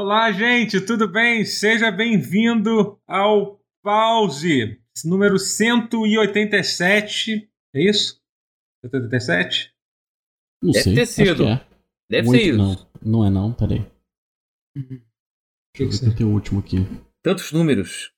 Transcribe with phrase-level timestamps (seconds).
[0.00, 1.44] Olá, gente, tudo bem?
[1.44, 7.50] Seja bem-vindo ao Pause, número 187.
[7.74, 8.22] É isso?
[8.80, 9.74] 187?
[10.62, 10.94] Não Deve sei.
[10.94, 11.44] ter acho sido.
[11.44, 11.66] que é.
[12.08, 12.58] Deve Muito ser isso.
[12.58, 13.84] Não, não é não, peraí.
[15.74, 16.76] Que que Deixa eu ver o último aqui.
[17.20, 18.12] Tantos números.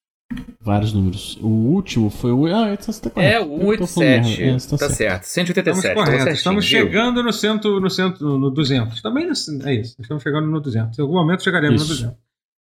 [0.60, 1.36] Vários números.
[1.40, 2.46] O último foi o.
[2.46, 3.34] Ah, você tá correto.
[3.34, 4.28] É, o tô falando merda.
[4.28, 4.42] 187.
[4.42, 5.24] É, você tá, tá certo.
[5.24, 5.24] certo.
[5.24, 5.82] Estamos 187.
[5.82, 9.02] tá corretos, certinho, estamos chegando no, cento, no, cento, no 200.
[9.02, 9.32] Também no,
[9.68, 10.98] é isso, estamos chegando no 200.
[10.98, 11.90] Em algum momento chegaremos Isso.
[11.90, 12.18] no 200.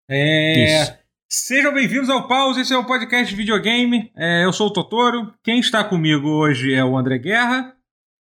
[0.10, 0.94] É, Isso.
[1.30, 4.12] Sejam bem-vindos ao Pause, esse é o podcast de videogame.
[4.16, 5.34] É, eu sou o Totoro.
[5.44, 7.78] Quem está comigo hoje é o André Guerra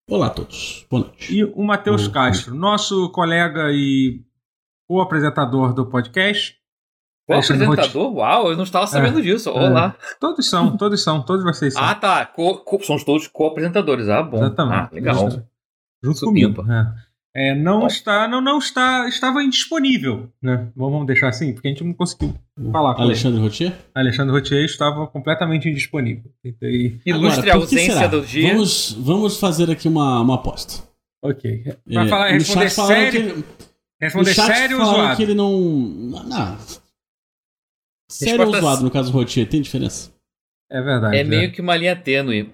[0.06, 0.86] Olá a todos.
[0.90, 1.34] Boa noite.
[1.34, 2.06] e o Matheus.
[2.08, 4.22] Castro, nosso colega e
[4.86, 6.58] co-apresentador do podcast.
[7.26, 8.12] O apresentador?
[8.16, 9.50] Uau, eu não estava sabendo disso.
[9.50, 9.96] Olá.
[10.20, 11.82] Todos são, todos são, todos vocês são.
[11.82, 12.26] Ah, tá.
[12.26, 14.08] Co- co- somos todos co-apresentadores.
[14.08, 14.36] Ah, bom.
[14.38, 14.76] Exatamente.
[14.76, 15.30] Ah, legal.
[16.02, 16.62] Junto Supimpa.
[16.62, 16.72] comigo.
[16.72, 17.14] É.
[17.36, 17.86] É, não Bom.
[17.88, 20.68] está, não, não está, estava indisponível, né?
[20.76, 22.32] Vamos deixar assim, porque a gente não conseguiu
[22.70, 23.08] falar com ele.
[23.10, 23.72] Alexandre Rotier?
[23.92, 26.30] Alexandre Rotier estava completamente indisponível.
[26.40, 27.00] Tentei.
[27.04, 28.06] Ilustre Agora, a por que ausência será?
[28.06, 28.52] do dia.
[28.52, 30.84] Vamos, vamos fazer aqui uma, uma aposta.
[31.24, 31.64] Ok.
[31.92, 33.44] Pra É, falar, responder sério, que ele-
[34.00, 35.16] responder sério zoado?
[35.16, 35.58] que ele não.
[35.58, 36.56] Não.
[38.14, 40.10] Sério ou zoado, no caso do Rotier, tem diferença?
[40.70, 41.16] É verdade.
[41.16, 42.50] É meio que uma linha tênue.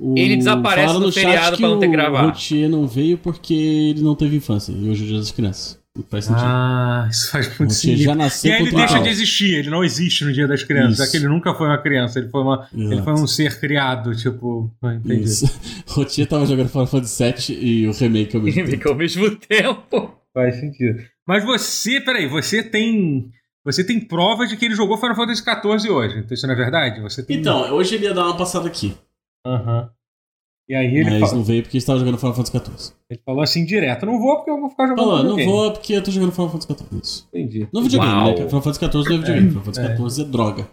[0.00, 2.26] O- Ele desaparece falaram no chat feriado que pra não ter que O.
[2.26, 4.72] Rotier não veio porque ele não teve infância.
[4.72, 5.78] E hoje é o dia das crianças.
[6.10, 6.42] Faz sentido.
[6.44, 8.02] Ah, isso faz o muito sentido.
[8.02, 10.64] já E nasceu aí com ele deixa de existir, ele não existe no dia das
[10.64, 11.04] crianças, Isso.
[11.04, 14.12] já que ele nunca foi uma criança, ele foi, uma, ele foi um ser criado,
[14.16, 14.68] tipo.
[14.82, 15.22] ah, Entendi.
[15.22, 15.46] Isso.
[15.86, 18.70] Rotier tava jogando Final Fantasy VII e o remake ao mesmo tempo.
[18.72, 20.14] Fica ao mesmo tempo.
[20.34, 20.98] Faz sentido.
[21.24, 23.30] Mas você, peraí, você tem.
[23.64, 26.18] Você tem prova de que ele jogou Final Fantasy XIV hoje.
[26.18, 27.00] Então isso não é verdade?
[27.00, 27.38] Você tem.
[27.38, 28.94] Então, hoje ele ia dar uma passada aqui.
[29.46, 29.90] Aham.
[30.68, 32.94] E aí ele, mas não veio porque estava jogando Final Fantasy XIV.
[33.10, 35.72] ele falou assim direto: não vou porque eu vou ficar jogando Falou, não videogame." vou
[35.72, 37.26] porque eu tô jogando Final Fantasy XIV.
[37.32, 37.68] Entendi.
[37.72, 38.26] Não é videogame, Uau.
[38.30, 38.36] né?
[38.48, 39.48] Final Fantasy XIV não é videogame.
[39.50, 39.96] Final Fantasy É.
[39.96, 40.70] XIV é droga.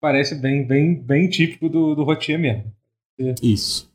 [0.00, 2.72] Parece bem, bem, bem típico do, do Rotier mesmo.
[3.42, 3.88] Isso.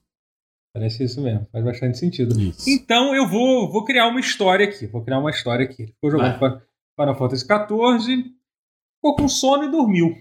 [0.73, 1.47] Parece isso mesmo.
[1.51, 2.39] Faz bastante sentido.
[2.39, 2.69] Isso.
[2.69, 4.85] Então eu vou, vou criar uma história aqui.
[4.87, 5.81] Vou criar uma história aqui.
[5.83, 6.61] Ele ficou jogando Vai.
[6.99, 8.23] Final Fantasy XIV,
[8.97, 10.15] ficou com sono e dormiu.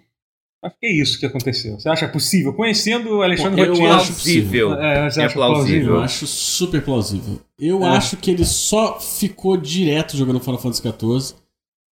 [0.63, 1.79] Acho que é isso que aconteceu.
[1.79, 2.55] Você acha possível?
[2.55, 3.93] Conhecendo o Alexandre Eu Rotier.
[3.93, 4.75] acho Plausível.
[4.75, 5.95] É, você É acha plausível.
[5.97, 7.39] Eu acho super plausível.
[7.59, 7.89] Eu É.
[7.97, 11.35] acho que ele só ficou direto jogando Final Fantasy XIV.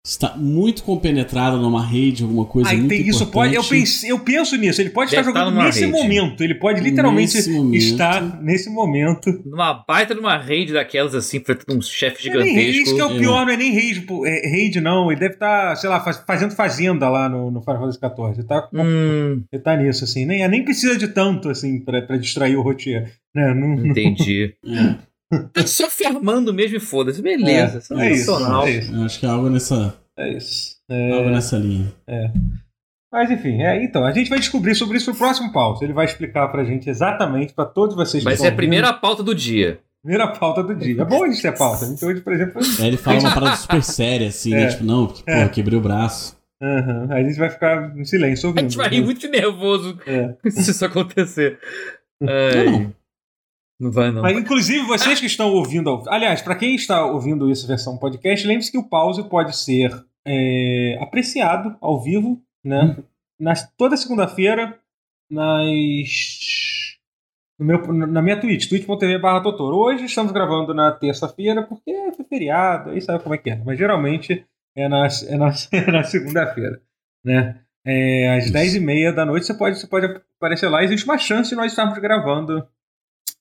[0.03, 3.53] Está muito compenetrado numa raid, alguma coisa Aí muito tem isso pode.
[3.53, 3.79] Eu, importante.
[3.81, 4.81] pense, eu penso nisso.
[4.81, 5.91] Ele pode Deve estar jogando nesse rede.
[5.91, 6.44] momento.
[6.44, 7.75] Ele pode literalmente Nesse momento.
[7.84, 9.29] estar nesse momento.
[9.45, 12.94] Numa baita numa raid daquelas assim, enfrentando um chefe é nem raid, isso que é
[12.95, 13.16] gigantesco.
[13.16, 15.11] o pior, não é nem raid, pô, é, raid não.
[15.11, 18.34] Ele deve estar, sei lá, faz- fazendo fazenda lá no, no Final Fantasy XIV.
[18.40, 20.25] Ele tá, Hum, ele tá nisso, assim.
[20.25, 23.11] Nem, nem precisa de tanto, assim, pra, pra distrair o Rotier.
[23.35, 23.53] Né?
[23.53, 24.56] Não, não- entendi.
[24.66, 24.95] É,
[25.53, 27.22] Tá só farmando mesmo e foda-se.
[27.22, 27.81] Beleza.
[27.96, 28.68] É, é isso, sensacional.
[28.68, 28.94] é isso.
[28.94, 30.75] eu acho que é algo nessa, É isso.
[30.90, 31.92] É, algo nessa linha.
[33.12, 35.84] Mas enfim, é, então, a gente vai descobrir sobre isso no próximo pause.
[35.84, 39.36] Ele vai explicar pra gente exatamente, pra todos vocês Vai ser a primeira pauta do
[39.36, 39.80] dia.
[40.02, 41.02] primeira pauta do dia.
[41.02, 41.86] É bom a gente ter pauta.
[41.86, 44.58] Então hoje, por exemplo, Aí ele fala uma parada super séria, assim, É.
[44.58, 44.68] né?
[44.70, 45.44] Tipo, não, porque, É.
[45.44, 46.38] eu quebrei o braço.
[46.62, 48.64] aham, a gente vai ficar em silêncio A ouvindo.
[48.70, 50.34] gente vai rir muito nervoso É.
[50.52, 51.58] se isso acontecer.
[52.22, 52.80] Ai, Não.
[52.80, 52.94] não
[53.90, 54.22] vai, não.
[54.22, 56.03] Mas, inclusive, vocês que estão ouvindo.
[56.08, 59.92] Aliás, para quem está ouvindo isso versão podcast, lembre-se que o pause pode ser
[60.25, 62.97] é, apreciado ao vivo, né?
[63.40, 64.78] Nas, toda segunda-feira,
[65.30, 66.91] nas.
[67.58, 69.47] No meu, na minha Twitch, twitch.tv barra.
[69.47, 73.62] Hoje estamos gravando na terça-feira, porque foi feriado, aí sabe como é que é.
[73.64, 76.81] Mas geralmente é na, é na, é na segunda-feira.
[77.24, 77.59] Né?
[77.86, 78.53] É, às Isso.
[78.53, 80.06] 10h30 da noite você pode, você pode
[80.38, 80.84] aparecer lá.
[80.84, 82.68] Existe uma chance de nós estarmos gravando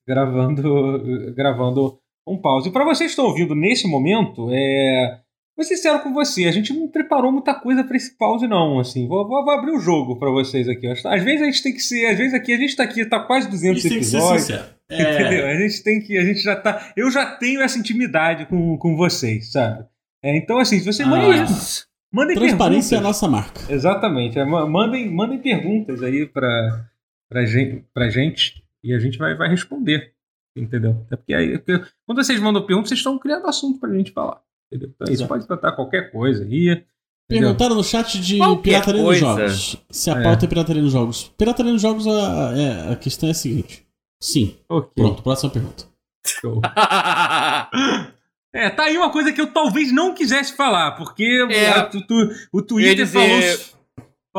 [0.07, 2.69] gravando gravando um pause.
[2.69, 5.19] E para vocês que estão ouvindo nesse momento, é
[5.57, 8.79] vou ser sincero com você, a gente não preparou muita coisa para esse pause não,
[8.79, 9.07] assim.
[9.07, 10.87] Vou, vou- abrir o jogo para vocês aqui.
[10.87, 13.21] Às vezes a gente tem que ser, às vezes aqui a gente tá aqui, tá
[13.21, 14.49] quase 200 Isso tem que ser episódios.
[14.91, 15.47] Entendeu?
[15.47, 18.77] É, A gente tem que, a gente já tá, eu já tenho essa intimidade com,
[18.79, 19.85] com vocês, sabe?
[20.23, 21.07] É, então assim, se você Ah.
[21.07, 21.45] mandem,
[22.13, 23.21] mandem transparência é a perguntas.
[23.23, 23.61] nossa marca.
[23.73, 24.39] Exatamente.
[24.39, 26.87] É, ma- Mandem, mandem perguntas aí pra,
[27.29, 30.13] pra, gente, pra gente e a gente vai, vai responder.
[30.57, 31.07] Entendeu?
[31.11, 34.41] É porque aí, porque quando vocês mandam perguntas, vocês estão criando assunto pra gente falar.
[34.73, 34.93] Entendeu?
[34.95, 36.85] Então, isso pode tratar qualquer coisa aí.
[37.29, 39.21] Perguntaram no chat de Qualquer pirataria nos coisa.
[39.49, 39.77] jogos.
[39.91, 40.23] Se a É.
[40.25, 41.33] pauta é pirataria nos jogos.
[41.39, 43.87] Pirataria nos jogos, a, é- a questão é a seguinte.
[44.21, 44.57] Sim.
[44.69, 44.91] Ok.
[44.97, 45.85] Pronto, próxima pergunta.
[46.27, 46.61] show.
[48.53, 51.69] É, tá aí uma coisa que eu talvez não quisesse falar, porque É.
[51.71, 53.13] a- tu- tu- o Twitter dizer-
[53.61, 53.80] falou,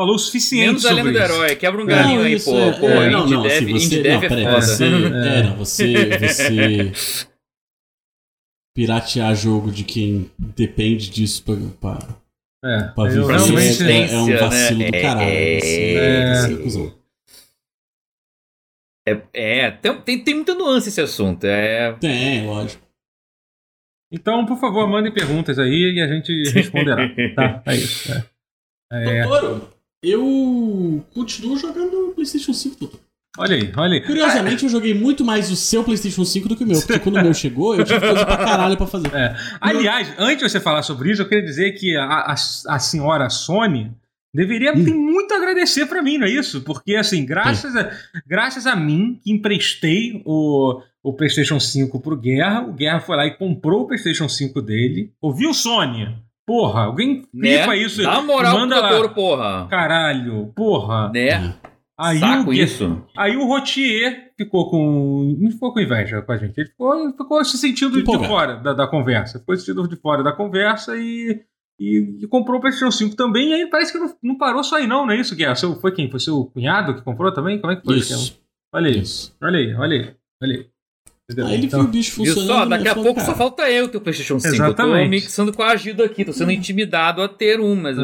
[0.02, 1.34] falou o suficiente Menos a sobre lenda do isso.
[1.34, 1.56] herói.
[1.56, 2.58] Quebra um galinho Não, aí, isso pô.
[2.58, 4.60] é- pô, é, não, não, dev, assim, você, dev não, é peraí, foda.
[4.60, 4.88] você, É.
[5.38, 6.92] é, não, você, você
[8.76, 11.98] piratear jogo de quem depende disso pra, pra
[12.64, 14.36] É, Pra viver tem- é, é um né?
[14.36, 15.28] vacilo do É, caralho.
[15.30, 16.56] é, Você é.
[16.56, 16.92] você
[19.08, 19.12] é.
[19.34, 21.44] É, é tem, tem, tem muita nuance esse assunto.
[21.44, 21.92] É.
[21.94, 22.82] Tem, lógico.
[24.12, 27.08] Então, por favor, mandem perguntas aí e a gente responderá.
[27.34, 28.12] tá, é isso.
[28.12, 28.24] É.
[28.92, 29.72] É, Doutor,
[30.02, 33.00] eu continuo jogando PlayStation 5, doutor.
[33.38, 34.00] olha aí, olha aí.
[34.00, 37.16] Curiosamente, eu joguei muito mais o seu PlayStation 5 do que o meu, porque quando
[37.16, 39.10] o meu chegou, eu tive coisa pra caralho pra fazer.
[39.14, 39.34] É.
[39.60, 43.28] Aliás, antes de você falar sobre isso, eu queria dizer que a, a, a senhora
[43.30, 43.90] Sony
[44.34, 44.84] deveria Hum.
[44.84, 46.62] ter muito a agradecer pra mim, não é isso?
[46.62, 47.90] Porque, assim, graças a,
[48.26, 53.26] graças a mim, que emprestei o, o PlayStation 5 pro Guerra, o Guerra foi lá
[53.26, 55.12] e comprou o PlayStation 5 dele.
[55.20, 56.16] Ouviu, Sony?
[56.46, 57.60] Porra, alguém Né?
[57.60, 58.02] pipa isso.
[58.02, 59.66] Dá moral manda pro porra.
[59.68, 61.10] Caralho, porra.
[61.10, 61.54] Né?
[61.98, 63.06] Aí Saco o, isso.
[63.16, 65.36] Aí o Rotier ficou com.
[65.38, 66.58] Não ficou com inveja com a gente.
[66.58, 69.38] Ele ficou, ficou se sentindo de fora da, da conversa.
[69.38, 71.42] Ficou se sentindo de fora da conversa e,
[71.78, 73.50] e, e comprou o PlayStation 5 também.
[73.50, 75.54] E aí parece que não, não parou só aí, não, não é isso, Guerra?
[75.54, 76.10] Seu, foi quem?
[76.10, 77.60] Foi seu cunhado que comprou também?
[77.60, 77.98] Como é que foi?
[77.98, 78.40] Isso.
[78.74, 79.36] Olha aí, Isso.
[79.40, 80.16] olha aí, olha aí.
[80.42, 80.71] Olha aí.
[81.32, 81.46] Entendeu?
[81.46, 82.46] Aí ele Então, viu o bicho funcionando.
[82.46, 82.64] só?
[82.66, 84.54] Daqui a pouco só cara, falta eu ter o PlayStation 5.
[84.54, 85.08] Eu tô Exatamente.
[85.10, 87.98] me sendo coagido aqui, tô sendo intimidado a ter um, mas.
[87.98, 88.02] é,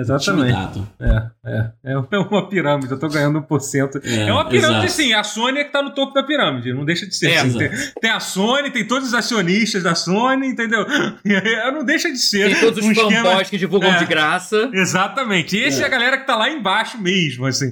[0.00, 0.50] exatamente.
[0.52, 0.88] intimidado.
[1.00, 1.70] É, é.
[2.12, 4.00] É uma pirâmide, eu tô ganhando 1%.
[4.04, 4.92] É, uma pirâmide, exato.
[4.92, 5.12] sim.
[5.14, 7.30] A Sony é que tá no topo da pirâmide, não deixa de ser.
[7.30, 7.58] É, assim.
[7.58, 10.84] tem, tem a Sony, tem todos os acionistas da Sony, entendeu?
[11.72, 12.52] Não deixa de ser.
[12.52, 13.98] Tem todos os um esquema- fanboys que divulgam É.
[13.98, 14.68] de graça.
[14.72, 15.56] Exatamente.
[15.56, 15.84] Esse é.
[15.84, 15.86] É.
[15.86, 17.70] a galera que tá lá embaixo mesmo, assim.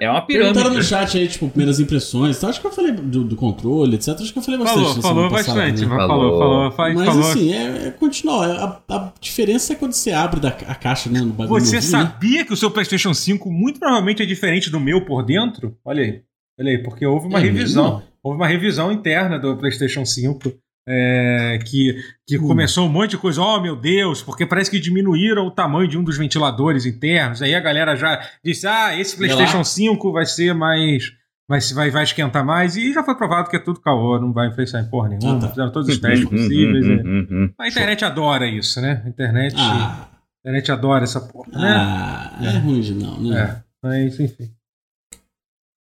[0.00, 0.84] É uma Perguntaram no pirâmide.
[0.84, 2.36] chat aí, tipo, primeiras impressões.
[2.36, 4.08] Então, acho que eu falei do, do controle, etc.
[4.20, 4.80] Acho que eu falei bastante.
[4.80, 5.82] falou, falou semana passada, bastante.
[5.82, 5.88] né?
[5.88, 6.38] Falou, Falou.
[6.38, 7.30] falou, falou, Mas falou.
[7.30, 8.48] assim, é, é continuar.
[8.48, 11.20] É, A, a diferença é quando você abre da, a caixa, né?
[11.20, 11.80] No bagulho Você né?
[11.82, 15.76] sabia que o seu PlayStation 5 muito provavelmente é diferente do meu por dentro?
[15.84, 16.22] Olha aí.
[16.58, 17.96] Olha aí, porque houve uma É revisão.
[17.98, 18.10] mesmo?
[18.22, 20.52] Houve uma revisão interna do PlayStation 5.
[20.88, 21.94] é, que
[22.26, 22.48] que Hum.
[22.48, 25.96] começou um monte de coisa, oh meu Deus, porque parece que diminuíram o tamanho de
[25.96, 27.42] um dos ventiladores internos.
[27.42, 29.16] Aí a galera já disse: ah, esse.
[29.16, 31.12] PlayStation 5 vai ser mais.
[31.50, 32.76] Vai, vai, vai esquentar mais.
[32.76, 35.36] E já foi provado que é tudo caô, não vai influenciar em porra nenhuma.
[35.36, 35.48] Ah, tá.
[35.48, 36.86] Fizeram todos os testes possíveis.
[36.86, 37.50] Hum, né?
[37.58, 39.02] A internet adora isso, né?
[39.04, 41.74] A internet, Ah, a internet adora essa porra, né?
[41.76, 43.36] ah, é ruim de não, né?
[43.36, 44.48] É, mas enfim.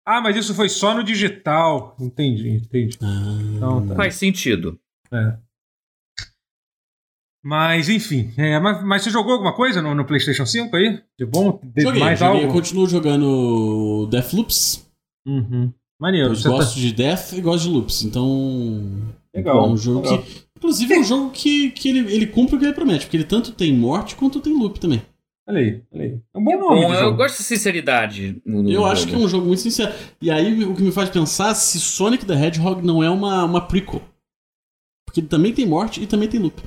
[0.04, 1.96] Ah, mas isso foi só no digital.
[2.00, 2.98] Entendi, entendi.
[3.04, 3.96] Ah, Então tá.
[3.96, 4.80] Faz sentido.
[5.12, 5.38] É.
[7.44, 11.00] Mas enfim, é, mas, mas você jogou alguma coisa no, no PlayStation 5 aí?
[11.18, 11.62] De bom?
[11.64, 12.38] De Joguei, mais joguei.
[12.42, 12.54] Eu algo?
[12.54, 14.89] continuo jogando Deathloops.
[15.30, 15.74] Uhum.
[16.00, 16.30] Maneiro.
[16.30, 16.80] Eu Você gosto tá...
[16.80, 18.04] de Death e gosto de Loops.
[18.04, 19.14] Então.
[19.34, 20.24] Legal, É um jogo legal.
[20.24, 20.50] que.
[20.58, 23.24] Inclusive é um jogo que, que ele, ele cumpre o que ele promete, porque ele
[23.24, 25.02] tanto tem morte quanto tem loop também.
[25.48, 26.20] Olha aí, olha aí.
[26.34, 26.82] É um bom nome.
[26.82, 28.42] Bom, eu gosto de sinceridade.
[28.46, 28.86] No, no Eu jogo.
[28.88, 29.94] acho que é um jogo muito sincero.
[30.22, 33.66] E aí o que me faz pensar se Sonic the Hedgehog não é uma, uma
[33.66, 34.02] prequel.
[35.06, 36.62] Porque ele também tem morte e também tem loop.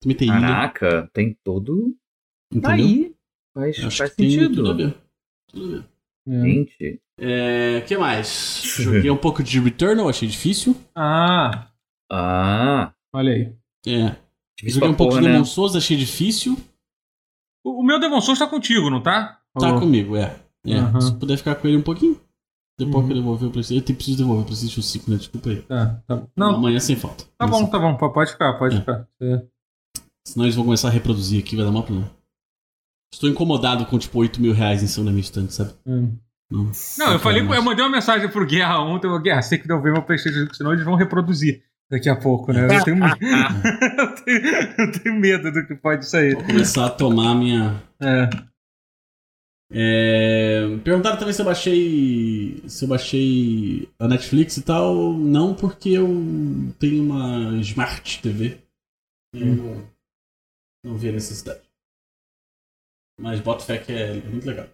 [0.00, 0.40] Também tem ilha.
[0.40, 1.96] Caraca, tem todo.
[2.52, 2.70] Entendeu?
[2.70, 3.14] Aí.
[3.54, 4.54] Faz, Acho faz tem sentido.
[4.56, 4.94] tudo a ver.
[5.48, 5.84] Tudo a ver.
[6.28, 6.40] É.
[6.40, 7.00] Gente.
[7.18, 8.62] É, que mais?
[8.78, 10.76] Joguei um pouco de Returnal, achei difícil.
[10.94, 11.68] Ah,
[12.10, 12.92] Ah.
[13.12, 13.52] olha aí.
[13.86, 14.16] É.
[14.56, 15.32] Difícil Joguei um pouco porra, de né?
[15.34, 16.56] Demon Souls, achei difícil.
[17.64, 19.40] O, o meu Devon Souls tá contigo, não tá?
[19.58, 20.36] Tá Ou- comigo, é.
[20.66, 21.00] É, Aham.
[21.00, 22.20] Se puder ficar com ele um pouquinho.
[22.78, 23.06] Depois Uhum.
[23.06, 23.84] que eu devolver o PlayStation.
[23.92, 25.16] Eu preciso devolver o PlayStation 5, né?
[25.16, 25.62] Desculpa aí.
[25.62, 26.26] Tá, tá.
[26.36, 27.24] Não, Amanhã sem falta.
[27.36, 27.96] tá bom, tá bom.
[27.96, 28.80] Pode ficar, pode É.
[28.80, 29.08] ficar.
[29.20, 29.42] É.
[30.26, 32.10] Senão eles vão começar a reproduzir aqui, vai dar mal problema.
[33.12, 35.72] Estou incomodado com, tipo, 8 mil reais em cima da minha estante, sabe?
[35.86, 36.16] Hum.
[36.50, 37.64] Não, Não, eu falei, quero eu mais.
[37.64, 40.56] mandei uma mensagem pro Guerra ontem, eu, Guerra, você tem que devolver meu PlayStation 5,
[40.56, 42.64] senão eles vão reproduzir daqui a pouco, né?
[42.64, 44.40] Eu tenho, eu tenho,
[44.78, 46.34] eu tenho medo do que pode sair.
[46.34, 47.82] Vou começar a tomar minha.
[48.00, 48.28] É.
[49.74, 50.76] É...
[50.84, 52.62] Perguntaram também se eu baixei.
[52.66, 55.14] Se eu baixei a Netflix e tal.
[55.14, 56.06] Não, porque eu
[56.78, 58.58] tenho uma Smart TV.
[59.34, 59.88] E eu não,
[60.84, 61.61] não vi a necessidade.
[63.20, 64.66] Mas bota fé que é muito legal.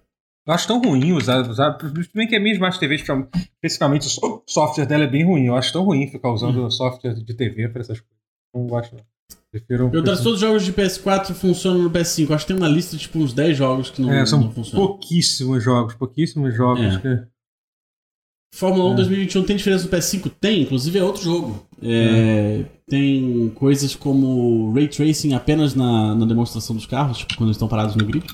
[0.46, 1.76] Eu acho tão ruim usar, usar.
[2.14, 5.46] Bem que a minha Smart TV, especificamente o so- software dela é bem ruim.
[5.46, 8.16] Eu acho tão ruim ficar usando software de TV para essas coisas.
[8.54, 9.04] Não gosto, não.
[9.50, 9.90] Prefiro.
[10.16, 12.30] Se todos os jogos de PS4 funcionam no PS5.
[12.34, 14.50] Acho que tem uma lista de tipo uns 10 jogos que não, É, são não
[14.50, 14.86] funcionam.
[14.86, 16.98] pouquíssimos jogos, pouquíssimos jogos É.
[16.98, 17.26] que.
[18.54, 18.96] Fórmula 1 É.
[18.96, 20.30] 2021 tem diferença do PS5?
[20.40, 21.66] Tem, inclusive é outro jogo.
[21.82, 27.56] É, Tem coisas como Ray Tracing apenas na, na demonstração dos carros, tipo quando eles
[27.56, 28.24] estão parados no grid.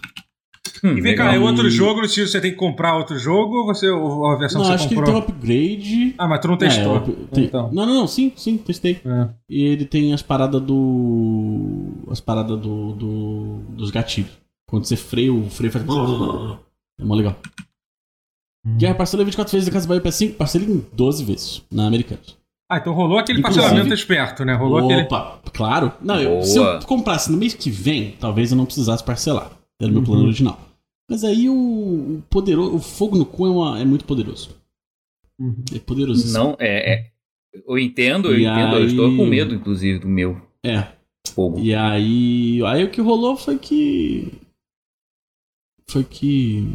[0.82, 1.46] Hum, E vem cá, legal.
[1.46, 4.60] é outro jogo, se você tem que comprar outro jogo ou você, ou a versão
[4.60, 5.22] Não, que acho você que ele comprou?
[5.22, 6.14] tem um upgrade.
[6.18, 6.96] Ah, mas tu não É, testou.
[6.96, 7.70] up- tem- Então.
[7.72, 9.00] Não, não, não, sim, sim, testei.
[9.04, 9.28] É.
[9.48, 11.92] E ele tem as paradas do.
[12.10, 14.30] As paradas do, do- dos gatilhos.
[14.68, 15.84] Quando você freia, o freio faz.
[17.00, 17.36] É mó legal.
[18.66, 18.76] Hum.
[18.78, 22.36] Guerra parcela 24 vezes da Casa Bahia PS5, parcela em 12 vezes na Americanas.
[22.70, 24.54] Ah, então rolou aquele Inclusive- parcelamento esperto, né?
[24.54, 25.02] Rolou aquele.
[25.02, 25.92] Opa, claro.
[26.00, 29.50] Não, eu- se eu comprasse no mês que vem, talvez eu não precisasse parcelar.
[29.80, 30.26] Era o meu plano Uhum.
[30.28, 30.58] original.
[31.10, 34.50] Mas aí o, o poderoso, o fogo no cu é, uma- é muito poderoso.
[35.38, 35.54] Uhum.
[35.74, 36.32] É poderosíssimo.
[36.42, 37.10] Não, é, é-
[37.68, 38.76] Eu entendo, eu E entendo.
[38.76, 40.88] Eu aí- estou com medo, inclusive, do meu É.
[41.28, 41.58] fogo.
[41.60, 44.32] E aí, aí o que rolou foi que
[45.88, 46.66] foi que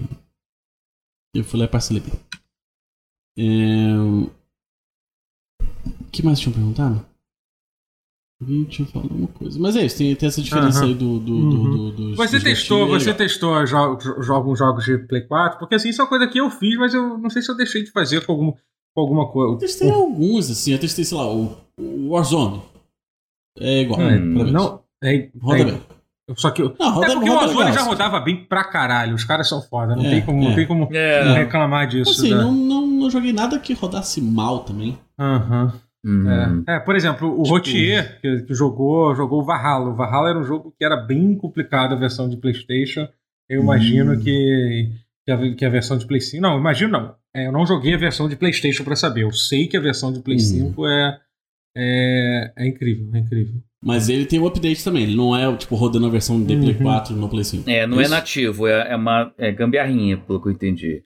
[1.34, 2.04] eu fui lá e parcelei.
[3.38, 3.96] É...
[6.02, 7.06] O que mais tinham perguntado?
[8.42, 9.60] Alguém tinha falado uma coisa.
[9.60, 10.88] Mas é isso, tem, tem essa diferença Aham.
[10.88, 11.50] aí do, do, Uhum.
[11.50, 15.60] do, do- dos- Você testou, é você testou alguns jogos de Play 4?
[15.60, 17.56] Porque assim, isso é uma coisa que eu fiz, mas eu não sei se eu
[17.58, 19.58] deixei de fazer com, algum, com alguma Eu coisa.
[19.60, 20.72] testei alguns, assim.
[20.72, 22.62] Eu testei, sei lá, o, o Warzone.
[23.58, 24.00] É igual.
[24.00, 24.52] Hum.
[24.52, 25.82] Não, é, Roda é- bem.
[26.36, 29.16] Só que Não, roda, é porque o legal, já rodava bem pra caralho.
[29.16, 29.96] Os caras são foda.
[29.96, 30.56] Não É, tem como, não é.
[30.56, 31.34] tem como, É.
[31.34, 32.12] reclamar disso.
[32.12, 32.36] Assim, né?
[32.42, 34.98] não, não, não joguei nada que rodasse mal também.
[35.20, 35.74] Aham.
[36.06, 36.30] Hum.
[36.68, 36.76] É.
[36.76, 39.90] É, por exemplo, o Tipo- Rotier, que, que jogou, jogou o Valhalla.
[39.90, 43.08] O Valhalla era um jogo que era bem complicado a versão de PlayStation.
[43.50, 44.20] Eu imagino Hum.
[44.20, 44.90] que,
[45.26, 46.42] que, a, que a versão de Play 5.
[46.42, 47.16] Não, imagino não.
[47.36, 49.24] É, eu não joguei a versão de PlayStation pra saber.
[49.24, 50.40] Eu sei que a versão de Play Hum.
[50.40, 51.20] 5 é,
[51.76, 53.62] é, é incrível, é incrível.
[53.82, 55.04] Mas ele tem o update também.
[55.04, 56.84] Ele não é, tipo, rodando a versão de Play Uhum.
[56.84, 57.70] 4 no Play 5.
[57.70, 61.04] É, não é nativo, é, é uma é gambiarrinha, pelo que eu entendi.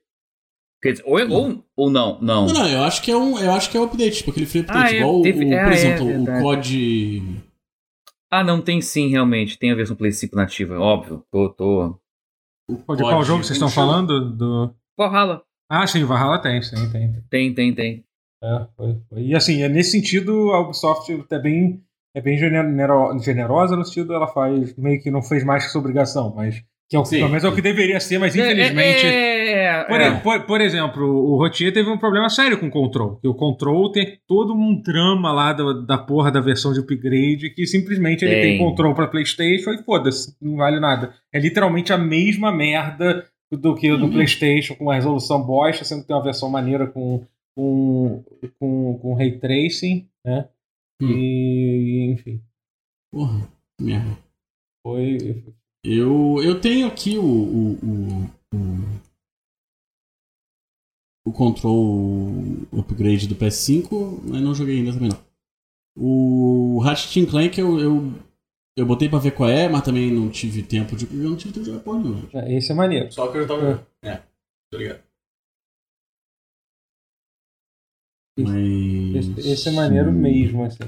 [0.82, 2.48] Quer dizer, ou, ou, ou não, não.
[2.48, 4.46] Não, não, eu acho que é um, eu acho que é o update, tipo aquele
[4.46, 6.42] free update, Ah, é, igual o- teve- o, é, por é, exemplo, o verdade.
[6.44, 7.22] COD
[8.32, 9.58] Ah, não, tem sim, realmente.
[9.60, 11.24] Tem a versão Play 5 nativa, óbvio.
[11.32, 12.00] Tô, tô.
[12.68, 14.32] o Qual, de qual COD, jogo vocês estão falando?
[14.36, 14.76] Do...
[14.98, 15.44] Valhalla.
[15.70, 17.24] Ah, sim, o Valhalla tem, tem, tem.
[17.30, 18.06] Tem, tem, tem.
[18.44, 19.22] É, foi, foi.
[19.24, 21.82] E assim, é nesse sentido, a Ubisoft é bem,
[22.16, 25.82] é bem genero- generosa no sentido ela faz meio que não fez mais que sua
[25.82, 27.18] obrigação, mas que é o, Sim.
[27.18, 29.06] pelo menos é o que deveria ser, mas infelizmente.
[29.06, 30.12] É, é, Por, é.
[30.20, 33.20] por- por exemplo, o Rotier teve um problema sério com o Control.
[33.26, 37.66] O Control tem todo um drama lá da, da porra da versão de upgrade que
[37.66, 38.58] simplesmente ele tem Tem.
[38.60, 41.14] Control pra PlayStation e foda-se, não vale nada.
[41.34, 44.12] É literalmente a mesma merda do que o do Uhum.
[44.12, 47.24] PlayStation, com a resolução bosta, sendo que tem uma versão maneira com,
[47.56, 48.24] com,
[48.60, 50.46] com, com Ray Tracing, né?
[51.02, 51.10] Hum.
[51.10, 52.42] E, enfim,
[53.12, 53.48] Porra,
[53.78, 54.18] que merda.
[54.86, 55.44] foi.
[55.86, 58.24] Eu, eu tenho aqui o, o, o,
[58.56, 59.02] o,
[61.28, 62.32] o Control
[62.72, 65.24] Upgrade do PS5, mas não joguei ainda também não.
[65.96, 68.14] O Ratchet Clank eu, eu,
[68.78, 71.06] eu botei pra ver qual é, mas também não tive tempo de.
[71.06, 72.22] Eu não tive tempo de jogar porra nenhuma.
[72.22, 72.38] gente.
[72.38, 73.12] é, Esse é maneiro.
[73.12, 73.88] Só que eu tava jogando.
[74.04, 74.24] É,
[74.72, 75.04] tô ligado.
[78.40, 78.54] Mas.
[79.38, 80.84] Esse, é maneiro mesmo, assim.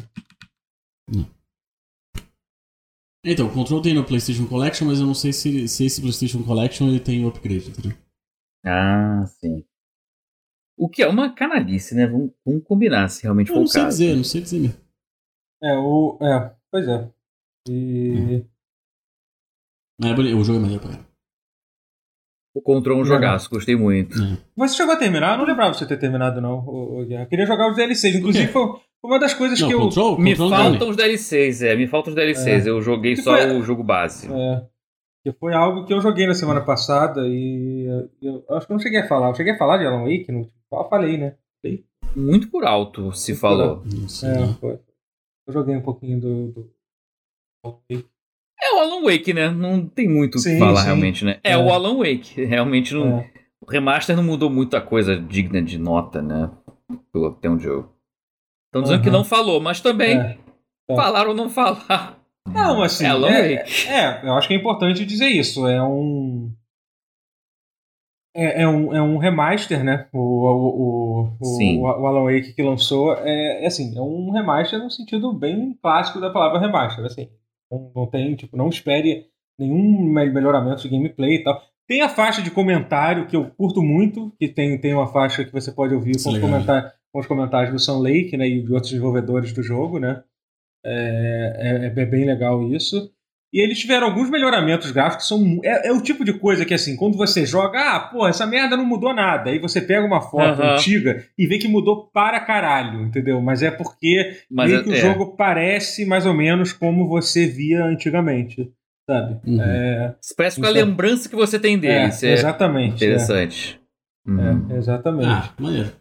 [3.23, 6.43] Então, o Control tem no PlayStation Collection, mas eu não sei se, se esse PlayStation
[6.43, 7.97] Collection ele tem o upgrade, entendeu?
[8.63, 9.65] Ah, sim.
[10.77, 12.05] O que é uma canalice, né?
[12.05, 13.97] Vamos, vamos combinar se realmente Eu for não o sei caso.
[13.97, 14.81] dizer, não sei dizer mesmo.
[15.63, 16.17] É, o.
[16.21, 17.11] É, pois é.
[17.69, 18.45] E.
[20.03, 21.14] É o jogo é maneiro pra caralho.
[22.55, 23.17] O Control é um Legal.
[23.17, 24.15] jogaço, gostei muito.
[24.55, 25.33] Você chegou a terminar?
[25.33, 27.05] Eu não lembrava de você ter terminado, não.
[27.05, 27.23] Guerra.
[27.23, 28.15] Eu queria jogar os DLCs.
[28.15, 28.63] Inclusive, foi
[29.03, 29.79] uma das coisas Não, que eu.
[29.81, 32.65] Control, Me Control não faltam os DLCs, é, me faltam os DLCs.
[32.65, 34.31] Eu joguei Que só foi- o jogo base.
[34.31, 34.63] É,
[35.23, 37.85] que foi algo que eu joguei na semana passada e
[38.21, 39.29] eu, eu acho que eu não cheguei a falar.
[39.29, 40.31] Eu cheguei a falar de Alan Wake?
[40.31, 41.35] Não, eu falei, né?
[42.15, 43.83] Muito por alto se Muito falou.
[44.07, 44.53] Sei, É, não.
[44.53, 44.79] foi.
[45.47, 46.47] Eu joguei um pouquinho do.
[46.53, 46.71] do...
[47.65, 48.07] Alan Wake.
[48.67, 49.49] É o Alan Wake, né?
[49.49, 50.85] Não tem muito o que falar sim.
[50.85, 51.39] realmente, né?
[51.43, 51.57] É, É.
[51.57, 52.43] o Alan Wake.
[52.43, 53.19] Realmente não.
[53.19, 53.31] É.
[53.61, 56.49] O remaster não mudou muita coisa digna de nota, né?
[57.11, 57.89] Pelo até onde eu.
[58.67, 59.13] Estão dizendo que Uhum.
[59.17, 60.37] não falou, mas também É.
[60.89, 60.95] É.
[60.95, 62.17] falaram ou não falar.
[62.47, 63.05] Não, assim.
[63.05, 63.87] É Alan é, Wake.
[63.87, 65.67] é, eu acho que é importante dizer isso.
[65.67, 66.51] É um.
[68.37, 70.07] É, é um, é um remaster, né?
[70.11, 74.77] O, o, o, o, o Alan Wake que lançou é, é assim, é um remaster
[74.77, 77.05] no sentido bem clássico da palavra remaster.
[77.05, 77.29] Assim,
[77.79, 79.25] não, não tem, tipo, não espere
[79.59, 81.61] nenhum me- melhoramento de gameplay e tal.
[81.87, 85.51] Tem a faixa de comentário que eu curto muito, que tem, tem uma faixa que
[85.51, 88.73] você pode ouvir com os, comentários, com os comentários do Sam Lake né, e de
[88.73, 90.23] outros desenvolvedores do jogo, né?
[90.83, 93.11] É, é, é bem legal isso.
[93.55, 95.29] E eles tiveram alguns melhoramentos gráficos.
[95.29, 98.45] São, é, é o tipo de coisa que, assim, quando você joga, ah, pô, essa
[98.45, 99.49] merda não mudou nada.
[99.49, 100.73] Aí você pega uma foto Aham.
[100.73, 103.39] antiga e vê que mudou para caralho, entendeu?
[103.39, 104.97] Mas é porque Mas meio é, que o é.
[104.97, 108.69] jogo parece mais ou menos como você via antigamente,
[109.09, 109.39] sabe?
[109.49, 109.61] Uhum.
[109.61, 111.93] É, Parece com a é- lembrança que você tem dele.
[111.93, 112.91] é, é exatamente.
[112.91, 113.07] é.
[113.07, 113.79] interessante.
[114.27, 114.67] Uhum.
[114.69, 115.29] É, exatamente.
[115.29, 115.91] Ah, maneiro.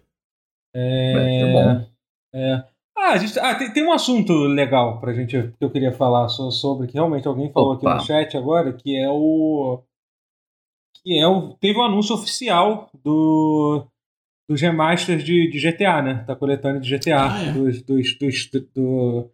[0.74, 1.86] É, É bom.
[2.34, 2.64] é.
[3.06, 6.26] Ah, a gente- ah, tem, tem um assunto legal pra gente que eu queria falar
[6.28, 7.96] so- sobre, que realmente alguém falou aqui Opa.
[7.96, 9.82] no chat agora, que é o.
[11.02, 11.52] Que é o.
[11.60, 13.86] Teve um anúncio oficial do.
[14.48, 16.24] dos remasters de, de GTA, né?
[16.26, 17.30] Da coletânea de GTA.
[17.30, 17.52] Ah, é.
[17.52, 19.30] dos, dos, dos, do,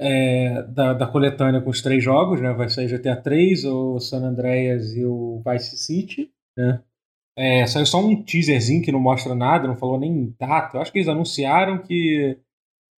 [0.00, 2.52] é, da, da coletânea com os três jogos, né?
[2.54, 6.82] Vai sair GTA 3, o San Andreas e o Vice City, né?
[7.36, 10.76] É, saiu só um teaserzinho que não mostra nada, não falou nem data.
[10.76, 12.38] Eu acho que eles anunciaram que,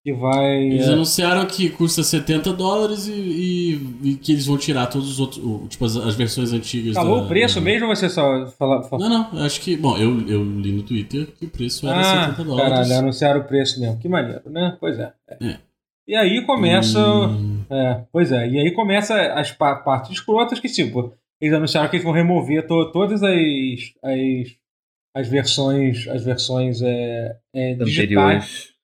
[0.04, 0.64] que vai.
[0.66, 5.08] Eles é, anunciaram que custa 70 dólares e, e- e que eles vão tirar todos
[5.10, 5.42] os outros.
[5.70, 6.94] Tipo, as, as versões antigas.
[6.94, 9.76] Falou da- o preço da- mesmo ou você só fala, fala- Não, não, acho que.
[9.76, 12.70] Bom, eu, eu li no Twitter que o preço era Ah, 70 dólares.
[12.72, 13.98] caralho, anunciaram o preço mesmo.
[13.98, 14.76] Que maneiro, né?
[14.78, 15.10] Pois é.
[15.40, 15.56] É.
[16.06, 17.00] E aí começa.
[17.00, 18.46] Hum, É, pois é.
[18.46, 22.66] E aí começa as pa- partes escrotas que, tipo, eles anunciaram que eles vão remover
[22.66, 23.32] to- todas as,
[24.02, 24.54] as,
[25.16, 28.04] as versões, as versões é, é, digitais.
[28.04, 28.74] Anteriores.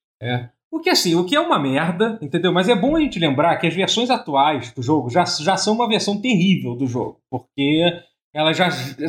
[0.72, 2.52] O que assim, o que é uma merda, entendeu?
[2.52, 5.74] Mas é bom a gente lembrar que as versões atuais do jogo já, já são
[5.74, 7.82] uma versão terrível do jogo, porque
[8.32, 8.68] elas já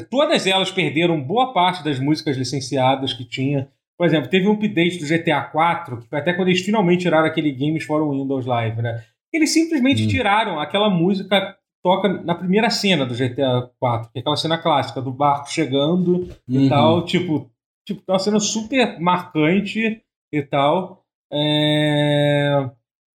[0.10, 3.70] todas elas perderam boa parte das músicas licenciadas que tinha.
[3.98, 7.27] Por exemplo, teve um update do GTA 4, que foi até quando eles finalmente tiraram
[7.27, 9.03] aquele Games for Windows Live, né?
[9.32, 10.08] Eles simplesmente Hum.
[10.08, 14.58] tiraram aquela música que toca na primeira cena do GTA 4, que é aquela cena
[14.58, 16.70] clássica do barco chegando e uhum.
[16.70, 17.51] tal, tipo,
[17.86, 20.01] tipo, tá uma cena super marcante
[20.34, 21.00] e tal.
[21.31, 22.69] É...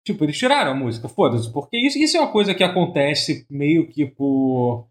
[0.07, 3.89] Tipo, eles tiraram a música, foda-se, porque isso, isso é uma coisa que acontece meio
[3.89, 4.87] que por.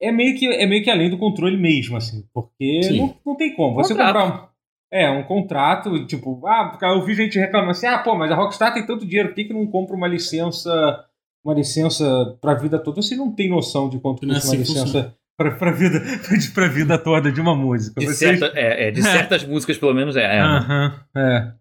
[0.00, 2.98] É meio que, é meio que além do controle mesmo, assim, porque Sim.
[2.98, 3.74] não, não tem como.
[3.74, 4.14] Você Contrato.
[4.14, 4.50] comprar um.
[4.92, 8.34] É, um contrato, tipo, ah, porque eu vi gente reclamando assim, ah, pô, mas a
[8.34, 11.04] Rockstar tem tanto dinheiro, por que, que não compra uma licença,
[11.44, 13.00] uma licença pra vida toda?
[13.00, 16.00] Você não tem noção de quanto Não é custa uma assim licença pra, pra, vida,
[16.52, 18.00] pra vida toda de uma música.
[18.00, 20.24] De, Vocês- certa- é, é, de certas músicas, pelo menos, é.
[20.24, 20.40] é.
[20.40, 21.52] Aham, é.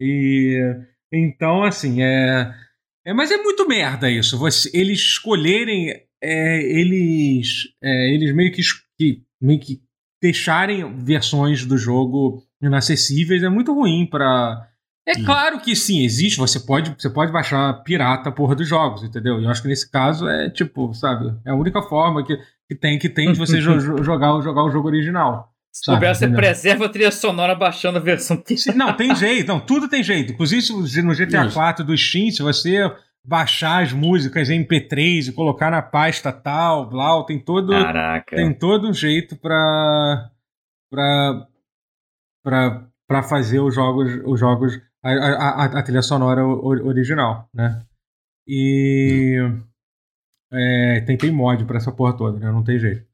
[0.00, 0.58] E
[1.12, 2.52] então, assim, é.
[3.04, 4.38] é mas é muito merda isso.
[4.38, 5.90] Você, eles escolherem.
[6.22, 7.64] é, eles.
[7.82, 8.62] é, eles meio que,
[8.98, 9.80] que- meio que
[10.22, 14.66] deixarem versões do jogo inacessíveis é muito ruim pra.
[15.08, 15.24] É Sim.
[15.24, 16.38] claro que sim, existe.
[16.38, 19.40] Você pode, você pode baixar pirata a porra dos jogos, entendeu?
[19.40, 21.34] E eu acho que nesse caso é tipo, sabe?
[21.44, 22.36] É a única forma que,
[22.68, 25.49] que tem que tem de você jo- jo- jogar, jogar o jogo original.
[25.72, 29.46] Se Sabe, souber, você preserva a trilha sonora baixando a versão Sim, Não, tem jeito,
[29.48, 30.32] não, tudo tem jeito.
[30.32, 32.78] Inclusive no GTA 4 do Steam, se você
[33.24, 38.34] baixar as músicas em MP3 e colocar na pasta tal, blau, tem todo, Caraca.
[38.34, 40.30] tem todo um jeito pra,
[40.90, 41.46] pra,
[42.42, 47.82] pra, pra fazer os jogos, os jogos a, a, a- trilha sonora original, né?
[48.48, 49.36] E
[50.52, 52.50] é, tem, tem mod pra essa porra toda, né?
[52.50, 53.06] Não tem jeito.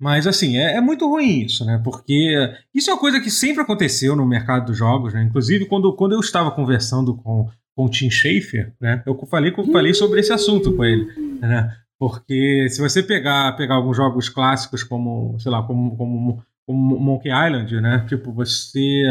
[0.00, 1.80] Mas assim, é, é muito ruim isso, né?
[1.82, 5.22] Porque isso é uma coisa que sempre aconteceu no mercado dos jogos, né?
[5.22, 9.02] Inclusive, quando, quando eu estava conversando com, com o Tim Schafer, né?
[9.06, 11.06] Eu falei, com- falei sobre esse assunto com ele,
[11.40, 11.72] né?
[11.98, 17.30] Porque se você pegar, pegar alguns jogos clássicos como, sei lá, como, como, como Monkey
[17.30, 18.04] Island, né?
[18.08, 19.04] Tipo, você...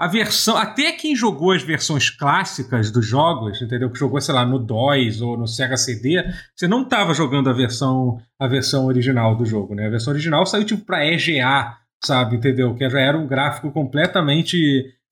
[0.00, 0.56] A versão...
[0.56, 3.90] Até quem jogou as versões clássicas dos jogos, entendeu?
[3.90, 6.24] Que jogou, sei lá, no DOS ou no Sega CD,
[6.56, 9.86] você não estava jogando a versão, a versão original do jogo, né?
[9.86, 12.36] A versão original saiu tipo para EGA, sabe?
[12.36, 12.74] Entendeu?
[12.74, 14.56] Que já era um gráfico completamente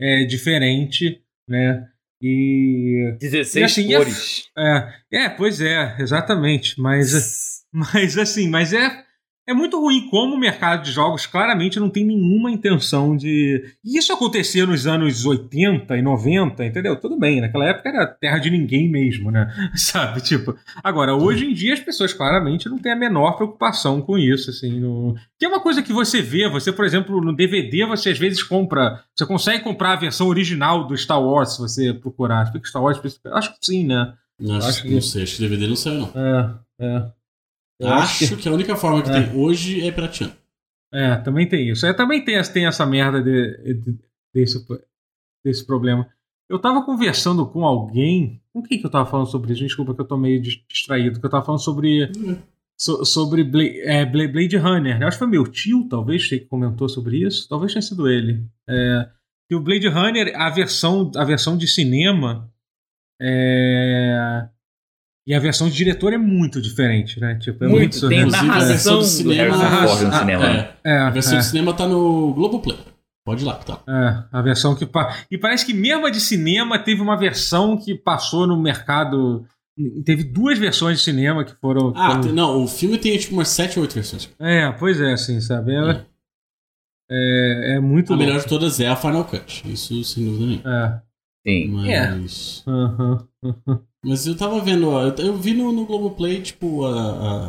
[0.01, 1.85] é, diferente, né?
[2.20, 4.44] E 16 E assim, a- cores.
[4.57, 6.81] é, é, pois é, exatamente.
[6.81, 9.05] Mas, mas assim, mas é,
[9.48, 13.64] é muito ruim como o mercado de jogos claramente não tem nenhuma intenção de.
[13.82, 16.94] E isso acontecia nos anos 80 e 90, entendeu?
[16.96, 19.50] Tudo bem, naquela época era terra de ninguém mesmo, né?
[19.74, 20.20] Sabe?
[20.20, 24.50] Tipo, agora, hoje em dia as pessoas claramente não têm a menor preocupação com isso,
[24.50, 24.78] assim.
[24.78, 25.14] No...
[25.38, 28.42] Que é uma coisa que você vê, você, por exemplo, no DVD, você às vezes
[28.42, 29.02] compra.
[29.16, 32.42] Você consegue comprar a versão original do Star Wars se você procurar.
[32.42, 33.00] Acho que Star Wars,
[33.32, 34.12] acho que sim, né?
[34.38, 36.12] Não, acho, Acho que que- não sei, acho que DVD não saiu, não.
[36.14, 37.17] É, é.
[37.81, 38.49] Eu Acho, que...
[38.49, 39.23] a única forma que É.
[39.23, 40.35] tem hoje é pirateando.
[40.93, 41.87] É, também tem isso.
[41.87, 43.99] É, também tem, tem essa merda de, de-
[44.35, 44.67] desse,
[45.45, 46.09] desse problema.
[46.49, 48.41] Eu tava conversando com alguém.
[48.53, 49.62] Com quem que eu tava falando sobre isso?
[49.62, 51.21] Desculpa que eu tô meio dis- distraído.
[51.21, 52.11] Que eu tava falando sobre.
[52.77, 54.99] so- sobre Bla- é, Bla- Blade Runner.
[54.99, 55.07] né?
[55.07, 57.47] Acho que foi meu tio, talvez, que comentou sobre isso.
[57.49, 58.45] Talvez tenha sido ele.
[58.69, 59.09] É,
[59.49, 62.51] que o Blade Runner, a versão, a versão de cinema.
[63.21, 64.49] é,
[65.29, 67.35] e a versão de diretor é muito diferente, né?
[67.37, 68.57] Tipo, é Muito, muito, tem surreal.
[68.61, 69.57] A versão do cinema.
[69.57, 70.47] Harrison Ah, cinema.
[70.47, 70.75] é.
[70.85, 71.37] É, A versão é.
[71.38, 72.79] do cinema tá no Globoplay.
[73.27, 73.79] Pode ir lá, que tá.
[73.87, 74.87] É, a versão que.
[74.87, 79.45] pa- E parece que mesmo a de cinema teve uma versão que passou no mercado.
[80.05, 81.93] Teve duas versões de cinema que foram.
[81.95, 84.31] Ah, foram- tem- não, o filme tem tipo umas 7 ou 8 versões.
[84.41, 85.73] É, pois é, assim, sabe?
[85.75, 86.05] É,
[87.11, 88.27] é, é muito A louco.
[88.27, 89.62] melhor de todas é a Final Cut.
[89.71, 91.05] Isso sem dúvida nenhuma.
[91.45, 91.51] É.
[91.51, 91.69] Sim.
[91.69, 92.64] Mas.
[92.67, 93.27] aham.
[94.04, 97.48] Mas eu tava vendo, ó, eu, vi no, no Globoplay, tipo, a,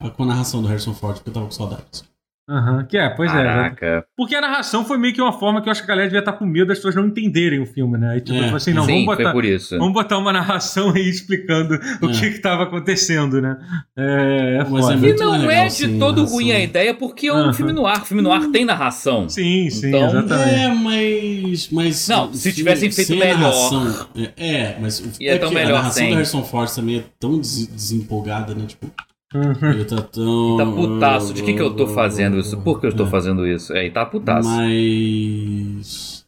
[0.00, 2.04] a, a- com a narração do Harrison Ford, porque eu tava com saudades.
[2.48, 3.34] Aham, que é, pois é.
[3.34, 4.04] Caraca.
[4.16, 6.20] Porque a narração foi meio que uma forma que eu acho que a galera devia
[6.20, 8.16] estar com medo das pessoas não entenderem o filme, né?
[8.16, 8.42] E tipo, É.
[8.44, 9.76] falou assim, não, Sim, vamos botar, por isso.
[9.78, 12.12] vamos botar uma narração aí explicando o É.
[12.12, 13.58] que que tava acontecendo, né?
[13.94, 14.94] É, é Mas foda.
[14.94, 16.34] é E muito não mais é legal, de sim, todo narração.
[16.36, 17.52] ruim a ideia, porque é um Aham.
[17.52, 18.06] filme no ar.
[18.06, 19.28] Filme no ar tem narração.
[19.28, 20.54] Sim, sim, Então, exatamente.
[20.54, 21.68] É, mas.
[21.70, 23.38] mas Não, se sem- tivessem feito melhor.
[23.38, 24.08] narração-
[24.38, 25.00] é, é, mas.
[25.00, 26.08] o- Ia é tão melhor A narração sem.
[26.08, 28.64] do Harrison Ford também é tão des- desempolgada, né?
[28.66, 28.92] Tipo, Uhum.
[29.34, 30.56] Ele tá tão.
[30.56, 31.34] Tá putaço.
[31.34, 32.60] De que que eu tô fazendo isso?
[32.62, 33.06] Por que eu tô É.
[33.10, 33.72] fazendo isso?
[33.74, 34.48] É, e tá putaço.
[34.48, 36.26] Mas.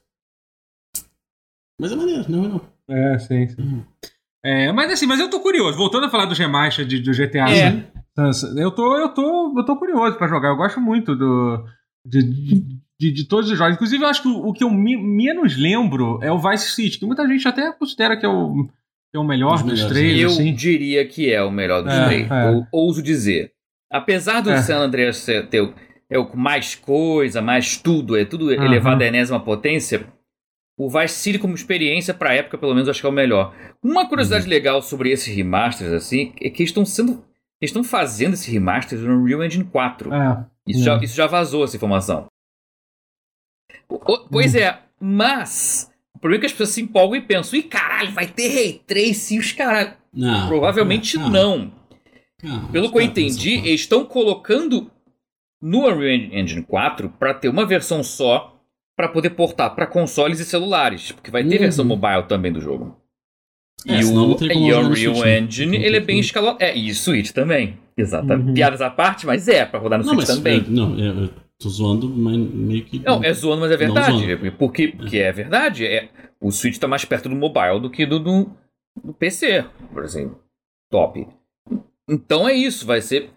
[1.80, 2.60] Mas é maneiro, não é não.
[2.88, 3.62] É, sim, sim.
[3.62, 3.82] Uhum.
[4.44, 5.76] É, mas assim, mas eu tô curioso.
[5.78, 7.70] Voltando a falar dos remasters de, do GTA É.
[7.70, 7.84] V,
[8.56, 10.48] eu tô, eu tô, eu tô curioso pra jogar.
[10.48, 11.64] Eu gosto muito do,
[12.04, 12.60] de, de,
[13.00, 13.74] de- de todos os jogos.
[13.76, 16.98] Inclusive, eu acho que o, o que eu me- menos lembro é o Vice City,
[16.98, 18.68] que muita gente até considera que é o,
[19.14, 20.54] é o melhor Os dos melhores, três, Eu assim.
[20.54, 22.30] diria que é o melhor dos É, três.
[22.30, 22.48] é.
[22.52, 23.52] Eu ouso dizer.
[23.90, 24.62] Apesar do É.
[24.62, 25.74] San Andreas ser, ter o-
[26.08, 28.64] é o mais coisa, mais tudo, é tudo Aham.
[28.64, 30.06] elevado à enésima potência,
[30.78, 33.54] o Vice City como experiência pra época, pelo menos, acho que é o melhor.
[33.82, 34.50] Uma curiosidade Uhum.
[34.50, 37.24] legal sobre esses remasters, assim, é que eles estão sendo.
[37.60, 40.14] Eles estão fazendo esses remasters no Unreal Engine 4.
[40.14, 40.44] É.
[40.66, 40.84] Isso, É.
[40.84, 42.26] já, isso já vazou essa informação.
[43.88, 47.58] O- o- pois é, mas o problema é que as pessoas se empolgam e pensam,
[47.58, 49.94] ih caralho, vai ter Ray Trace e os caras.
[50.12, 50.48] Não.
[50.48, 51.72] Provavelmente Calma, não.
[52.38, 54.90] calma, Pelo que eu entendi, eles estão colocando
[55.62, 58.56] no Unreal Engine 4 para ter uma versão só
[58.96, 61.60] para poder portar para consoles e celulares, porque vai ter Uhum.
[61.60, 62.96] versão mobile também do jogo.
[63.88, 65.38] É, e o não e Unreal né?
[65.38, 66.20] Engine, Não ele é bem como.
[66.20, 66.58] escalado.
[66.60, 67.78] É, e Switch também.
[67.96, 68.30] Exato.
[68.30, 68.52] Uhum.
[68.52, 70.36] Piadas à parte, mas é para rodar no Não, Switch mas.
[70.36, 70.58] também.
[70.58, 72.98] é, não, é, eu tô zoando, mas meio que.
[73.00, 74.12] Não, é zoando, mas é verdade.
[74.18, 74.52] zoando.
[74.52, 75.86] Porque, porque é verdade.
[75.86, 76.08] É,
[76.40, 78.50] o Switch tá mais perto do mobile do que do, do,
[79.04, 80.38] do PC, por exemplo.
[80.90, 81.26] Top.
[82.08, 83.30] Então é isso, vai ser.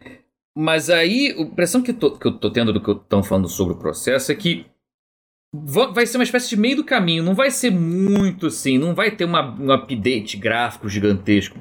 [0.58, 3.48] Mas aí, a impressão que, eu tô- que eu tô tendo do que estão falando
[3.48, 4.66] sobre o processo é que
[5.54, 7.24] va- vai ser uma espécie de meio do caminho.
[7.24, 11.60] Não vai ser muito assim, não vai ter uma, um update gráfico gigantesco.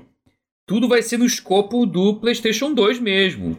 [0.66, 3.58] Tudo vai ser no escopo do PlayStation 2 mesmo.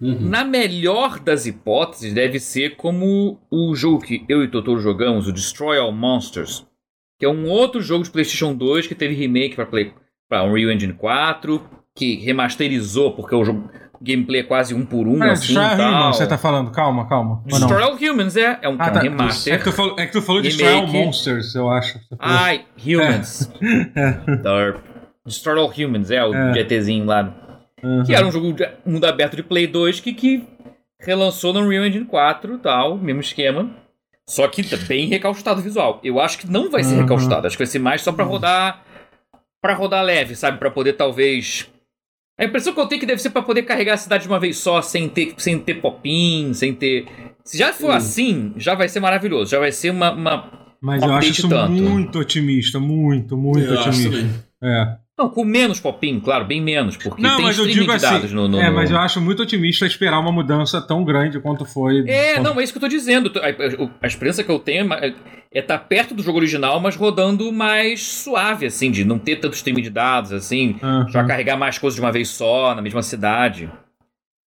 [0.00, 0.16] Uhum.
[0.20, 5.28] Na melhor das hipóteses, deve ser como o jogo que eu e o Totoro jogamos,
[5.28, 6.66] o Destroy All Monsters,
[7.18, 9.92] que é um outro jogo de PlayStation 2 que teve remake para Play,
[10.28, 11.62] para Unreal Engine 4,
[11.94, 13.68] que remasterizou porque o jogo
[14.00, 15.92] gameplay é quase um por um, É, assim, Destroy All tal.
[15.92, 16.70] Humans, você tá falando.
[16.70, 17.42] Calma, calma.
[17.44, 19.00] Destroy All Humans é, é um, Ah, é tá.
[19.00, 19.52] remaster.
[19.52, 20.86] É que tu falou, é que tu falou Destroy All.
[20.86, 21.98] Monsters, eu acho.
[22.18, 23.52] Ai, Humans.
[23.94, 24.74] É.
[25.26, 26.54] Destroy All Humans, é o É.
[26.54, 27.36] GTzinho lá.
[27.82, 28.04] Uhum.
[28.04, 30.44] Que era um jogo de mundo aberto de Play 2 que, que
[31.00, 33.70] relançou no Unreal Engine 4 tal, mesmo esquema.
[34.28, 36.00] Só que tá bem recalchutado o visual.
[36.04, 37.06] Eu acho que não vai ser Uhum.
[37.46, 38.84] Acho que vai ser mais só pra rodar.
[39.62, 40.58] para rodar leve, sabe?
[40.58, 41.68] Pra poder talvez.
[42.38, 44.28] A impressão que eu tenho é que deve ser pra poder carregar a cidade de
[44.30, 47.06] uma vez só, sem ter, sem ter pop-in, sem ter.
[47.44, 47.96] Se já for Hum.
[47.96, 49.50] assim, já vai ser maravilhoso.
[49.50, 50.12] Já vai ser uma.
[50.12, 51.72] uma- Mas eu acho isso tanto.
[51.72, 54.46] muito otimista, muito, muito Eu otimista.
[54.62, 54.96] É.
[55.20, 56.96] Não, com menos pop-in, claro, bem menos.
[56.96, 58.06] Porque Não, tem mas eu digo de assim.
[58.06, 61.66] dados no, no, é, mas eu acho muito otimista esperar uma mudança tão grande quanto
[61.66, 62.08] foi.
[62.08, 63.30] É, quanto- não, é isso que eu tô dizendo.
[63.38, 65.12] A, a- experiência que eu tenho é
[65.52, 69.82] estar perto do jogo original, mas rodando mais suave, assim, de não ter tanto streaming
[69.82, 71.06] de dados, assim, Aham.
[71.10, 73.70] já carregar mais coisas de uma vez só, na mesma cidade.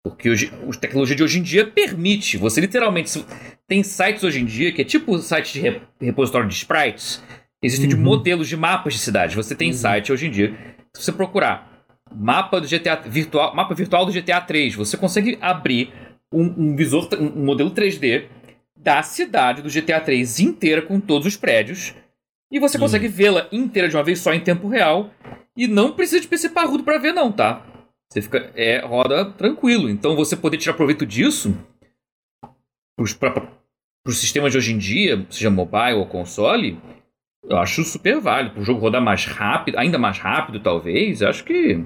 [0.04, 2.36] Porque hoje, a tecnologia de hoje em dia permite.
[2.38, 3.24] Você literalmente.
[3.68, 7.22] Tem sites hoje em dia que é tipo site de re- repositório de sprites.
[7.62, 8.02] Existem de Uhum.
[8.02, 9.34] modelos de mapas de cidades.
[9.36, 10.54] Você tem site hoje em dia.
[10.94, 11.70] Se você procurar
[12.14, 15.92] mapa do GTA virtual, mapa virtual do GTA 3, você consegue abrir
[16.32, 18.24] um, um visor, um modelo 3D
[18.76, 21.94] da cidade do GTA 3 inteira com todos os prédios.
[22.50, 22.82] E você Uhum.
[22.82, 25.10] consegue vê-la inteira de uma vez só em tempo real.
[25.56, 27.64] E não precisa de PC parrudo pra ver, não, tá?
[28.10, 28.50] Você fica.
[28.54, 29.88] É, roda tranquilo.
[29.88, 31.56] Então você poder tirar proveito disso
[33.18, 33.30] pra,
[34.04, 36.78] pros sistemas de hoje em dia, seja mobile ou console,
[37.48, 38.54] eu acho super válido.
[38.54, 41.84] Pro jogo rodar mais rápido, ainda mais rápido, talvez, eu acho que.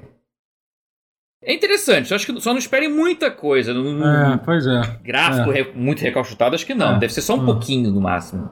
[1.45, 3.73] É interessante, acho que só não esperem muita coisa.
[3.73, 4.99] Não- É, pois é.
[5.05, 6.97] gráfico re- muito recalchutado, acho que não.
[6.97, 6.99] É.
[6.99, 7.47] Deve ser só um Hum.
[7.47, 8.51] pouquinho no máximo.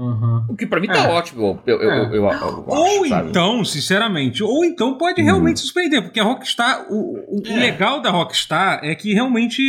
[0.00, 0.46] Uhum.
[0.48, 0.92] O que pra mim É.
[0.92, 1.98] tá ótimo, eu, eu, É.
[2.06, 3.28] eu, eu- acho, Ou sabe?
[3.28, 5.24] então, sinceramente, ou então pode Hum.
[5.24, 7.56] realmente surpreender, porque a Rockstar, o, o- o É.
[7.56, 9.62] legal da Rockstar é que realmente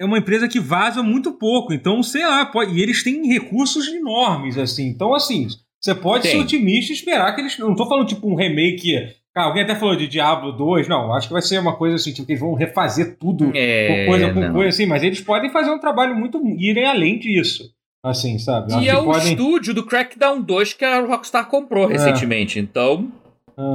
[0.00, 3.86] é uma empresa que vaza muito pouco, então, sei lá, pode, e eles têm recursos
[3.88, 5.46] enormes, assim, então, assim,
[5.82, 6.40] você pode ser Tem.
[6.42, 9.96] otimista e esperar que eles, não tô falando tipo um remake, cara, alguém até falou
[9.96, 12.54] de Diablo 2, não, acho que vai ser uma coisa assim, tipo, que eles vão
[12.54, 16.86] refazer tudo É, coisa com coisa, assim, mas eles podem fazer um trabalho muito, irem
[16.86, 18.72] além disso, assim, sabe?
[18.80, 22.58] E é o podem- estúdio do Crackdown 2 que a Rockstar comprou recentemente.
[22.60, 23.10] Então,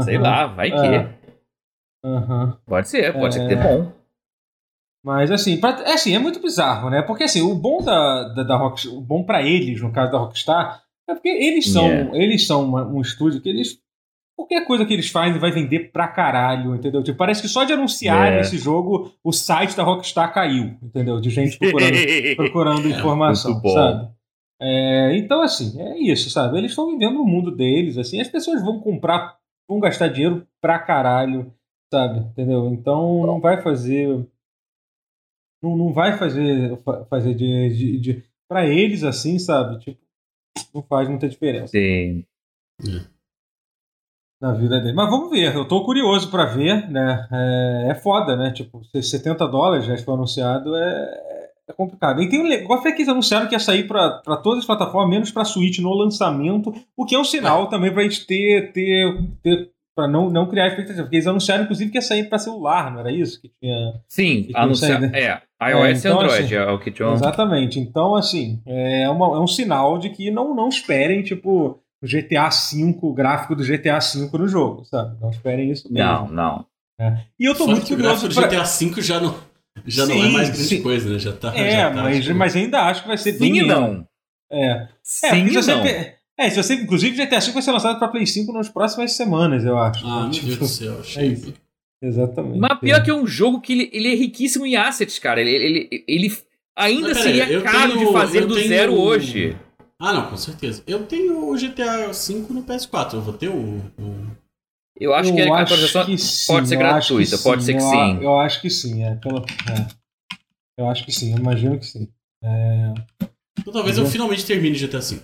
[0.03, 0.77] sei Aham, lá, vai que.
[0.77, 1.09] É.
[2.05, 2.57] aham.
[2.65, 3.63] Pode ser, pode ser que dê É.
[3.63, 3.91] bom.
[5.03, 7.01] Mas assim, pra, é assim, é muito bizarro, né?
[7.01, 10.17] Porque assim, o bom da, da, da Rockstar, o bom para eles, no caso da
[10.17, 12.17] Rockstar, é porque eles são, yeah.
[12.17, 13.79] eles são uma, um estúdio que eles
[14.37, 17.01] qualquer coisa que eles fazem vai vender pra caralho, entendeu?
[17.01, 18.41] Tipo, parece que só de anunciar é.
[18.41, 21.19] esse jogo, o site da Rockstar caiu, entendeu?
[21.19, 21.95] De gente procurando,
[22.37, 24.11] procurando informação, sabe?
[24.61, 26.57] É, então, assim, é isso, sabe?
[26.57, 30.77] Eles estão vivendo no mundo deles, assim, as pessoas vão comprar, vão gastar dinheiro pra
[30.77, 31.51] caralho,
[31.91, 32.19] sabe?
[32.19, 32.67] Entendeu?
[32.67, 34.25] Então não vai fazer.
[35.61, 36.77] Não, não vai fazer,
[37.09, 38.23] fazer de, de, de.
[38.47, 39.79] Pra eles, assim, sabe?
[39.79, 39.99] Tipo,
[40.73, 41.67] não faz muita diferença.
[41.67, 42.25] Sim.
[42.85, 43.17] É
[44.39, 44.93] na vida dele.
[44.93, 47.27] Mas vamos ver, eu tô curioso para ver, né?
[47.31, 48.51] É, é foda, né?
[48.51, 52.21] Tipo, 70 dólares já foi anunciado, é, é complicado.
[52.21, 55.09] E tem um negócio é que eles anunciaram que ia sair para todas as plataformas,
[55.09, 58.71] menos para Switch no lançamento, o que é um sinal também pra gente ter.
[58.71, 61.01] ter, ter para não, não criar expectativa.
[61.03, 63.41] Porque eles anunciaram, inclusive, que ia sair para celular, não era isso?
[63.41, 63.99] Que tinha.
[64.07, 65.07] Sim, anunciaram.
[65.07, 67.11] É, iOS é, então, e Android assim, é o que tinha.
[67.11, 67.79] Exatamente.
[67.79, 72.49] Então, assim, é, uma, é um sinal de que não, não esperem, tipo o GTA
[72.49, 75.19] V, o gráfico do GTA V no jogo, sabe?
[75.19, 76.07] Não esperem isso mesmo.
[76.07, 76.65] Não, não.
[76.99, 77.17] É.
[77.39, 78.27] E eu tô Só muito curioso.
[78.27, 78.47] O pra...
[78.47, 79.35] GTA V já não,
[79.83, 80.83] já sim, não é mais grande sim.
[80.83, 81.17] coisa, né?
[81.17, 81.57] Já tá.
[81.57, 83.61] É, já tá, mas, mas ainda acho que vai ser sim bem.
[83.61, 84.07] Sim não.
[84.51, 84.87] É.
[85.01, 85.63] Sim é, e não.
[85.63, 86.16] Você...
[86.39, 89.13] É, se você, inclusive, o GTA V vai ser lançado para Play 5 nas próximas
[89.13, 90.05] semanas, eu acho.
[90.05, 91.53] Ah, meu tipo, Deus do céu, é isso.
[92.01, 92.59] Exatamente.
[92.59, 93.03] Mas pior é.
[93.03, 95.41] que é um jogo que ele, ele é riquíssimo em assets, cara.
[95.41, 96.37] Ele, ele, ele
[96.75, 98.67] ainda Mas, seria caro tenho, de fazer do tenho...
[98.67, 99.57] zero hoje.
[99.99, 100.83] Ah, não, com certeza.
[100.85, 103.77] Eu tenho o GTA V no PS4, eu vou ter o.
[103.99, 104.27] o...
[104.99, 106.05] Eu acho eu que a atualização
[106.47, 108.23] pode ser gratuita, pode ser que eu, sim.
[108.23, 109.87] Eu acho que sim, é, pelo, é.
[110.77, 112.07] Eu acho que sim, eu imagino que sim.
[112.43, 112.93] É...
[113.59, 115.21] Então talvez eu, eu finalmente termine GTA V.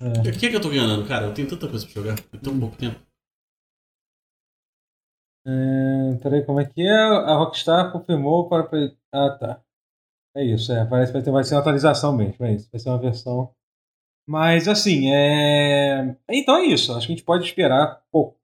[0.00, 0.28] É.
[0.28, 1.26] O que é que eu tô ganhando, cara?
[1.26, 3.00] Eu tenho tanta coisa pra jogar, eu tenho pouco tempo.
[5.46, 6.92] É, peraí, como é que é?
[6.92, 8.66] A Rockstar confirmou para.
[9.12, 9.60] Ah, tá.
[10.36, 10.84] É isso, é.
[10.84, 12.68] Parece que vai, ter, vai ser uma atualização mesmo, é isso.
[12.72, 13.54] Vai ser uma versão
[14.26, 16.16] mas, assim, é.
[16.30, 16.92] Então é isso.
[16.92, 18.36] Acho que a gente pode esperar pouco.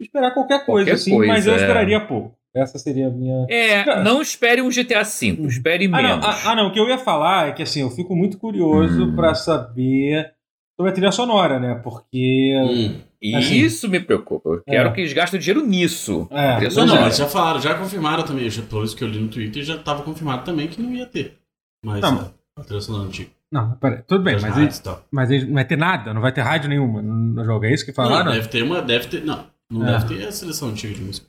[0.00, 1.56] Esperar qualquer coisa, qualquer assim, coisa, mas eu é.
[1.56, 2.36] esperaria pouco.
[2.54, 3.46] Essa seria a minha.
[3.48, 6.20] É, não espere um GTA V, espere ah, menos.
[6.20, 8.38] Não, ah, ah, não, o que eu ia falar é que assim, eu fico muito
[8.38, 9.14] curioso hum.
[9.14, 10.34] para saber
[10.76, 11.74] sobre a trilha sonora, né?
[11.82, 12.54] Porque.
[12.56, 13.00] Hum.
[13.34, 14.50] Assim, Isso me preocupa.
[14.50, 14.92] Eu quero é.
[14.92, 16.28] que eles gastem dinheiro nisso.
[16.30, 16.68] É.
[16.68, 18.48] Não, não, mas já falaram, já confirmaram também.
[18.48, 21.38] Já, pelo que eu li no Twitter, já estava confirmado também que não ia ter.
[21.84, 22.32] Mas não.
[22.58, 23.30] A trilha sonora antiga.
[23.50, 24.70] Não, peraí, tudo bem, mas, ele,
[25.10, 27.86] mas ele não vai ter nada, não vai ter rádio nenhuma no jogo, é isso
[27.86, 28.24] que falaram?
[28.26, 29.92] Não, deve ter uma, deve ter, não, não é.
[29.92, 31.28] deve ter a seleção antiga de música.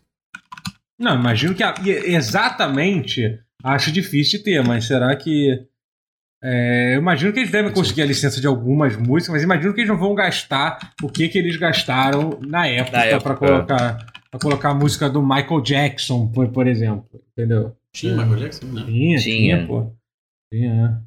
[1.00, 5.64] Não, imagino que a, exatamente acho difícil de ter, mas será que
[6.44, 9.82] é, eu imagino que eles devem conseguir a licença de algumas músicas, mas imagino que
[9.82, 14.76] eles não vão gastar o que, que eles gastaram na época para colocar colocar a
[14.76, 17.76] música do Michael Jackson, por, por exemplo, entendeu?
[17.92, 18.16] Tinha é.
[18.18, 18.86] Michael Jackson, né?
[18.86, 19.96] Tinha, tinha, tinha pô.
[20.54, 21.04] Tinha, né?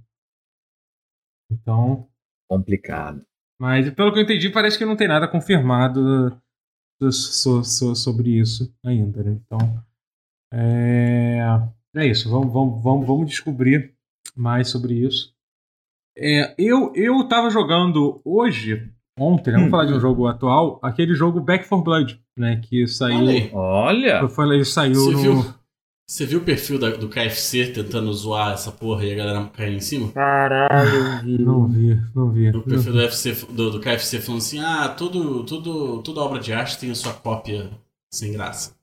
[1.53, 2.09] Então.
[2.51, 3.25] Complicado.
[3.61, 6.37] Mas pelo que eu entendi, parece que não tem nada confirmado
[7.13, 9.23] so, so, sobre isso ainda.
[9.23, 9.33] Né?
[9.33, 9.85] Então.
[10.53, 11.41] É,
[11.97, 12.29] é isso.
[12.29, 13.95] Vamos, vamos, vamos, vamos descobrir
[14.37, 15.33] mais sobre isso.
[16.17, 19.57] É, eu, eu tava jogando hoje, ontem, né?
[19.57, 22.61] Vamos hum, falar de um jogo atual, aquele jogo Back 4 Blood, né?
[22.63, 23.51] Que saiu.
[23.55, 24.29] Olha!
[24.29, 25.19] Foi, ele saiu Você no.
[25.19, 25.55] Viu?
[26.11, 29.77] Você viu o perfil da, do KFC tentando zoar essa porra e a galera caindo
[29.77, 30.11] em cima?
[30.11, 32.51] Caralho, não vi, não vi.
[32.51, 36.53] O perfil do, UFC, do, do, KFC falando assim: ah, tudo, tudo, toda obra de
[36.53, 37.71] arte tem a sua cópia
[38.13, 38.75] sem graça.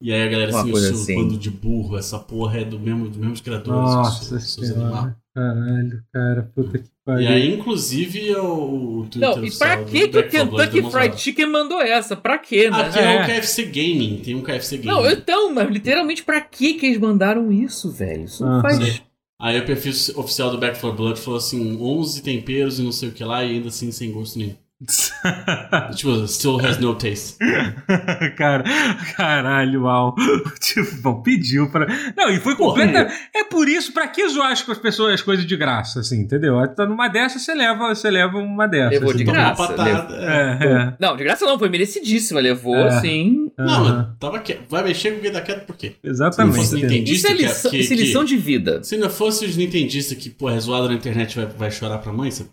[0.00, 1.14] E aí a galera assim, o assim.
[1.14, 3.94] bando de burro, essa porra é do mesmo, do mesmo criadores.
[3.94, 5.16] Nossa, senhora.
[5.34, 7.22] Caralho, cara, puta que pariu.
[7.22, 11.46] E aí, inclusive, o, o Twitter Não, e pra que, que o Kentucky Fried Chicken
[11.46, 12.16] mandou essa?
[12.16, 12.80] Pra quê, né?
[12.80, 13.16] Aqui é.
[13.16, 14.88] é o KFC Gaming, tem um KFC Gaming.
[14.88, 18.24] Não, então, mas literalmente pra que que eles mandaram isso, velho?
[18.24, 19.02] Isso não ah, faz...
[19.38, 23.10] Aí o perfil oficial do Back 4 Blood falou assim, 11 temperos e não sei
[23.10, 24.54] o que lá, e ainda assim sem gosto nenhum.
[25.96, 27.38] tipo, still has no taste.
[28.36, 28.62] Cara,
[29.16, 30.14] caralho, uau.
[30.60, 31.86] Tipo, bom, pediu pra.
[32.14, 33.10] Não, e foi completa.
[33.34, 36.56] É por isso, pra que zoar as pessoas as coisas de graça, assim, entendeu?
[36.74, 38.90] Tá numa dessa, você leva, você leva uma dessa.
[38.90, 39.82] Levou assim, de graça.
[39.82, 40.16] Levou...
[40.16, 40.96] É, é.
[41.00, 42.40] Não, de graça não, foi merecidíssima.
[42.40, 43.00] Levou, é.
[43.00, 43.50] sim.
[43.56, 44.68] Não, tava quieto.
[44.68, 45.94] Vai mexer com quem tá quieto por quê?
[46.04, 46.66] Exatamente.
[46.66, 48.82] Se isso é lição, que, que, isso é lição de vida.
[48.84, 52.12] Se não fosse os nintendistas que, pô, é zoado na internet vai, vai chorar pra
[52.12, 52.50] mãe, sabe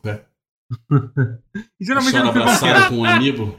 [0.92, 1.64] é?
[1.82, 3.56] Geralmente Chora abraçado com um amiibo.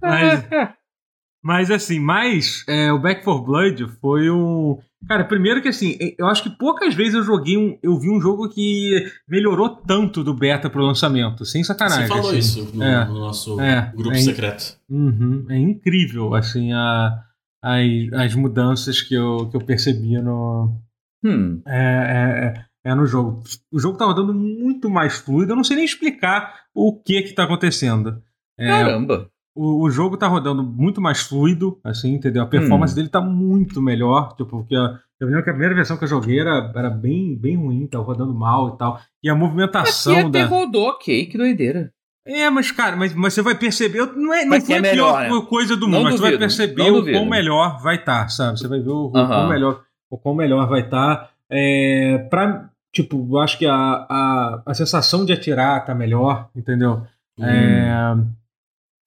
[0.00, 0.44] Mas,
[1.42, 4.78] mas assim, mais é, o Back for Blood foi um.
[5.08, 7.76] Cara, primeiro que assim, eu acho que poucas vezes eu joguei um.
[7.82, 11.44] Eu vi um jogo que melhorou tanto do beta pro lançamento.
[11.44, 12.06] Sem sacanagem.
[12.06, 12.38] Você falou assim.
[12.38, 14.78] isso no, é, no nosso é, grupo é, secreto.
[14.88, 17.18] Uhum, é incrível, assim, a,
[17.62, 20.80] as, as mudanças que eu, que eu percebia no,
[21.24, 21.62] Hum.
[21.66, 23.42] É, é, é, é no jogo.
[23.70, 25.52] O jogo tá rodando muito mais fluido.
[25.52, 28.22] Eu não sei nem explicar o que que tá acontecendo.
[28.58, 29.28] É, Caramba.
[29.54, 32.42] o, o jogo tá rodando muito mais fluido, assim, entendeu?
[32.42, 32.96] A performance Hum.
[32.96, 34.34] dele tá muito melhor.
[34.36, 37.36] Tipo, porque a- eu lembro que a primeira versão que eu joguei era, era bem,
[37.36, 39.00] bem ruim, tava rodando mal e tal.
[39.22, 40.46] E a Aqui movimentação até da.
[40.46, 41.92] rodou, ok, que doideira.
[42.26, 43.98] É, mas, cara, mas, mas você vai perceber.
[44.16, 45.46] Não, é, não Mas foi que é a pior melhor, né?
[45.48, 47.18] coisa do Não mundo, mas você vai duvido, perceber o duvido.
[47.18, 48.58] quão melhor vai estar, sabe?
[48.60, 49.26] Você vai ver o, o Aham.
[49.28, 51.30] quão melhor, o quão melhor vai estar.
[51.50, 57.02] É, pra, tipo, eu acho que a, a, a sensação de atirar tá melhor, entendeu?
[57.38, 57.44] Hum.
[57.44, 58.14] É,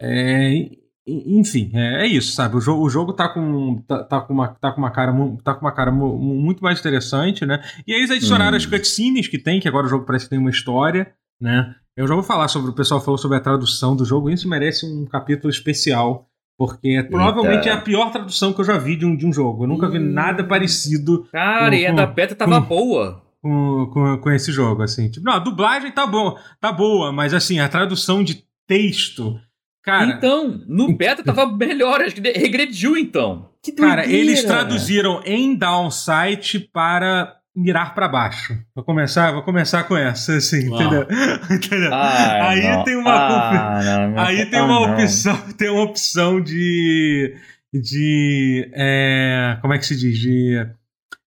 [0.02, 2.56] é, en- enfim, é, é isso, sabe?
[2.58, 5.54] O jogo, o jogo tá com tá, tá com uma tá com uma cara tá
[5.54, 7.64] com uma cara mu- mu- muito mais interessante, né?
[7.88, 8.58] E aí eles adicionaram Hum.
[8.58, 11.76] as cutscenes que tem, que agora o jogo parece que tem uma história, né?
[11.96, 14.86] Eu já vou falar sobre o pessoal falou sobre a tradução do jogo, isso merece
[14.86, 16.28] um capítulo especial.
[16.58, 19.66] Porque provavelmente é a pior tradução que eu já vi de um, de um jogo.
[19.66, 20.14] Eu nunca vi Hum.
[20.14, 23.22] nada parecido Cara, Com- e a da beta tava com- boa.
[23.46, 25.08] Com, com, com esse jogo, assim.
[25.08, 29.40] Tipo, não, a dublagem tá bom, tá boa, mas assim, a tradução de texto,
[29.84, 33.50] cara, então, no beta tava melhor, acho que de- regrediu então.
[33.64, 38.58] Que cara, eles traduziram em downside para mirar pra baixo.
[38.76, 40.82] Vou começar, vou começar com essa, assim, Uau.
[40.82, 41.08] entendeu?
[41.56, 41.94] Entendeu?
[41.94, 42.84] Ai, Aí não.
[42.84, 44.20] tem uma Ah, não, não.
[44.24, 44.94] Aí tem Ah, uma não.
[44.94, 47.36] opção, tem uma opção de
[47.72, 50.66] de é, como é que se diz de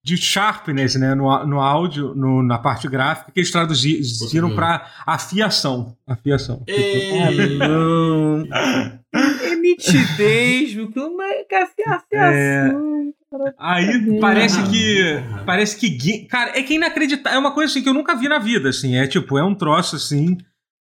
[0.06, 4.56] de sharpness, né, no, no áudio, no- na parte gráfica que eles traduziram Uhum.
[4.56, 6.62] para afiação, afiação.
[6.68, 7.58] Ei.
[7.58, 8.46] não.
[9.15, 11.65] É nitidez, é que a
[12.00, 13.13] fiação?
[13.58, 15.04] Aí parece que
[15.46, 18.28] parece que cara, é que é inacreditável, é uma coisa assim que eu nunca vi
[18.28, 20.38] na vida, assim, é tipo, é um troço assim,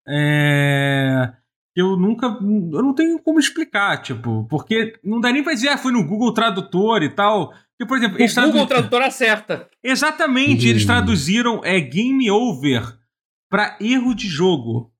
[0.08, 1.30] é
[1.74, 5.68] que eu nunca, eu não tenho como explicar, tipo, porque não dá nem pra dizer,
[5.68, 7.52] ah, foi no Google Tradutor e tal.
[7.82, 9.68] Porque, por exemplo, eles O Google tradu- Tradutor acerta.
[9.82, 10.70] Exatamente, Uhum.
[10.70, 12.82] eles traduziram é game over
[13.50, 14.92] pra erro de jogo.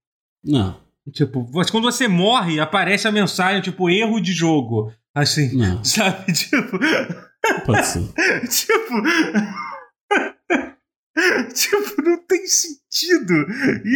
[0.44, 0.80] Não,
[1.12, 4.92] Tipo, quando você morre, aparece a mensagem, tipo, erro de jogo.
[5.14, 6.32] Assim, não, sabe?
[6.32, 6.78] Tipo,
[7.66, 8.02] pode ser.
[8.48, 9.02] tipo.
[11.54, 13.46] tipo, não tem sentido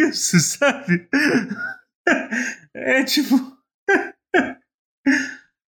[0.08, 1.08] isso, sabe?
[2.74, 3.36] É tipo.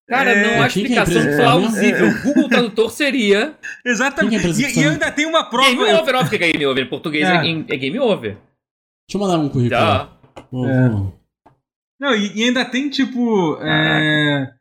[0.09, 1.43] Cara, É, não há é a explicação empresa?
[1.43, 2.07] plausível.
[2.09, 4.37] O Google Tradutor seria Exatamente.
[4.47, 5.69] É E, e ainda tem uma prova.
[5.69, 6.15] Game Over.
[6.15, 6.85] Óbvio que é Game Over.
[6.85, 7.43] Em português é, É.
[7.43, 8.31] game- é Over.
[8.33, 9.81] Deixa eu mandar um currículo.
[9.81, 10.09] É.
[10.53, 11.13] vou-
[12.01, 13.59] Não, e, e ainda tem, tipo.
[13.61, 14.53] É,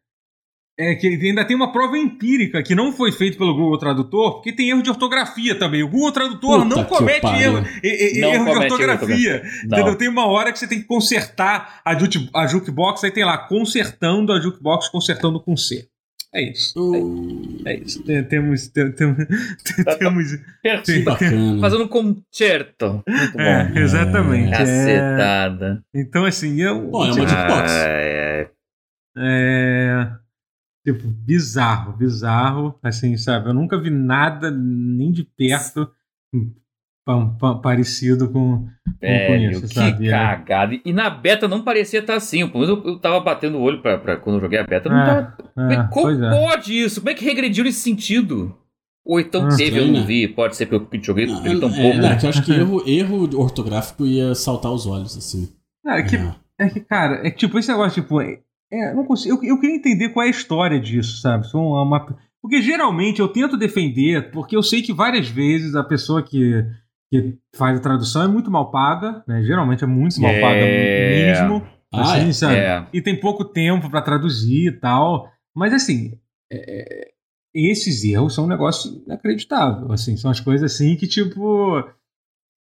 [0.77, 4.51] é que ainda tem uma prova empírica que não foi feita pelo Google Tradutor, porque
[4.51, 5.81] tem erro de ortografia também.
[5.83, 9.43] O Google Tradutor Puta não comete erro, e- e- Não erro de comete de ortografia.
[9.67, 9.77] Não.
[9.77, 9.95] Entendeu?
[9.97, 13.37] Tem uma hora que você tem que consertar a, jute- a jukebox, aí tem lá,
[13.37, 15.87] consertando a jukebox, consertando com C.
[16.33, 16.73] É isso.
[16.77, 18.03] Uh, É isso.
[18.03, 18.67] Tem- Temos.
[18.67, 19.15] tem- tem-
[19.85, 21.05] Tá, temos Pertinho.
[21.05, 21.61] bacana.
[21.61, 23.01] Fazendo um concerto.
[23.07, 23.39] Muito bom.
[23.41, 24.53] é, exatamente.
[24.53, 25.81] É, Cacetada.
[25.93, 26.89] então, assim, eu.
[26.89, 27.71] Bom, é uma jukebox.
[27.71, 28.47] Ai.
[29.17, 30.09] É.
[30.85, 32.75] Tipo, bizarro, bizarro.
[32.83, 33.49] Assim, sabe?
[33.49, 35.89] Eu nunca vi nada nem de perto
[37.05, 38.67] pa- pa- parecido com.
[39.01, 40.07] Velho, isso, que sabe?
[40.07, 40.11] É.
[40.11, 40.79] cagada.
[40.85, 42.47] E na beta não parecia estar assim.
[42.47, 44.89] Pelo menos eu, eu tava batendo o olho pra, pra quando eu joguei a beta.
[44.89, 45.33] Não É.
[45.55, 46.29] Como é- É, Como pois é.
[46.29, 47.01] pode isso?
[47.01, 48.55] Como é que regrediu nesse sentido?
[49.05, 50.27] Ou então Ah, teve, eu não vi.
[50.27, 52.05] Pode ser porque eu joguei, Não, joguei tão é, pouco.
[52.05, 55.47] é que eu acho que erro, erro ortográfico ia saltar os olhos, assim.
[55.83, 56.35] Cara, é que, É.
[56.59, 58.19] é que, cara, é que, tipo, esse negócio, tipo.
[58.71, 61.45] É, é, eu não consigo, eu, eu queria entender qual é a história disso, sabe?
[61.53, 66.21] Uma, uma- porque geralmente eu tento defender, porque eu sei que várias vezes a pessoa
[66.21, 66.63] que,
[67.11, 69.43] que faz a tradução é muito mal paga, né?
[69.43, 71.31] Geralmente é muito mal paga É.
[71.41, 71.67] mesmo.
[71.93, 72.33] Ah, assim, é?
[72.33, 72.55] sabe?
[72.55, 72.87] É.
[72.93, 75.27] e tem pouco tempo pra traduzir e tal.
[75.55, 76.19] Mas assim,
[76.51, 77.11] é,
[77.53, 79.91] esses erros são um negócio inacreditável.
[79.91, 81.81] Assim, são as coisas assim que, tipo.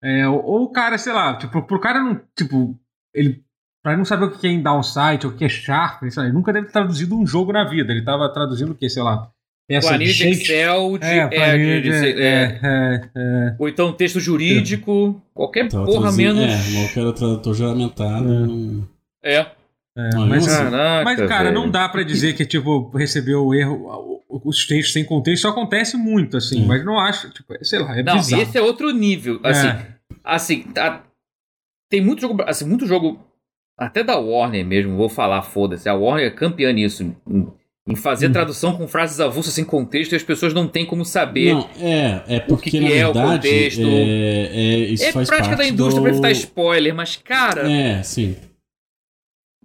[0.02, 2.20] é, ou, ou o cara, sei lá, tipo, pro cara não.
[2.36, 2.76] Tipo,
[3.14, 3.44] ele.
[3.82, 6.32] Pra ele não saber o que é em downside ou o que é sharp, ele
[6.32, 7.92] nunca deve ter traduzido um jogo na vida.
[7.92, 9.30] Ele tava traduzindo o que, sei lá?
[9.66, 12.10] Peça Planilha de Excel, de, É, é, planilha de- é.
[12.20, 13.56] é, é, é.
[13.58, 16.42] ou então texto jurídico, qualquer Tava porra menos.
[16.44, 18.24] É, quero tradutor juramentado.
[18.24, 18.38] É.
[18.46, 18.88] não-
[19.22, 19.36] É.
[19.96, 20.16] é.
[20.28, 21.54] Mas, assim, Caraca, Mas, cara, velho.
[21.54, 25.96] não dá pra dizer que, tipo, recebeu o erro, os textos sem contexto, isso acontece
[25.96, 26.66] muito, assim, Sim.
[26.66, 28.42] mas não acho, tipo, sei lá, é Não, bizarro.
[28.42, 29.38] esse é outro nível.
[29.44, 29.86] Assim, É.
[30.24, 31.02] assim tá-
[31.88, 33.20] tem muito jogo, assim, muito jogo,
[33.80, 35.88] até da Warner mesmo, vou falar, foda-se.
[35.88, 38.32] A Warner é campeã nisso, em, fazer Hum.
[38.32, 41.54] tradução com frases avulsas sem contexto e as pessoas não têm como saber.
[41.54, 43.80] Não, é, é porque, que na é o verdade, contexto.
[43.82, 46.02] é, é, isso é faz prática da indústria do...
[46.02, 48.36] pra evitar spoiler, mas, cara, É, sim.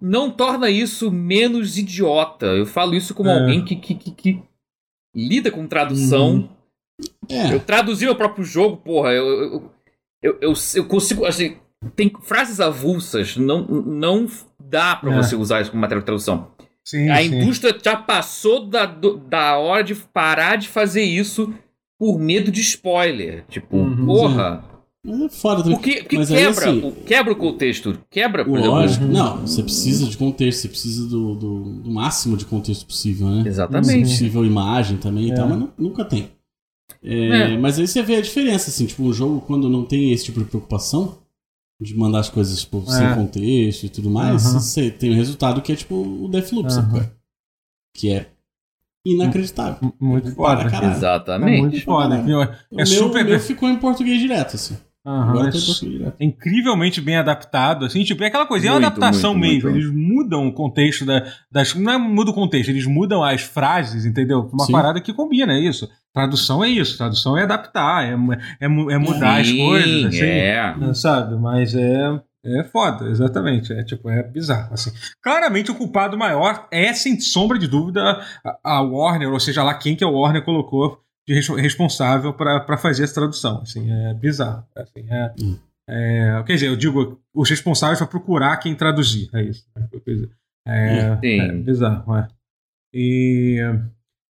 [0.00, 2.46] não torna isso menos idiota.
[2.46, 3.38] Eu falo isso como É.
[3.38, 4.42] alguém que, que, que, que
[5.14, 6.36] lida com tradução.
[6.36, 6.48] Uhum.
[7.28, 7.52] É.
[7.52, 9.12] Eu traduzi meu próprio jogo, porra.
[9.12, 9.72] Eu, eu,
[10.22, 11.24] eu, eu, eu consigo.
[11.26, 11.56] Assim,
[11.94, 14.26] tem frases avulsas, não, não
[14.58, 15.16] dá para é.
[15.16, 16.48] você usar isso como material de tradução.
[16.84, 17.34] Sim, a sim.
[17.34, 21.52] indústria já passou da, da hora de parar de fazer isso
[21.98, 23.44] por medo de spoiler.
[23.48, 24.64] Tipo, uhum, porra.
[25.04, 25.78] É foda também.
[25.78, 27.98] Porque, porque Mas quebra, aí, assim, quebra o contexto.
[28.10, 29.04] Quebra, por lógico.
[29.04, 29.18] Exemplo.
[29.18, 33.44] Não, você precisa de contexto, você precisa do, do, do máximo de contexto possível, né?
[33.46, 34.08] Exatamente.
[34.08, 35.32] Possível imagem também é.
[35.32, 36.30] e tal, mas nunca tem.
[37.02, 37.58] É, é.
[37.58, 40.40] Mas aí você vê a diferença, assim, tipo, o jogo quando não tem esse tipo
[40.40, 41.18] de preocupação,
[41.80, 42.90] de mandar as coisas tipo, é.
[42.90, 44.60] sem contexto e tudo mais, uhum.
[44.60, 46.70] você tem o um resultado que é tipo o Deathloop, uhum.
[46.70, 47.10] sabe?
[47.94, 48.30] Que é
[49.04, 49.92] inacreditável.
[50.00, 50.64] Muito foda.
[50.90, 51.58] Exatamente.
[51.58, 52.16] É muito foda.
[52.16, 52.20] É,
[52.70, 53.24] o meu, super...
[53.24, 54.76] meu ficou em português direto, assim.
[55.06, 59.70] Uhum, é, incrivelmente bem adaptado, assim, tipo, é aquela coisa, é uma adaptação muito, mesmo.
[59.70, 59.84] Muito.
[59.84, 61.76] Eles mudam o contexto da, das.
[61.76, 64.50] Não é muda o contexto, eles mudam as frases, entendeu?
[64.52, 64.72] Uma Sim.
[64.72, 65.88] parada que combina, é isso.
[66.12, 68.14] Tradução é isso, tradução é adaptar, é,
[68.60, 70.94] é, é mudar Sim, as coisas, assim, é.
[70.94, 71.36] sabe?
[71.36, 72.20] Mas é.
[72.48, 73.72] É foda, exatamente.
[73.72, 74.72] É tipo, é bizarro.
[74.72, 74.92] Assim.
[75.20, 78.20] Claramente o culpado maior é, sem sombra de dúvida,
[78.62, 83.60] a Warner, ou seja lá quem que a Warner colocou responsável para fazer essa tradução.
[83.62, 84.64] Assim, é bizarro.
[84.74, 85.58] Assim, é, hum.
[85.88, 89.28] é, quer dizer, eu digo os responsáveis para procurar quem traduzir.
[89.34, 89.66] É isso.
[89.74, 89.88] Né?
[90.66, 92.16] É, é bizarro.
[92.16, 92.28] É.
[92.94, 93.58] E,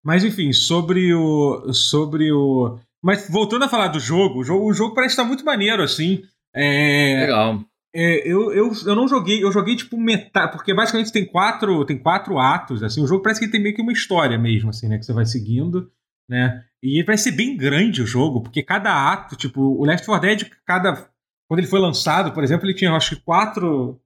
[0.04, 2.80] mas enfim, sobre o, sobre o.
[3.04, 6.24] Mas voltando a falar do jogo, o jogo, o jogo parece estar muito maneiro, assim.
[6.54, 7.64] É, Legal.
[7.98, 11.98] É, eu, eu, eu não joguei, eu joguei tipo metade, porque basicamente tem quatro, tem
[11.98, 14.98] quatro atos, assim, o jogo parece que tem meio que uma história mesmo, assim, né,
[14.98, 15.90] que você vai seguindo,
[16.30, 20.28] né, e vai ser bem grande o jogo, porque cada ato, tipo, o Left 4
[20.28, 21.10] Dead, cada.
[21.48, 24.00] Quando ele foi lançado, por exemplo, ele tinha, acho que, quatro.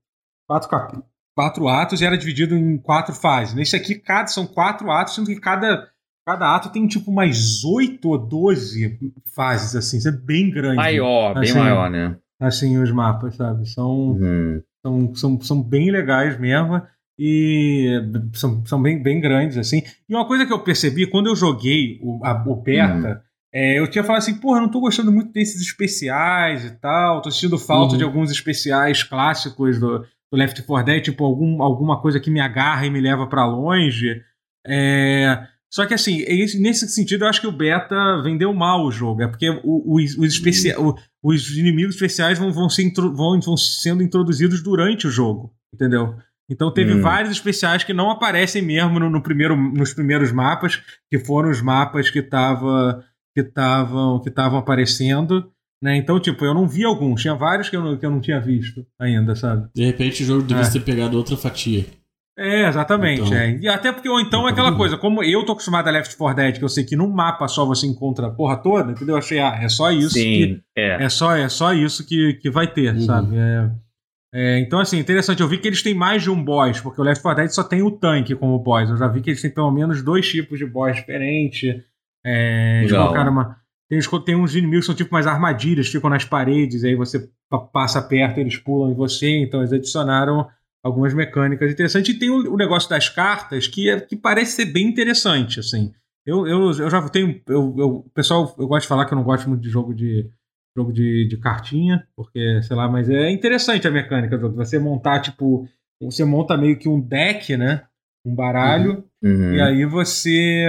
[0.48, 0.98] Quatro, cap...
[1.36, 3.54] quatro atos e era dividido em quatro fases.
[3.54, 5.90] Nesse aqui, cada, são quatro atos, sendo que cada,
[6.26, 8.98] cada ato tem, tipo, mais oito ou doze
[9.36, 9.98] fases, assim.
[9.98, 10.78] Isso é bem grande.
[10.78, 12.18] Maior, assim, bem maior, né?
[12.40, 13.68] Assim, os mapas, sabe?
[13.68, 14.64] São, uhum.
[14.82, 16.82] são, são, são bem legais mesmo
[17.22, 18.02] e
[18.34, 19.84] são, são bem, bem grandes, assim.
[20.08, 23.22] E uma coisa que eu percebi, quando eu joguei o, a, o beta, uhum.
[23.54, 27.30] é, eu tinha falado assim, porra, não tô gostando muito desses especiais e tal, tô
[27.30, 27.98] sentindo falta uhum.
[27.98, 32.40] de alguns especiais clássicos do, do Left 4 Dead, tipo algum, alguma coisa que me
[32.40, 34.22] agarra e me leva para longe.
[34.66, 36.24] É, só que assim,
[36.58, 39.24] nesse sentido, eu acho que o beta vendeu mal o jogo.
[39.24, 40.78] É porque os, os, especia
[41.22, 45.54] os inimigos especiais vão, vão, ser vão, vão sendo introduzidos durante o jogo.
[45.74, 46.16] Entendeu?
[46.50, 47.02] Então teve hum.
[47.02, 51.62] vários especiais que não aparecem mesmo no, no, primeiro, nos primeiros mapas, que foram os
[51.62, 53.02] mapas que estavam
[53.36, 55.52] que estavam que estavam aparecendo.
[55.82, 55.96] Né?
[55.96, 57.22] Então, tipo, eu não vi alguns.
[57.22, 59.70] Tinha vários que eu não, que eu não tinha visto ainda, sabe?
[59.74, 60.70] De repente o jogo devia é.
[60.70, 61.86] ter pegado outra fatia.
[62.40, 63.22] É, exatamente.
[63.22, 63.60] Então, é.
[63.62, 66.36] E até porque, ou então é aquela coisa, como eu tô acostumado a Left 4
[66.38, 69.16] Dead, que eu sei que num mapa só você encontra a porra toda, entendeu?
[69.16, 70.62] Eu achei, ah, é só isso Sim, que.
[70.78, 71.04] É.
[71.04, 71.10] é.
[71.10, 73.02] só, é só isso que, que vai ter, uhum.
[73.02, 73.36] sabe?
[73.38, 73.70] É.
[74.34, 75.42] É, então, assim, interessante.
[75.42, 77.64] Eu vi que eles têm mais de um boss, porque o Left 4 Dead só
[77.64, 78.90] tem o tanque como boss.
[78.90, 81.84] Eu já vi que eles têm pelo menos dois tipos de boss diferentes.
[82.24, 83.58] É, eles colocaram uma.
[83.90, 87.28] Tem, tem uns inimigos que são tipo mais armadilhas, ficam nas paredes, aí você
[87.74, 89.42] passa perto eles pulam em você.
[89.42, 90.48] Então, eles adicionaram
[90.84, 92.16] algumas mecânicas interessantes.
[92.16, 95.92] E tem o, o negócio das cartas, que, é, que parece ser bem interessante, assim.
[96.24, 97.42] Eu, eu, eu já tenho.
[97.48, 100.30] Eu, eu, pessoal, eu gosto de falar que eu não gosto muito de jogo de
[100.78, 104.56] jogo de, de cartinha, porque, sei lá, mas é interessante a mecânica do jogo.
[104.56, 105.68] Você montar, tipo,
[106.02, 107.84] você monta meio que um deck, né?
[108.26, 109.32] Um baralho, uhum.
[109.32, 109.54] Uhum.
[109.54, 110.66] e aí você.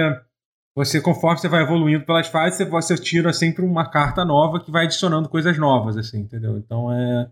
[0.73, 4.85] Você, conforme você vai evoluindo pelas fases, você, tira sempre uma carta nova que vai
[4.85, 6.57] adicionando coisas novas, assim, entendeu?
[6.57, 7.29] Então é,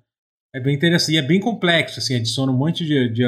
[0.54, 1.16] é bem interessante.
[1.16, 3.24] E é bem complexo, assim, adiciona um monte de, de,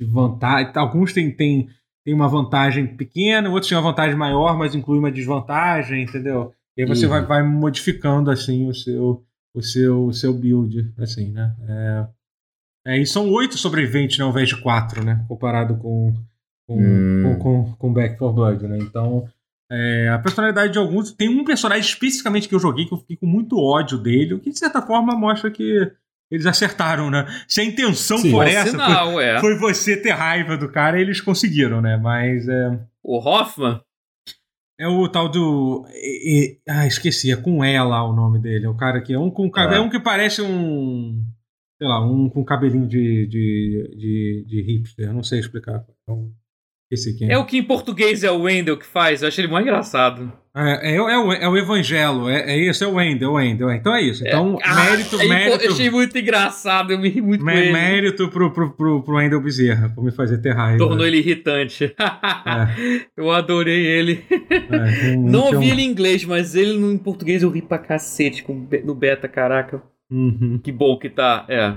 [0.00, 0.72] de vantagem.
[0.74, 1.68] Alguns têm, têm,
[2.04, 6.52] têm uma vantagem pequena, outros têm uma vantagem maior, mas inclui uma desvantagem, entendeu?
[6.76, 7.10] E aí você uhum.
[7.10, 11.54] vai, vai modificando assim o seu, o seu, o seu build, assim, né?
[11.68, 12.06] É,
[12.94, 15.24] é, e são oito sobreviventes né, ao invés de quatro, né?
[15.28, 16.14] Comparado com,
[16.66, 17.22] com, hum.
[17.22, 18.78] com, com, com, Back 4 Blood, né?
[18.80, 19.28] Então,
[19.70, 21.12] é, a personalidade de alguns...
[21.12, 24.40] Tem um personagem especificamente que eu joguei que eu fiquei com muito ódio dele, o
[24.40, 25.92] que de certa forma mostra que
[26.30, 27.26] eles acertaram, né?
[27.46, 29.38] Se a intenção Sim, for essa, sinal, foi, é.
[29.38, 31.96] foi, você ter raiva do cara, eles conseguiram, né?
[31.98, 32.48] Mas...
[32.48, 32.80] É...
[33.02, 33.80] O Hoffman?
[34.82, 35.86] É o tal do.
[35.92, 38.66] E, e, ah, esqueci, é com E lá o nome dele.
[38.66, 39.76] É o cara que é um com é.
[39.76, 41.24] é um que parece um.
[41.78, 45.06] Sei lá, um com cabelinho de, de, de, de hipster.
[45.06, 45.86] Eu não sei explicar.
[46.02, 46.32] Então,
[46.94, 47.34] esse quem é.
[47.34, 49.22] é o que em português é o Wendell que faz.
[49.22, 50.32] Eu achei ele muito engraçado.
[50.54, 53.34] É, é, é, o, é o Evangelho, é, é isso, é o Wendel, é o
[53.36, 53.70] Wendel.
[53.72, 54.22] Então é isso.
[54.26, 55.64] Então, Ah, mérito, pô, mérito.
[55.64, 57.72] Eu achei muito engraçado, eu me ri muito mé- com ele.
[57.72, 60.76] mérito pro, pro, pro, pro Wendel Bezerra, por me fazer ter raiva.
[60.76, 61.94] Tornou ele irritante.
[63.16, 64.24] eu adorei ele.
[64.30, 67.62] É, um- Não um- ouvi ele em inglês, mas ele no, em português eu ri
[67.62, 69.82] pra cacete com, no beta, caraca.
[70.10, 70.60] Uhum.
[70.62, 71.72] Que bom que tá, é.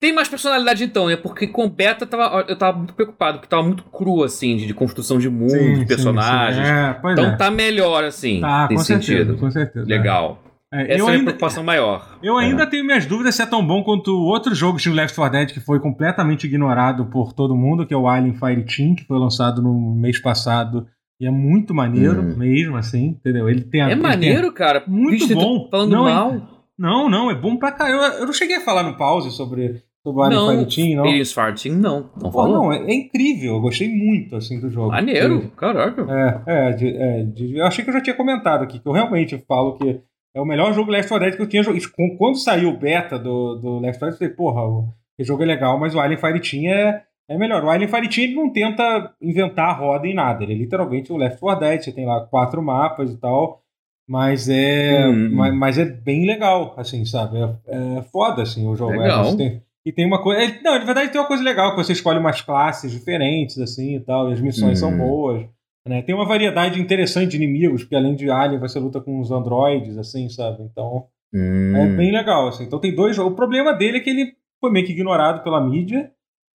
[0.00, 1.16] Tem mais personalidade então, né?
[1.16, 4.56] Porque com o beta eu tava, eu tava muito preocupado, porque tava muito cru, assim,
[4.56, 6.66] de, de construção de mundo, Sim, de sim, personagens.
[6.66, 6.72] sim.
[6.72, 7.36] É, pois Então é.
[7.36, 9.36] tá melhor, assim, Tá, com nesse certeza, sentido.
[9.36, 9.86] com certeza.
[9.86, 10.42] Legal.
[10.72, 12.16] É, Essa eu é a minha ainda, preocupação maior.
[12.22, 12.66] eu ainda É.
[12.66, 15.52] tenho minhas dúvidas se é tão bom quanto o outro jogo de Left 4 Dead
[15.52, 19.60] que foi completamente ignorado por todo mundo, que é o Alien Fireteam, que foi lançado
[19.60, 20.86] no mês passado
[21.20, 22.36] e é muito maneiro Hum.
[22.38, 23.50] mesmo, assim, entendeu?
[23.50, 24.82] Ele tem a- É ele tem a- maneiro, cara.
[24.86, 25.64] Muito Vixe, bom.
[25.64, 26.42] tô Falando Não, é- mal.
[26.78, 28.04] Não, não, é bom pra caramba.
[28.14, 30.62] Eu, eu não cheguei a falar no pause sobre, o Alien Não, não.
[30.68, 32.10] Experience Farting, não.
[32.20, 34.88] Não Pô, não, é, é incrível, eu gostei muito, assim, do jogo.
[34.88, 36.06] Maneiro, caraca.
[36.46, 38.92] É, é, de- é, de- eu achei que eu já tinha comentado aqui, que eu
[38.92, 40.00] realmente falo que
[40.34, 41.82] é o melhor jogo Left 4 Dead que eu tinha jogado.
[42.16, 44.88] Quando saiu o beta do, do Left 4 Dead, eu falei, porra, o,
[45.18, 47.62] esse jogo é legal, mas o Alien Fireteam é, é melhor.
[47.64, 51.16] O Alien Fireteam ele não tenta inventar a roda em nada, ele é literalmente o
[51.16, 53.60] Left 4 Dead, você tem lá quatro mapas e tal,
[54.08, 55.30] mas é, Hum.
[55.34, 57.36] mas, mas é bem legal, assim, sabe?
[57.66, 58.94] É, é foda, assim, o jogo.
[58.94, 59.36] É, Legal.
[59.36, 60.40] tem- e tem uma coisa.
[60.62, 64.00] Não, na verdade tem uma coisa legal, que você escolhe umas classes diferentes, assim e
[64.00, 64.98] tal, e as missões são Hum.
[64.98, 65.46] boas.
[65.88, 66.02] Né?
[66.02, 69.96] Tem uma variedade interessante de inimigos, porque além de Alien você luta com os androides,
[69.96, 70.62] assim, sabe?
[70.62, 71.74] Então Hum.
[71.76, 72.48] é bem legal.
[72.48, 72.64] Assim.
[72.64, 73.18] Então tem dois.
[73.18, 76.10] O problema dele é que ele foi meio que ignorado pela mídia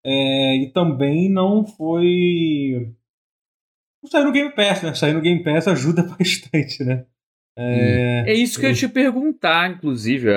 [0.04, 2.90] é, e também não foi.
[4.02, 4.92] Não saiu no Game Pass, né?
[4.94, 7.04] Sair no Game Pass ajuda bastante, né?
[7.56, 10.28] É, É isso que eu ia te perguntar, inclusive.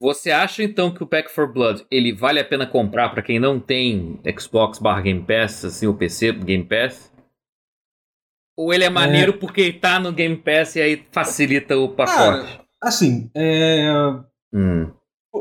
[0.00, 3.38] Você acha então que o Pack for Blood ele vale a pena comprar pra quem
[3.38, 7.12] não tem Xbox barra Game Pass, assim, o PC Game Pass?
[8.56, 12.60] Ou ele é maneiro porque ele tá no Game Pass e aí facilita o pacote?
[12.82, 13.88] Assim, é,
[14.52, 14.90] Hum.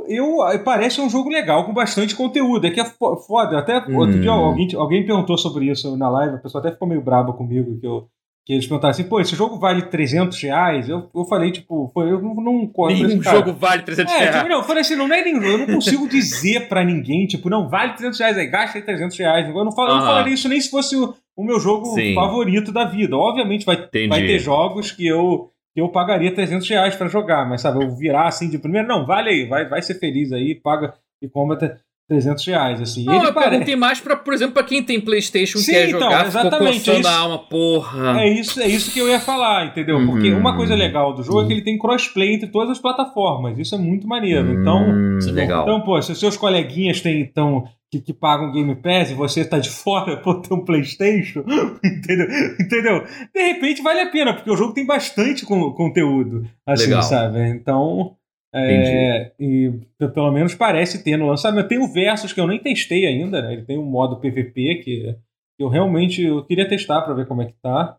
[0.08, 2.66] Eu, parece um jogo legal com bastante conteúdo.
[2.66, 3.60] É que é fo- foda.
[3.60, 4.22] Até outro Hum.
[4.22, 7.80] dia alguém, alguém perguntou sobre isso na live, a pessoa até ficou meio braba comigo,
[7.80, 8.10] que, eu,
[8.46, 10.90] que eles perguntaram assim, pô, esse jogo vale 300 reais?
[10.90, 14.18] Eu, eu falei, tipo, foi, eu não, não assim, Nenhum cara, jogo vale 300 É,
[14.18, 14.50] tipo, reais.
[14.50, 17.70] não, eu falei assim, não é nem eu não consigo dizer pra ninguém, tipo, não,
[17.70, 19.48] vale 300 reais, aí gasta aí 300 reais.
[19.48, 22.14] Eu não, falo, eu não falaria isso nem se fosse o, o meu jogo Sim.
[22.16, 23.16] favorito da vida.
[23.16, 24.10] Obviamente vai, Entendi.
[24.10, 27.96] vai ter jogos que eu, que eu pagaria 300 reais pra jogar, mas sabe, eu
[27.96, 31.78] virar assim de primeiro, não, vale aí, vai, vai ser feliz aí, paga e compra
[32.10, 33.06] 300 reais, assim.
[33.06, 35.88] Não, Ele eu pare- perguntei mais pra, por exemplo, pra quem tem Playstation Sim, quer
[35.88, 37.10] então, jogar, ficou exatamente, coçando é isso.
[37.10, 38.22] a alma, porra.
[38.22, 40.06] É isso, é isso que eu ia falar, entendeu?
[40.06, 40.38] Porque Uhum.
[40.40, 43.74] uma coisa legal do jogo é que ele tem crossplay entre todas as plataformas, isso
[43.74, 44.52] é muito maneiro.
[44.54, 45.64] Então, Hum, Isso é legal.
[45.64, 49.46] Então, pô, se os seus coleguinhas têm, então, que, que pagam Game Pass e você
[49.46, 51.44] tá de fora por ter um Playstation,
[51.84, 52.28] entendeu?
[52.60, 53.04] entendeu?
[53.34, 57.04] De repente vale a pena, porque o jogo tem bastante con- conteúdo, assim, Legal.
[57.04, 57.40] sabe?
[57.50, 58.16] Então,
[58.54, 59.72] é, e
[60.14, 61.68] pelo menos parece ter no lançamento.
[61.68, 63.54] Tem o Versus, que eu nem testei ainda, né?
[63.54, 65.16] Ele tem um modo PVP que,
[65.60, 67.98] eu realmente eu queria testar pra ver como é que tá.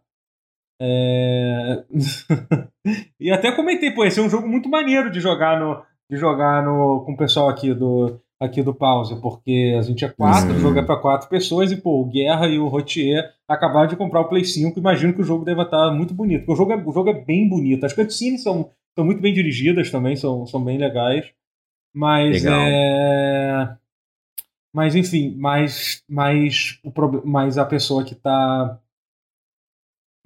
[0.81, 1.85] É...
[3.19, 6.65] e até comentei, pô, esse é um jogo muito maneiro de jogar no, de jogar
[6.65, 10.57] no, com o pessoal aqui do, aqui do Pause, porque a gente é quatro, Hum.
[10.57, 13.97] o jogo é pra quatro pessoas, e pô, o Guerra e o Rotier acabaram de
[13.97, 16.73] comprar o Play 5, imagino que o jogo deva estar muito bonito, porque o jogo
[16.73, 20.47] é, o jogo é bem bonito, as cutscenes são, são muito bem dirigidas também, são,
[20.47, 21.31] são bem legais,
[21.93, 22.61] mas Legal.
[22.61, 23.77] é...
[24.73, 28.81] Mas enfim, mas, mas, o proble- mas a pessoa que tá.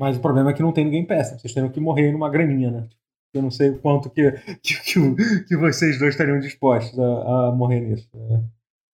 [0.01, 1.33] Mas o problema é que não tem Pass.
[1.33, 1.39] né?
[1.39, 2.89] Vocês teriam que morrer numa graninha, né?
[3.35, 7.53] Eu não sei o quanto que, que, que, que vocês dois estariam dispostos a, a
[7.53, 8.09] morrer nisso.
[8.15, 8.43] né?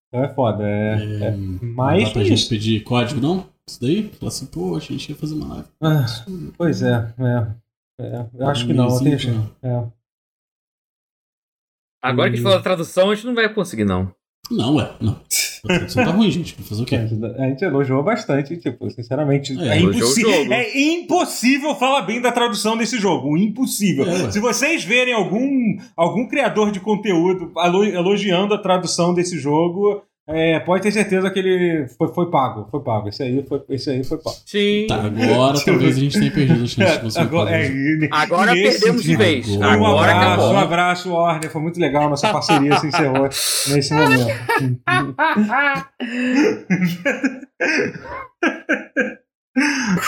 [0.09, 0.65] Então é foda.
[0.67, 3.47] É, é não mais dá pra que gente pedir código, não?
[3.69, 4.11] Isso daí?
[4.11, 5.69] Falar assim, pô, a gente ia fazer uma live.
[5.81, 6.05] Ah,
[6.59, 7.64] pois é, é.
[8.01, 8.27] É.
[8.35, 8.89] Eu acho que não.
[8.89, 9.87] Eu tenho, Cinco, é.
[12.03, 14.15] Agora que a gente falou da tradução, a gente não vai conseguir, não.
[14.51, 15.21] Não, ué, não.
[15.65, 16.55] A tradução tá ruim, gente.
[16.63, 16.95] Fazer o quê?
[16.97, 19.59] A gente elogiou bastante, tipo, sinceramente.
[19.59, 20.53] É, É, o jogo.
[20.53, 23.35] é impossível falar bem da tradução desse jogo.
[23.39, 24.05] Impossível.
[24.07, 24.31] É.
[24.31, 27.51] Se vocês verem algum, algum criador de conteúdo
[27.95, 32.67] elogiando a tradução desse jogo, é, pode ter certeza que ele foi, foi pago.
[32.71, 33.09] Foi pago.
[33.09, 34.37] Esse aí foi, esse aí foi pago.
[34.47, 34.87] Sim.
[34.89, 39.03] Tá, agora talvez a gente tenha perdido a chance de conseguir Agora, é, Agora perdemos
[39.03, 39.49] de vez.
[39.49, 40.53] Um Um Agora abraço, acabou.
[40.53, 41.51] um abraço, Warner.
[41.51, 42.09] Foi muito legal.
[42.09, 43.29] Nossa parceria se encerrou
[43.69, 44.27] nesse momento.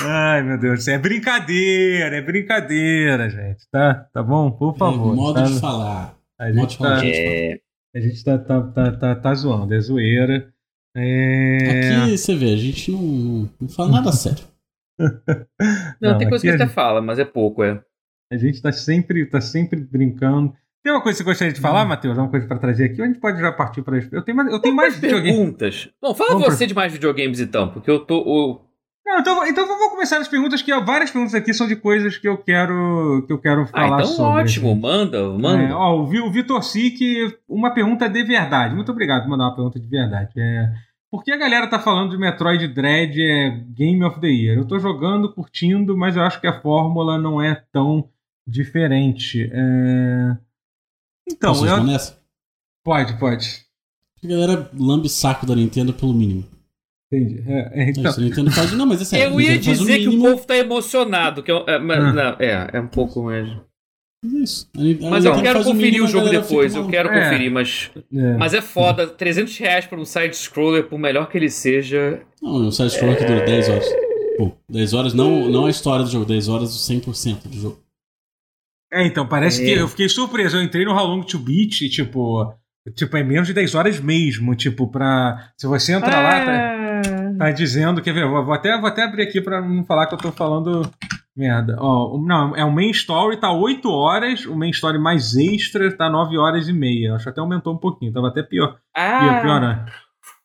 [0.03, 0.95] Ai, meu Deus do céu.
[0.95, 3.69] É brincadeira, é brincadeira, gente.
[3.71, 4.51] Tá, tá bom?
[4.51, 5.12] Por favor.
[5.12, 5.43] É, modo tá?
[5.47, 6.17] de falar.
[6.39, 7.19] A modo gente de falar, tá, gente.
[7.19, 7.59] É,
[7.97, 10.53] a gente tá, tá, tá, tá, tá zoando, é zoeira.
[10.94, 12.03] É...
[12.03, 14.44] Aqui você vê, a gente não, não fala nada sério.
[16.01, 17.82] Não, não tem coisa que você fala, mas é pouco, é.
[18.30, 20.55] A gente tá sempre, tá sempre brincando.
[20.82, 21.88] Tem uma coisa que você gostaria de falar, hum.
[21.88, 22.18] Matheus?
[22.18, 23.01] Uma coisa para trazer aqui?
[23.01, 25.88] Ou a gente pode já partir para Eu tenho mais, eu tenho mais perguntas.
[26.01, 26.66] Bom, fala Vamos você pra...
[26.66, 28.18] de mais videogames então, porque eu tô.
[28.18, 28.66] Eu...
[29.07, 32.26] Não, então, então vou começar as perguntas, que várias perguntas aqui são de coisas que
[32.26, 34.42] eu quero, que eu quero ah, falar ah, então sobre.
[34.42, 35.62] ótimo, manda, manda.
[35.62, 38.74] É, ó, o Vitor Sick, uma pergunta de verdade.
[38.74, 40.32] Muito obrigado por mandar uma pergunta de verdade.
[40.36, 40.72] É,
[41.09, 44.59] por que a galera tá falando de Metroid Dread é Game of the Year?
[44.59, 48.09] Eu tô jogando, curtindo, mas eu acho que a fórmula não é tão
[48.44, 49.48] diferente.
[49.52, 50.36] É...
[51.30, 51.84] Então, Posso eu...
[51.84, 52.18] nessa?
[52.84, 53.64] Pode, pode.
[54.22, 56.44] A galera lambe saco da Nintendo pelo mínimo.
[57.12, 57.42] Entendi.
[57.46, 58.12] É, é, então...
[58.18, 58.72] Nintendo faz...
[58.72, 59.34] Não, mas é sério.
[59.34, 61.42] Eu ia dizer o que o povo tá emocionado.
[61.42, 61.64] Que eu...
[61.66, 62.12] é, mas, ah.
[62.12, 63.48] não, é, é um pouco mais.
[64.24, 64.68] Isso.
[65.09, 67.22] mas eu quero conferir o, o jogo depois, eu quero é.
[67.24, 68.36] conferir, mas é.
[68.36, 69.07] mas é foda.
[69.07, 72.22] 300 reais pra um side-scroller, por melhor que ele seja.
[72.42, 73.18] Não, um side-scroller é...
[73.18, 73.86] que dura 10 horas.
[74.36, 77.78] Pô, 10 horas não, não a história do jogo, 10 horas o 100% do jogo.
[78.92, 79.80] É, então, parece que é.
[79.80, 80.57] eu fiquei surpreso.
[80.57, 82.52] Eu entrei no How Long to Beat e, tipo,
[82.94, 84.54] tipo, é menos de 10 horas mesmo.
[84.54, 85.52] Tipo, pra.
[85.57, 86.86] Se você entrar lá, tá, ah.
[87.39, 88.03] Tá dizendo.
[88.03, 88.26] Quer ver?
[88.26, 90.91] Vou até, vou até abrir aqui pra não falar que eu tô falando
[91.37, 91.76] merda.
[91.78, 94.47] Ó, não, é o main story, tá 8 horas.
[94.47, 97.14] O main story mais extra tá 9 horas e meia.
[97.14, 98.12] Acho que até aumentou um pouquinho.
[98.12, 98.78] Tava até pior.
[98.95, 99.18] Ah.
[99.20, 99.87] Pior, pior né?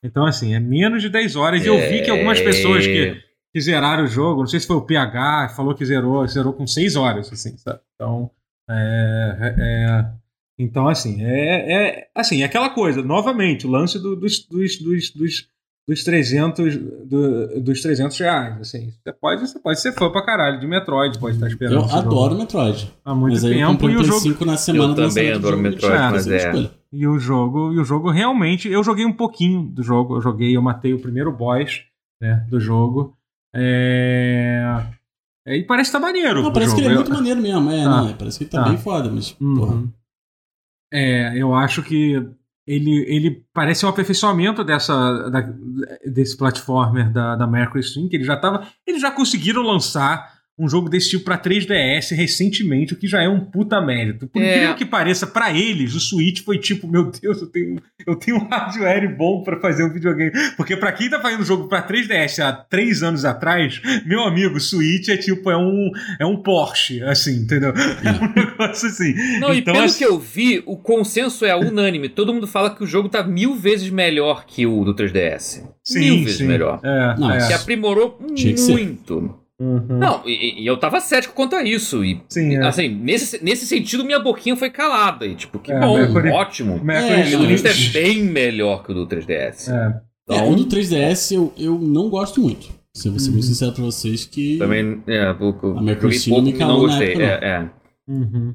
[0.02, 1.64] Então, assim, é menos de 10 horas.
[1.64, 3.20] E eu vi que algumas pessoas que
[3.52, 6.66] que zeraram o jogo, não sei se foi o PH, falou que zerou, zerou com
[6.66, 7.80] 6 horas, assim, sabe?
[7.94, 8.30] Então,
[8.68, 10.12] é, é, é,
[10.58, 15.10] então assim, é, é, assim, é aquela coisa, novamente, o lance do, dos, dos, dos,
[15.10, 15.48] dos,
[15.86, 20.60] dos 300 do, dos 300 reais, assim, você pode, você pode ser fã pra caralho
[20.60, 21.88] de Metroid, pode estar esperando.
[21.90, 22.92] Eu adoro Metroid.
[23.04, 26.70] Há muito mas tempo e o jogo na semana Eu também adoro Metroid, mas é.
[26.92, 30.56] E o jogo, e o jogo realmente, eu joguei um pouquinho do jogo, eu joguei,
[30.56, 31.82] eu matei o primeiro boss,
[32.20, 33.16] né, do jogo.
[33.54, 34.84] É...
[35.46, 35.56] é...
[35.56, 36.42] E parece que tá maneiro.
[36.42, 36.82] Não, parece jogo.
[36.82, 37.70] que ele é muito maneiro mesmo.
[37.70, 37.90] É, tá.
[37.90, 39.34] não, parece que tá, tá, bem foda, mas.
[39.40, 39.56] Uhum.
[39.56, 39.82] Porra.
[40.92, 42.22] É, eu acho que
[42.66, 45.40] ele, ele parece um aperfeiçoamento dessa, da,
[46.06, 48.66] desse platformer da, da Mercury Steam, que ele já tava.
[48.86, 53.28] Eles já conseguiram lançar um jogo desse tipo para 3DS recentemente, o que já é
[53.28, 54.28] um puta mérito.
[54.28, 54.54] Por é.
[54.54, 58.36] incrível que pareça, para eles, o Switch foi tipo, meu Deus, eu tenho, eu tenho
[58.36, 60.30] um hardware bom para fazer um videogame.
[60.56, 65.08] Porque para quem tá fazendo jogo para 3DS há três anos atrás, meu amigo, Switch
[65.08, 65.90] é tipo, é um,
[66.20, 67.72] é um Porsche, assim, entendeu?
[67.72, 69.14] É, um negócio assim.
[69.40, 69.98] Não, então, e pelo assim...
[69.98, 72.08] que eu vi, o consenso é unânime.
[72.08, 75.62] Todo mundo fala que o jogo tá mil vezes melhor que o do 3DS.
[75.82, 76.46] Sim, mil vezes sim.
[76.46, 76.80] melhor.
[76.84, 77.46] É, Não, é.
[77.48, 79.41] Que aprimorou muito.
[79.62, 79.98] Uhum.
[79.98, 82.04] Não, e, e, eu tava cético quanto a isso.
[82.04, 82.66] E, Sim, é.
[82.66, 85.24] assim, nesse, nesse sentido, minha boquinha foi calada.
[85.24, 86.82] E, tipo, que é, bom, Mercury, ótimo.
[86.82, 89.72] Mercury, é, o List é bem melhor que o do 3DS.
[89.72, 90.00] É.
[90.24, 92.70] Então, é, o do 3DS eu, eu não gosto muito.
[92.92, 93.48] Se eu vou ser muito uhum.
[93.48, 94.58] sincero pra vocês que.
[94.58, 95.78] Também, é, pouco.
[95.78, 97.10] A Mercury pouco, me calou não gostei.
[97.10, 97.70] Época, é, é.
[98.08, 98.54] Uhum.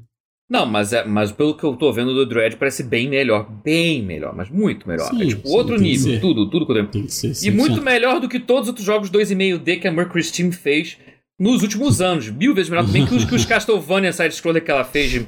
[0.50, 3.50] Não, mas, é, mas pelo que eu tô vendo do Dread parece bem melhor.
[3.64, 5.10] Bem melhor, mas muito melhor.
[5.10, 6.22] Sim, é tipo sim, outro nível.
[6.22, 7.10] Tudo, tudo que eu tenho.
[7.10, 10.24] Ser, sim, e muito melhor do que todos os outros jogos 2,5D que a Mercury
[10.24, 10.98] Steam fez
[11.38, 12.30] nos últimos anos.
[12.30, 15.12] Mil vezes melhor também que os, que os Castlevania side-scroller que ela fez.
[15.12, 15.28] De...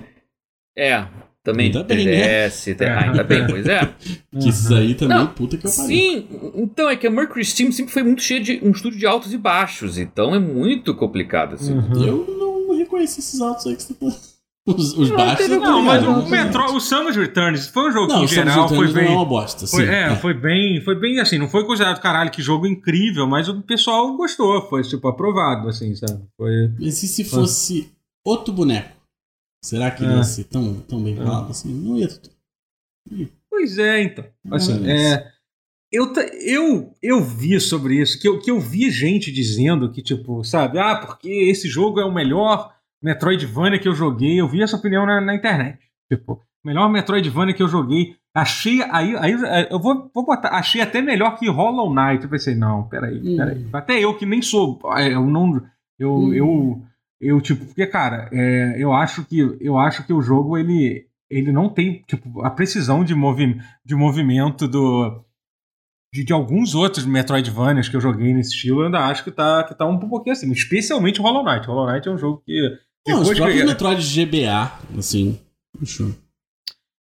[0.77, 1.05] É,
[1.43, 1.95] também ainda 3DS.
[1.95, 2.85] Bem, né?
[2.85, 2.97] É.
[2.97, 3.93] Ainda bem, pois é.
[4.39, 5.87] que isso aí também, Não, puta que eu pariu.
[5.87, 9.05] Sim, então é que a Mercury Steam sempre foi muito cheia de um estúdio de
[9.05, 9.97] altos e baixos.
[9.97, 11.73] Então é muito complicado, assim.
[11.73, 12.05] Uhum.
[12.05, 14.38] Eu não reconheço esses altos aí que você tá.
[14.67, 15.47] Os, os baixos.
[15.47, 18.69] Não, não mas o, Metro, o Samus Returns foi um jogo não, que em geral
[18.69, 19.05] foi bem.
[19.05, 20.81] Não é uma bosta, foi, sim, é, é, foi bem.
[20.81, 24.83] Foi bem assim, não foi considerado caralho, que jogo incrível, mas o pessoal gostou, foi
[24.83, 26.21] tipo aprovado, assim, sabe?
[26.37, 27.91] Foi, mas e se fosse foi.
[28.25, 28.99] outro boneco?
[29.63, 30.07] Será que é.
[30.07, 31.17] ia ser tão, tão bem é.
[31.17, 31.73] falado assim?
[31.73, 32.07] Não ia.
[33.49, 34.25] Pois é, então.
[34.51, 35.31] Assim, é.
[35.91, 36.13] Eu,
[36.45, 40.77] eu, eu vi sobre isso, que eu, que eu vi gente dizendo que, tipo, sabe,
[40.77, 42.71] ah, porque esse jogo é o melhor
[43.01, 45.79] Metroidvania que eu joguei, eu vi essa opinião na, na internet.
[46.11, 48.15] Tipo, melhor Metroidvania que eu joguei.
[48.33, 48.81] Achei.
[48.83, 49.35] Aí, aí
[49.69, 50.49] eu vou, vou botar.
[50.49, 52.23] Achei até melhor que Hollow Knight.
[52.23, 53.37] Eu pensei, não, peraí, hum.
[53.37, 53.67] peraí.
[53.73, 54.79] Até eu que nem sou.
[54.97, 55.61] É, eu não.
[55.97, 56.13] Eu.
[56.13, 56.33] Hum.
[56.33, 56.81] eu,
[57.21, 59.57] eu, tipo, porque, cara, é, eu acho que.
[59.59, 61.07] Eu acho que o jogo, ele.
[61.29, 65.23] Ele não tem, tipo, a precisão de, movi de movimento do.
[66.11, 69.63] De, de, alguns outros Metroidvanias que eu joguei nesse estilo, eu ainda acho que tá,
[69.63, 70.51] que tá um pouquinho assim.
[70.51, 71.67] Especialmente Hollow Knight.
[71.67, 73.67] Hollow Knight é um jogo que não, os próprios que...
[73.67, 75.39] Metroid GBA, assim.
[75.77, 76.03] Puxa.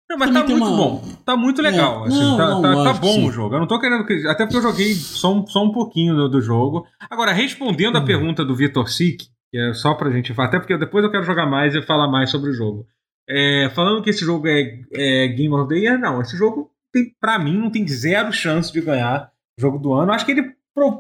[0.10, 0.78] Não, mas Também tá muito uma...
[0.78, 1.16] bom.
[1.26, 2.06] Tá muito legal.
[2.06, 3.28] É, assim, não, tá, não, tá, tá, bom sim.
[3.28, 3.56] o jogo.
[3.56, 4.06] Eu não tô querendo.
[4.30, 6.86] Até porque eu joguei só um, só um pouquinho do, do jogo.
[7.10, 8.00] Agora, respondendo hum.
[8.00, 11.12] a pergunta do Vitor Sick, que é só pra gente falar, até porque depois eu
[11.12, 12.88] quero jogar mais e falar mais sobre o jogo.
[13.28, 16.22] É, falando que esse jogo é, é, Game of the Year, não.
[16.22, 20.12] Esse jogo, tem, pra mim, não tem zero chance de ganhar o jogo do ano.
[20.12, 20.54] Acho que ele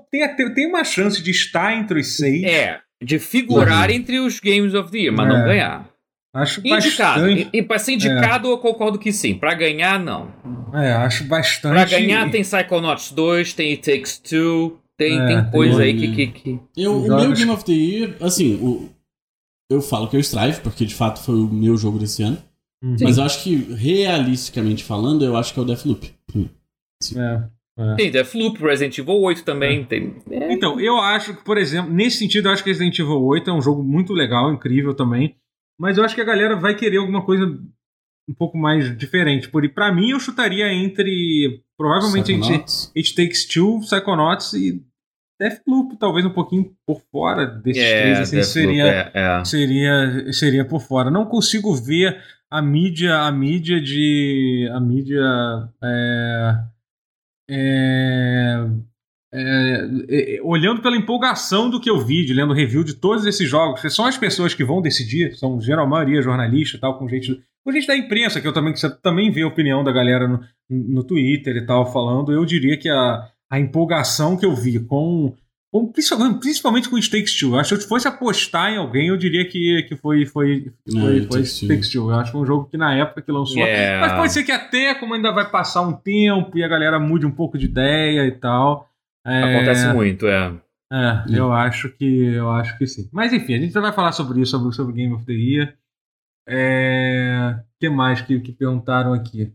[0.09, 2.43] tem, tem uma chance de estar entre os seis.
[2.43, 3.95] É, de figurar uhum.
[3.95, 5.29] entre os Games of the Year, mas é.
[5.29, 5.89] não ganhar.
[6.33, 7.21] Acho indicado.
[7.21, 7.49] bastante.
[7.53, 8.51] E, para ser indicado, é.
[8.51, 9.35] eu concordo que sim.
[9.35, 10.33] Para ganhar, não.
[10.73, 11.73] É, acho bastante.
[11.73, 15.85] Para ganhar, tem Psychonauts 2, tem It Takes Two, tem, é, tem coisa tem...
[15.85, 16.11] aí que.
[16.13, 16.59] que, que...
[16.75, 18.89] Eu, o meu Game of the Year, assim, o,
[19.69, 22.37] eu falo que é o Strive, porque de fato foi o meu jogo desse ano.
[22.83, 22.97] Uhum.
[23.01, 26.13] Mas eu acho que, realisticamente falando, eu acho que é o Deathloop.
[27.01, 27.19] Sim.
[27.19, 27.43] É.
[27.77, 27.95] É.
[27.95, 29.81] Tem Deathloop, Resident Evil 8 também.
[29.81, 29.85] É.
[29.85, 30.53] Tem, é.
[30.53, 33.53] Então, eu acho que, por exemplo, nesse sentido, eu acho que Resident Evil 8 é
[33.53, 35.35] um jogo muito legal, incrível também.
[35.77, 37.45] Mas eu acho que a galera vai querer alguma coisa
[38.27, 39.49] um pouco mais diferente.
[39.49, 42.63] Por para mim, eu chutaria entre provavelmente entre
[42.95, 44.81] It Takes Two, Psychonauts e
[45.39, 49.45] Deathloop, talvez um pouquinho por fora desses é, três, assim, seria, é, é.
[49.45, 51.11] seria seria por fora.
[51.11, 52.17] Não consigo ver
[52.49, 55.21] a mídia, a mídia de a mídia
[55.83, 56.55] é,
[57.49, 58.65] é,
[59.33, 63.49] é, é, olhando pela empolgação do que eu vi, de lendo review de todos esses
[63.49, 67.41] jogos, que são as pessoas que vão decidir, são geral maioria jornalista tal, com gente,
[67.63, 70.27] com gente da imprensa, que eu também, que você também vê a opinião da galera
[70.27, 70.39] no,
[70.69, 75.35] no Twitter e tal, falando, eu diria que a, a empolgação que eu vi com,
[75.75, 79.45] com principalmente com Stakes 2, eu acho que se fosse apostar em alguém, eu diria
[79.45, 81.95] que, que foi, foi, foi, foi, foi Stakes 2.
[81.95, 83.57] Eu acho que foi um jogo que na época que lançou.
[83.57, 84.07] Yeah.
[84.07, 87.25] Mas pode ser que até, como ainda vai passar um tempo e a galera mude
[87.25, 88.89] um pouco de ideia e tal.
[89.25, 89.55] É...
[89.55, 90.53] Acontece muito, é.
[90.93, 93.09] É, eu acho que eu acho que sim.
[93.11, 95.75] Mas enfim, a gente vai falar sobre isso, sobre, sobre Game of the Year.
[96.47, 97.53] É...
[97.57, 99.51] O que mais que, que perguntaram aqui?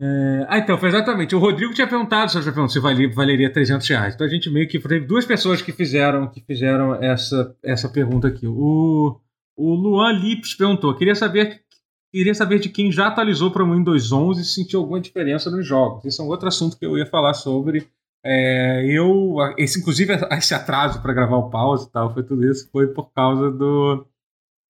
[0.00, 0.46] É...
[0.48, 1.34] Ah, então, foi exatamente.
[1.34, 4.14] O Rodrigo tinha perguntado se valia, valeria 300 reais.
[4.14, 8.28] Então a gente meio que teve duas pessoas que fizeram que fizeram essa, essa pergunta
[8.28, 8.46] aqui.
[8.46, 9.20] O,
[9.56, 11.62] o Luan Lips perguntou: queria saber
[12.10, 15.66] Queria saber de quem já atualizou para o Windows 11 e sentiu alguma diferença nos
[15.66, 16.04] jogos.
[16.06, 17.86] Esse é um outro assunto que eu ia falar sobre.
[18.24, 22.68] É, eu, esse, inclusive, esse atraso para gravar o pause e tal, foi tudo isso,
[22.70, 24.06] foi por causa do.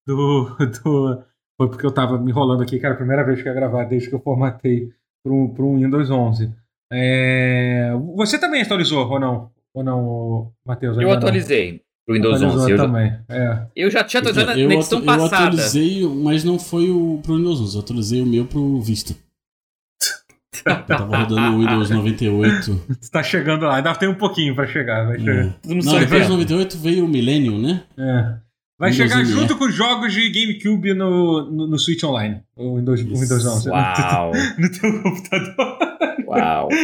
[0.07, 1.25] do, do
[1.57, 3.85] foi porque eu estava me enrolando aqui, cara, a primeira vez que eu ia gravar
[3.85, 4.93] desde que eu formatei
[5.23, 6.53] para um Windows 11.
[6.93, 9.51] É, você também atualizou ou não?
[9.75, 10.97] Ou não, Matheus?
[10.99, 12.71] Eu atualizei pro Windows 11.
[12.71, 13.11] Eu também.
[13.29, 13.67] Já, é.
[13.77, 15.35] eu já tinha atualizado na edição passada.
[15.35, 17.77] Eu atualizei, mas não foi o, pro Windows 11.
[17.77, 19.15] Eu atualizei o meu pro Vista.
[20.65, 22.87] eu tava rodando o Windows 98.
[23.01, 25.07] Você tá chegando lá, ainda tem um pouquinho pra chegar.
[25.07, 25.45] Vai chegar.
[25.45, 25.55] É.
[25.67, 27.85] Não, depois do 98 veio o Millennium, né?
[27.99, 28.48] É.
[28.79, 32.43] Vai Windows chegar junto com os jogos de GameCube no, no, no Switch Online.
[32.57, 33.71] O Windows, o Windows 11.
[33.71, 34.33] Uau!
[34.57, 35.79] No teu computador.
[36.27, 36.69] Uau!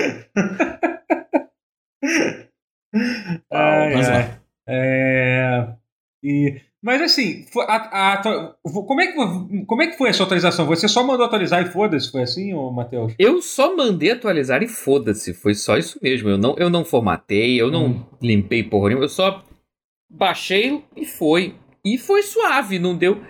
[3.51, 4.39] Ai, Mas ai.
[4.69, 5.75] É,
[6.23, 8.23] e, mas assim, a, a,
[8.63, 10.67] como, é que, como é que foi essa atualização?
[10.67, 12.11] Você só mandou atualizar e foda-se?
[12.11, 13.15] Foi assim, ô Matheus?
[13.19, 15.33] Eu só mandei atualizar e foda-se.
[15.35, 16.29] Foi só isso mesmo.
[16.29, 18.05] Eu não, eu não formatei, eu não hum.
[18.23, 19.07] limpei porra nenhuma.
[19.07, 19.43] Eu só
[20.11, 21.55] baixei e foi.
[21.85, 23.21] E foi suave, não deu.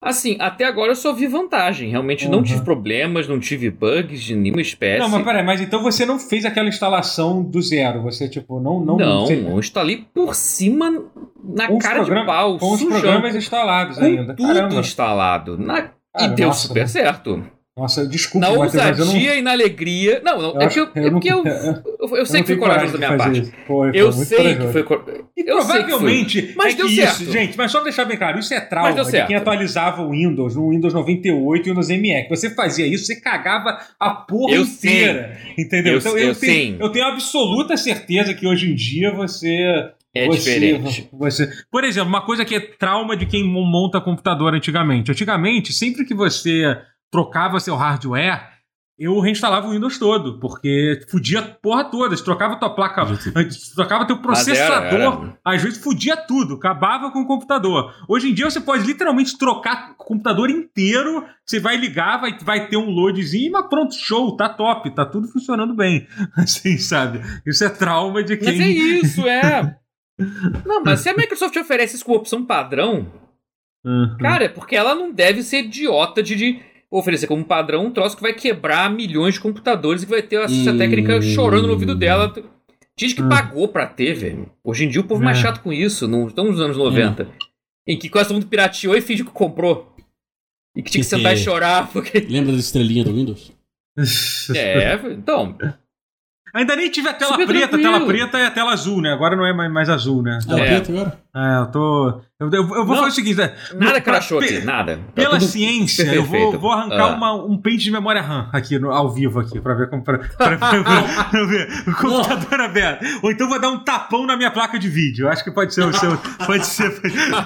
[0.00, 1.90] Assim, até agora eu só vi vantagem.
[1.90, 2.30] Realmente uhum.
[2.30, 5.00] não tive problemas, não tive bugs de nenhuma espécie.
[5.00, 8.02] Não, mas peraí, mas então você não fez aquela instalação do zero?
[8.02, 8.80] Você, tipo, não.
[8.80, 9.34] Não, não você...
[9.34, 11.04] eu instalei por cima
[11.42, 12.58] na com cara de pau.
[12.58, 14.34] Com os programas instalados ainda.
[14.36, 14.74] Tudo Caramba.
[14.76, 15.58] instalado.
[15.58, 15.90] Na...
[16.20, 17.44] e deu nossa, super certo.
[17.78, 18.44] Nossa, desculpa.
[18.44, 19.38] Na ousadia não...
[19.38, 20.20] e na alegria.
[20.24, 22.98] Não, não, eu é que eu, é que eu, eu, eu sei que foi corajoso
[22.98, 23.52] da minha parte.
[23.68, 25.28] Foi, eu sei que foi corajoso.
[25.36, 26.42] Eu provavelmente.
[26.42, 26.56] Que foi.
[26.56, 27.22] Mas é deu certo.
[27.22, 30.56] Isso, gente, mas só deixar bem claro, isso é trauma de quem atualizava o Windows
[30.56, 32.22] no Windows 98 e Windows ME.
[32.24, 35.38] Que você fazia isso, você cagava a porra eu inteira.
[35.40, 35.64] Sei.
[35.64, 35.92] Entendeu?
[35.92, 39.92] Eu, então eu, tenho, eu tenho absoluta certeza que hoje em dia você.
[40.14, 41.08] É você, diferente.
[41.12, 45.12] Você, por exemplo, uma coisa que é trauma de quem monta computador antigamente.
[45.12, 46.76] Antigamente, sempre que você
[47.10, 48.58] trocava seu hardware,
[48.98, 52.16] eu reinstalava o Windows todo, porque fudia a porra toda.
[52.16, 53.06] Trocava tua placa,
[53.72, 55.38] trocava teu processador, era, era.
[55.44, 57.94] às vezes fudia tudo, acabava com o computador.
[58.08, 62.68] Hoje em dia você pode literalmente trocar o computador inteiro, você vai ligar, vai, vai
[62.68, 66.08] ter um loadzinho, mas pronto, show, tá top, tá tudo funcionando bem.
[66.36, 67.20] Assim, sabe?
[67.46, 68.48] Isso é trauma de quem.
[68.48, 69.78] Mas é isso, é.
[70.66, 73.06] Não, mas se a Microsoft oferece isso como opção padrão,
[73.84, 74.16] uhum.
[74.18, 76.60] cara, é porque ela não deve ser idiota de, de
[76.90, 80.36] oferecer como padrão um troço que vai quebrar milhões de computadores e que vai ter
[80.36, 80.78] a assistência hum.
[80.78, 82.32] técnica chorando no ouvido dela.
[82.98, 83.28] Gente que hum.
[83.28, 84.50] pagou pra ter, velho.
[84.64, 87.24] Hoje em dia o povo é mais chato com isso, não estamos nos anos 90.
[87.24, 87.26] Hum.
[87.86, 89.94] Em que quase todo mundo pirateou e fingiu que comprou.
[90.76, 91.90] E que tinha que, que sentar e chorar.
[91.90, 92.20] Porque...
[92.28, 93.52] Lembra da estrelinha do Windows?
[94.54, 95.56] é, então.
[96.54, 99.12] Ainda nem tive a tela Super preta, a tela preta é a tela azul, né?
[99.12, 100.38] Agora não é mais, mais azul, né?
[100.46, 100.66] Tela é.
[100.66, 101.18] preta agora?
[101.34, 102.20] É, eu tô.
[102.40, 103.52] Eu, eu- eu vou Não, fazer o seguinte: né?
[103.74, 104.96] Nada aqui, nada.
[104.98, 106.58] Tá Pela ciência, eu vou, perfeito.
[106.60, 107.16] vou arrancar Ah.
[107.16, 110.04] uma- um pente de memória RAM aqui no- ao vivo aqui, pra ver como.
[110.04, 110.56] Pra, pra- pra-
[111.30, 113.04] pra ver o computador aberto.
[113.24, 115.28] Ou então vou dar um tapão na minha placa de vídeo.
[115.28, 116.16] Acho que pode ser o seu.
[116.46, 117.00] Pode ser,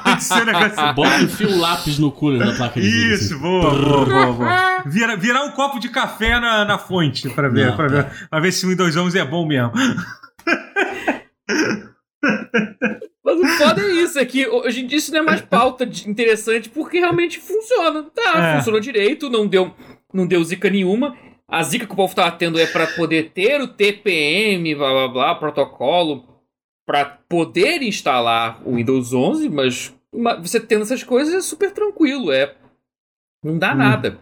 [0.05, 0.95] pode ser um negócio.
[0.95, 3.15] Bota um lápis no cooler da placa de vídeo.
[3.15, 3.43] Isso, assim.
[3.43, 4.83] boa, boa, boa, boa.
[4.85, 7.95] Vira, virar um copo de café na, na fonte pra ver, Não, pra, tá.
[7.95, 9.73] ver pra ver se o Windows 11 é bom mesmo.
[13.25, 15.87] Mas o foda é isso, é que hoje em dia isso não é mais pauta
[15.87, 18.03] de- interessante porque realmente funciona.
[18.15, 18.57] Tá, É.
[18.57, 19.73] funcionou direito, não deu,
[20.13, 21.17] não deu zica nenhuma.
[21.47, 25.09] A zica que o povo tava tendo é pra poder ter o TPM, blá blá
[25.09, 26.25] blá, protocolo,
[26.87, 29.95] pra poder instalar o Windows 11, mas
[30.41, 32.55] você tendo essas coisas é super tranquilo, é.
[33.45, 33.77] Não dá Hum.
[33.79, 34.19] nada.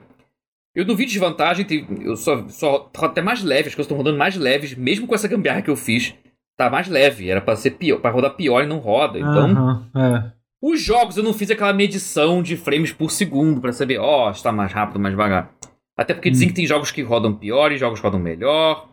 [0.75, 1.67] Eu não vi desvantagem,
[2.03, 5.15] eu só, só tá até mais leve, as coisas estão rodando mais leves, mesmo com
[5.15, 6.15] essa gambiarra que eu fiz.
[6.61, 9.19] Tá mais leve, era pra ser pior, para rodar pior e não roda.
[9.19, 10.31] Então, Aham, é.
[10.61, 14.53] os jogos eu não fiz aquela medição de frames por segundo pra saber, ó, está
[14.53, 15.55] mais rápido, mais devagar.
[15.97, 18.91] Até porque dizem que tem jogos que rodam pior e jogos que rodam melhor.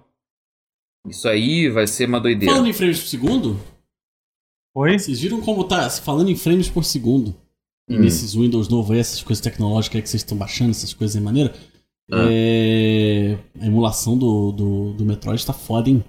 [1.09, 2.53] Isso aí vai ser uma doideira.
[2.53, 3.59] Falando em frames por segundo,
[4.73, 4.97] Oi?
[4.97, 7.35] vocês viram como tá falando em frames por segundo?
[7.89, 7.99] E Hum.
[7.99, 11.21] nesses Windows novos aí, essas coisas tecnológicas aí que vocês estão baixando, essas coisas aí
[11.21, 11.53] maneira.
[12.13, 12.27] Ah.
[12.31, 13.37] É...
[13.59, 16.01] A emulação do, do, do Metroid tá foda, hein?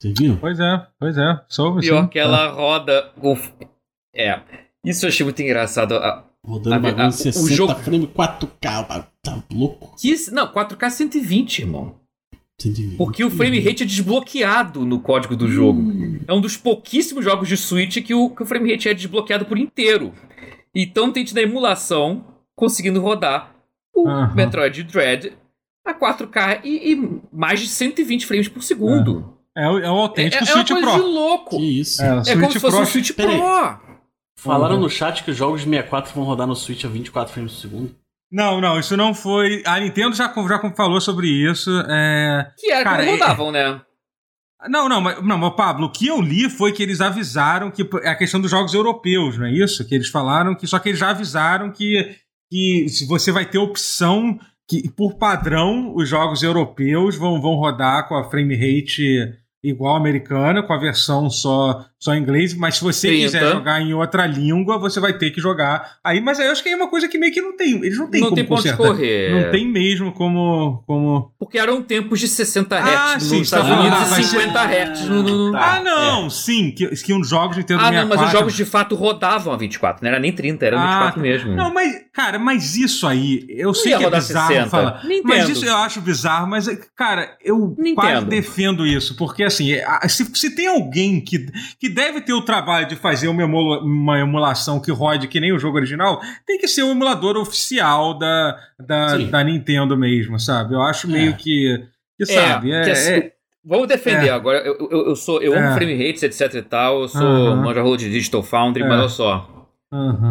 [0.00, 0.36] Vocês viram?
[0.36, 1.40] Pois é, pois é.
[1.48, 2.08] Soube, Pior sim.
[2.08, 3.36] que ela roda com.
[4.14, 4.40] É.
[4.84, 5.94] Isso eu achei muito engraçado.
[5.96, 9.96] A- Rodando A- bagulho a- em o 60 jogo- frames 4K, o bagulho tá louco.
[10.00, 11.96] Que, não, 4K 120, irmão.
[12.60, 12.96] 120.
[12.96, 15.82] Porque o frame rate é desbloqueado no código do jogo.
[16.26, 19.44] É um dos pouquíssimos jogos de Switch que o, que o frame rate é desbloqueado
[19.44, 20.14] por inteiro.
[20.74, 22.24] Então tente na emulação
[22.54, 23.52] conseguindo rodar
[23.94, 24.34] o Aham.
[24.34, 25.32] Metroid Dread
[25.84, 29.35] a 4K e, e mais de 120 frames por segundo.
[29.56, 30.94] É, o- é o É, autêntico é uma Switch coisa Pro.
[30.96, 31.56] de louco.
[31.58, 32.02] Que isso.
[32.02, 32.82] É, É Switch como se fosse Pro.
[32.82, 33.38] um Switch Pera aí.
[33.38, 33.86] Pro.
[34.38, 34.82] Falaram Uhum.
[34.82, 37.58] no chat que os jogos de 64 vão rodar no Switch a 24 frames por
[37.60, 37.96] segundo.
[38.30, 39.62] Não, não, isso não foi.
[39.64, 41.70] A Nintendo já, já falou sobre isso.
[41.88, 42.50] É...
[42.58, 43.80] Que era Cara, como é- rodavam, né?
[44.68, 47.88] Não, não, mas, não, mas Pablo, o que eu li foi que eles avisaram que
[48.02, 49.86] é a questão dos jogos europeus, não é isso?
[49.86, 52.16] Que eles falaram que só que eles já avisaram que,
[52.50, 54.38] que se você vai ter opção
[54.68, 59.32] que por padrão os jogos europeus vão, vão rodar com a frame rate
[59.62, 63.24] igual americana, com a versão só só em inglês, mas se você 30.
[63.24, 65.96] quiser jogar em outra língua, você vai ter que jogar.
[66.04, 67.96] Aí, mas aí eu acho que é uma coisa que meio que não tem, eles
[67.98, 68.86] não têm não como tem ponto de consertar.
[68.86, 69.30] correr.
[69.32, 73.56] Não tem mesmo como como Porque eram tempos de 60 Ah, Hz sim, nos tá
[73.60, 74.60] Estados falando, Unidos ah, e vai 50
[74.92, 75.76] Hz no, no- no- Tá.
[75.76, 78.08] Ah, não, sim, que, que uns jogos Nintendo Ah, 64...
[78.08, 80.86] não, mas os jogos de fato rodavam a 24, não era nem 30, era Ah,
[80.86, 81.54] 24 mesmo.
[81.56, 84.68] Não, mas, cara, mas isso aí, eu sei ia que é bizarro 60.
[84.68, 85.02] falar.
[85.04, 85.22] Nintendo.
[85.28, 87.94] Mas isso eu acho bizarro, mas, cara, eu Nintendo.
[87.94, 89.70] quase defendo isso, porque assim,
[90.08, 91.46] se, se tem alguém que,
[91.80, 95.52] que deve ter o trabalho de fazer uma, emula- uma emulação que rode que nem
[95.52, 100.74] o jogo original, tem que ser o emulador oficial da, da, da Nintendo mesmo, sabe?
[100.74, 101.32] Eu acho meio É.
[101.34, 101.82] que,
[102.16, 103.32] que É, sabe, é, que assim, é-
[103.68, 104.30] Vamos defender É.
[104.30, 104.58] agora.
[104.58, 105.74] Eu, eu, eu sou, eu amo É.
[105.74, 107.00] frame rates, etc e tal.
[107.02, 107.56] Eu sou Aham.
[107.64, 108.88] manja rola de Digital Foundry, É.
[108.88, 109.66] mas olha só.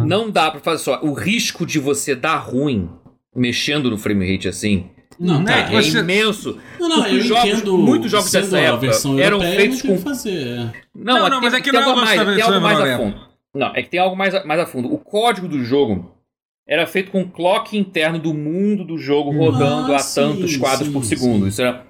[0.06, 1.00] Não dá pra fazer só.
[1.02, 2.88] O risco de você dar ruim
[3.34, 4.88] mexendo no frame rate assim
[5.18, 5.68] Não, Né, tá.
[5.68, 6.58] que é você- imenso.
[6.78, 7.78] Não, não, eu os jogos- entendo.
[7.78, 10.46] muitos jogos dessa a época versão eram feitos com- fazer.
[10.46, 10.56] é.
[10.94, 12.42] Não, Não, é não, que mas tem, é que tem não é algo mais, tem
[12.42, 13.26] algo mais a fundo.
[13.54, 14.92] Não, é que tem algo mais, a- mais a fundo.
[14.92, 16.10] O código do jogo
[16.68, 20.88] era feito com clock interno do mundo do jogo rodando Ah, a sim, tantos quadros
[20.88, 21.42] sim, por segundo.
[21.44, 21.48] sim.
[21.48, 21.86] Isso era,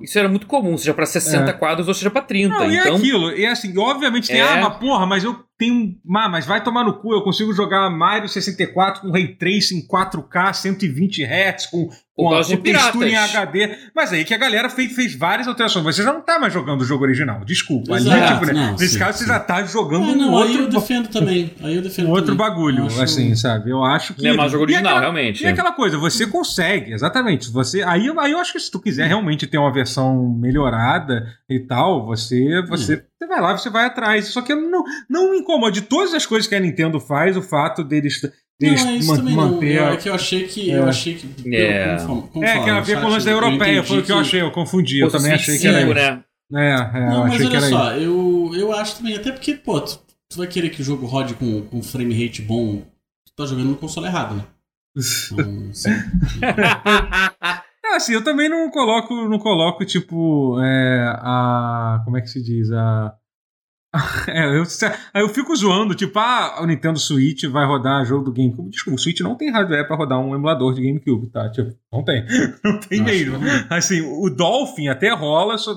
[0.00, 1.52] isso era muito comum, seja pra 60 É.
[1.52, 2.54] quadros ou seja pra 30.
[2.58, 4.44] Não, e é então, aquilo, e assim, obviamente tem, É.
[4.44, 5.36] ah, mas porra, mas eu
[5.66, 5.94] tenho.
[6.16, 10.52] Ah, mas vai tomar no cu, eu consigo jogar Mario 64 com Ray Tracing 4K,
[10.54, 13.36] 120 Hz, com, com, de com textura em piratas.
[13.36, 13.76] HD.
[13.94, 15.84] Mas aí que a galera fez, fez várias alterações.
[15.84, 17.94] Você já não tá mais jogando o jogo original, desculpa.
[17.94, 19.24] Ali, Exato, tipo, né, não, nesse sim, caso, sim.
[19.24, 20.80] você já tá jogando Ah, um não, aí eu outro.
[20.80, 21.52] defendo também.
[21.62, 22.38] Aí eu defendo Um outro também.
[22.48, 23.70] bagulho, acho- assim, sabe?
[23.70, 24.22] Eu acho que.
[24.22, 25.42] não é mais jogo E original, aquela- realmente.
[25.44, 27.50] E aquela coisa, você consegue, exatamente.
[27.50, 31.60] Você, aí, aí eu acho que se tu quiser realmente ter uma versão melhorada e
[31.60, 34.26] tal, você, você, você vai lá, você vai atrás.
[34.28, 35.72] Só que não, não me incomoda.
[35.72, 38.20] De todas as coisas que a Nintendo faz, o fato deles,
[38.60, 39.52] Não, é isso man- também não.
[39.52, 39.74] manter.
[39.76, 40.70] Eu- a- É que eu achei que.
[40.70, 40.78] É.
[40.78, 41.54] Eu achei que.
[41.56, 41.96] É.
[42.06, 44.02] como- como É, fala, que ela vê com o lance da eu europeia, foi o
[44.02, 44.98] que eu achei, eu confundi.
[45.00, 46.10] Eu também achei que era 25, isso.
[46.10, 46.24] né?
[46.54, 47.70] É, é, Não, eu mas achei que olha era isso.
[47.76, 49.98] só, eu, eu acho também, até porque, pô, tu,
[50.28, 52.82] tu vai querer que o jogo rode com, com frame rate bom,
[53.26, 54.44] tu tá jogando no console errado, né?
[55.32, 55.88] Então, assim,
[56.42, 57.62] É,
[57.96, 62.02] assim, eu também não coloco, não coloco, tipo, é, a.
[62.04, 62.70] Como é que se diz?
[62.72, 63.14] A.
[64.26, 64.64] É, eu,
[65.14, 68.70] eu fico zoando, tipo, ah, o Nintendo Switch vai rodar jogo do GameCube.
[68.70, 71.50] Desculpa, o Switch não tem hardware pra rodar um emulador de GameCube, tá?
[71.50, 72.24] Tipo, Não tem.
[72.64, 73.38] Não tem Acho mesmo.
[73.38, 73.66] não.
[73.68, 75.74] Assim, o Dolphin até rola, só,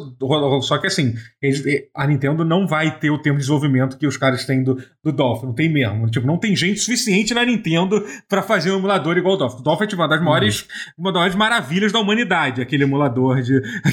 [0.61, 1.61] só que assim, eles-
[1.93, 5.11] a Nintendo não vai ter o tempo de desenvolvimento que os caras têm do, do
[5.11, 5.47] Dolphin.
[5.47, 6.09] Não tem mesmo.
[6.09, 9.59] Tipo, não tem gente suficiente na Nintendo pra fazer um emulador igual o Dolphin.
[9.59, 10.65] O Dolphin é tipo, uma das maiores,
[10.97, 13.61] uma das maiores maravilhas da humanidade, aquele emulador de.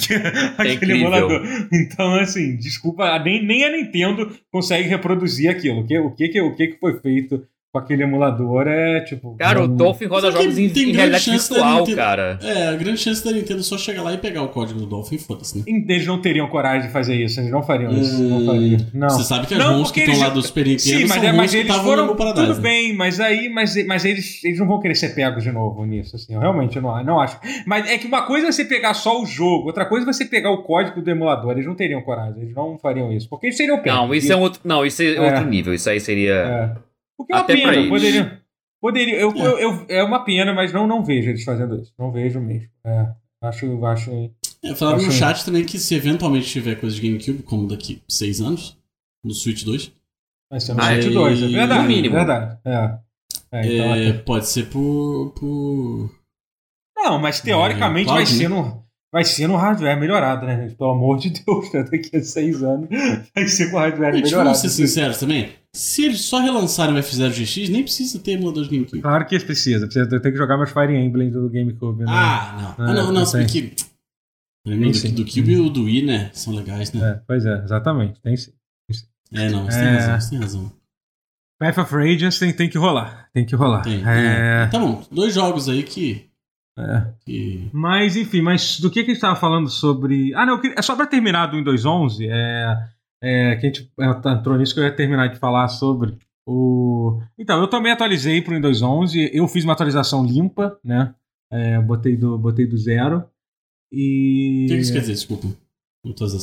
[0.57, 0.97] aquele incrível.
[0.97, 1.43] emulador.
[1.73, 5.81] Então, assim, desculpa, nem, nem a Nintendo consegue reproduzir aquilo.
[5.81, 7.43] O que, o que, o que foi feito
[7.73, 9.35] com aquele emulador é tipo.
[9.39, 12.39] Cara, o não- Dolphin roda jogos em, em realidade virtual, Nintendo- cara.
[12.43, 15.14] É, a grande chance da Nintendo só chegar lá e pegar o código do Dolphin
[15.14, 15.64] e foda-se, né?
[15.66, 18.23] Eles não teriam coragem de fazer isso, eles não fariam isso.
[18.23, 18.81] Não Hum, fariam.
[18.93, 19.09] Não.
[19.09, 21.12] Você sabe que as Não, mãos que estão lá eles- do Super Nintendo Sim, mas,
[21.12, 22.07] são é, mas que eles estavam foram.
[22.09, 22.47] no Paradise.
[22.47, 22.62] Tudo né?
[22.62, 23.49] bem, mas aí.
[23.49, 26.35] Mas, mas eles, eles não vão querer ser pegos de novo nisso, assim.
[26.35, 27.39] Eu realmente não, não acho.
[27.66, 30.27] Mas é que uma coisa é você pegar só o jogo, outra coisa é você
[30.27, 31.53] pegar o código do emulador.
[31.53, 33.31] Eles não teriam coragem, eles não fariam isso.
[33.31, 33.99] Porque eles seriam pegos.
[33.99, 34.61] Não, isso é um outro.
[34.62, 35.20] Não, isso é, É.
[35.23, 35.73] outro nível.
[35.73, 36.35] Isso aí seria.
[36.35, 36.91] É.
[37.17, 37.75] Porque é uma Até pena.
[37.75, 37.89] eles.
[37.89, 38.39] Poderiam.
[38.81, 39.19] Poderiam.
[39.19, 39.47] Eu, É.
[39.47, 41.93] eu, eu- é uma pena, mas não, não vejo eles fazendo isso.
[41.99, 42.69] Não vejo mesmo.
[42.85, 43.13] É.
[43.43, 43.85] Acho.
[43.87, 44.31] acho
[44.65, 48.03] É, falaram no Acho- chat também que se eventualmente tiver coisa de GameCube, como daqui
[48.09, 48.79] seis anos,
[49.25, 49.93] no Switch 2,
[50.51, 51.43] vai ser no Ah, Switch e- 2.
[51.43, 51.83] É verdade.
[51.83, 52.15] no mínimo.
[52.15, 52.59] verdade.
[52.65, 52.99] É.
[53.55, 55.33] É, então, é, até- pode ser por.
[55.39, 56.11] por...
[56.97, 58.82] Não, mas teoricamente É, vai pode, ser no.
[59.13, 60.75] Vai ser no hardware melhorado, né, gente?
[60.75, 61.83] Pelo amor de Deus, né?
[61.83, 62.89] daqui a seis anos
[63.35, 64.45] vai ser com hardware Gente, melhorado.
[64.49, 65.51] vamos ser sinceros também.
[65.75, 69.03] Se eles só relançarem o F0GX, nem precisa ter emulador de GameCube.
[69.03, 69.87] Claro que precisa.
[69.87, 72.05] precisa eu tenho que jogar meus Fire Emblem do GameCube.
[72.05, 72.07] Né?
[72.09, 72.87] Ah, não.
[72.87, 73.47] É, ah, não, não, não tem.
[73.47, 73.75] que.
[74.65, 75.13] Tem sim.
[75.15, 76.31] do Cube e o do Wii, né?
[76.33, 77.11] São legais, né?
[77.11, 78.21] É, pois é, exatamente.
[78.23, 78.53] Tem sim.
[79.35, 79.83] É, não, você É.
[79.83, 80.73] tem razão, você tem razão.
[81.59, 83.29] Path of Radiance tem, tem que rolar.
[83.33, 83.83] Tem que rolar.
[83.83, 86.27] Tem, é, Tá bom, dois jogos aí que.
[86.79, 87.07] É.
[87.25, 87.68] que...
[87.73, 90.35] Mas, enfim, mas do que, que a gente estava falando sobre.
[90.35, 92.77] Ah, não, queria- é só para terminar do Windows 11, é,
[93.23, 96.16] é, que a gente é, entrou nisso que eu ia terminar de falar sobre
[96.47, 97.20] o.
[97.39, 101.14] Então, eu também atualizei para o Windows 11, eu fiz uma atualização limpa, né?
[101.51, 103.25] É, botei, do, botei do zero.
[103.93, 104.64] E.
[104.64, 105.12] O que que isso quer dizer?
[105.12, 105.49] Desculpa.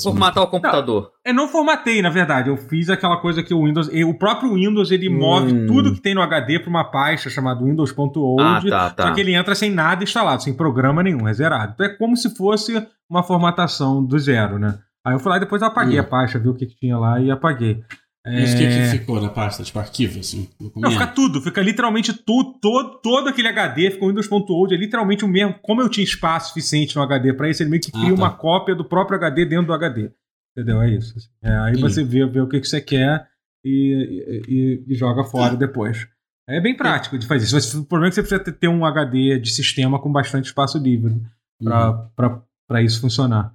[0.03, 1.11] Formatar o computador.
[1.25, 2.49] Eu não formatei, na verdade.
[2.49, 3.89] Eu fiz aquela coisa que o Windows.
[3.91, 5.67] e O próprio Windows ele move Hum.
[5.67, 8.41] tudo que tem no HD para uma pasta chamada Windows.old.
[8.41, 9.11] Ah, tá, Só tá.
[9.13, 11.73] que ele entra sem nada instalado, sem programa nenhum, é zerado.
[11.73, 14.79] Então é como se fosse uma formatação do zero, né?
[15.05, 16.01] Aí eu fui lá e depois eu apaguei Hum.
[16.01, 17.83] a pasta, vi o que, que tinha lá e apaguei.
[18.25, 19.63] Mas o que, É, que ficou na pasta?
[19.63, 20.49] Tipo arquivo, assim?
[20.75, 25.23] Não, fica tudo, fica literalmente tudo, todo, todo aquele HD, fica o Windows.old, é literalmente
[25.23, 25.55] o mesmo.
[25.61, 28.15] Como eu tinha espaço suficiente no HD para isso, ele meio que Ah, cria tá.
[28.15, 30.11] uma cópia do próprio HD dentro do HD.
[30.55, 30.81] Entendeu?
[30.81, 31.13] É isso.
[31.17, 31.27] assim.
[31.41, 31.81] É, aí Entendi.
[31.81, 33.25] você vê, vê o que, que você quer
[33.63, 36.05] e, e- e joga fora depois.
[36.47, 37.79] É bem prático de fazer isso.
[37.81, 41.13] O problema é que você precisa ter- um HD de sistema com bastante espaço livre
[41.61, 42.09] Uhum.
[42.67, 43.53] para isso funcionar.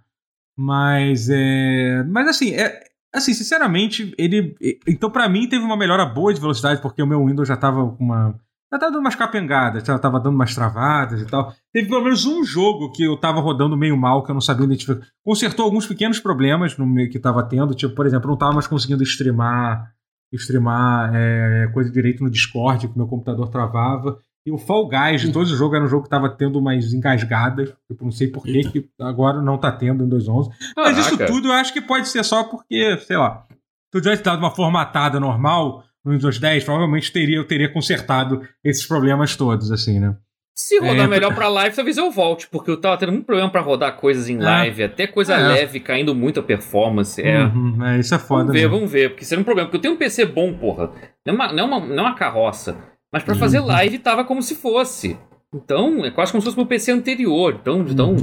[0.56, 2.80] Mas é, mas assim, é
[3.14, 4.56] assim, sinceramente, ele
[4.86, 7.88] então para mim teve uma melhora boa de velocidade porque o meu Windows já tava
[7.90, 8.34] com uma
[8.72, 11.54] já tava dando umas capengadas, já tava dando umas travadas e tal.
[11.72, 14.64] Teve pelo menos um jogo que eu tava rodando meio mal, que eu não sabia
[14.64, 15.06] identificar.
[15.24, 18.52] Consertou alguns pequenos problemas no meio que tava tendo, tipo, por exemplo, eu não tava
[18.52, 19.94] mais conseguindo streamar
[20.36, 24.18] streamar é, coisa direito no Discord, que meu computador travava.
[24.46, 26.92] E o Fall Guys de todos os jogos era um jogo que tava tendo umas
[26.92, 27.72] engasgadas.
[27.90, 30.50] Tipo, não sei por que que agora não tá tendo em 2.11.
[30.76, 34.22] Mas isso tudo eu acho que pode ser só porque, sei lá, se eu tivesse
[34.22, 39.72] dado uma formatada normal no Windows 10, provavelmente teria, eu teria consertado esses problemas todos,
[39.72, 40.14] assim, né?
[40.56, 43.50] Se rodar É, melhor pra live, talvez eu volte, porque eu tava tendo muito problema
[43.50, 44.42] pra rodar coisas em É.
[44.44, 45.38] live, até coisa É.
[45.48, 47.20] leve, caindo muito a performance.
[47.20, 47.42] É.
[47.44, 48.44] Uhum, é, isso é foda.
[48.44, 48.76] Vamos ver, mesmo.
[48.76, 50.92] vamos ver, porque seria um problema, porque eu tenho um PC bom, porra.
[51.26, 52.76] Não é uma, não é uma, não é uma carroça.
[53.14, 53.66] Mas pra fazer Uhum.
[53.66, 55.16] live tava como se fosse.
[55.54, 57.56] Então, é quase como se fosse meu PC anterior.
[57.60, 58.16] Então, então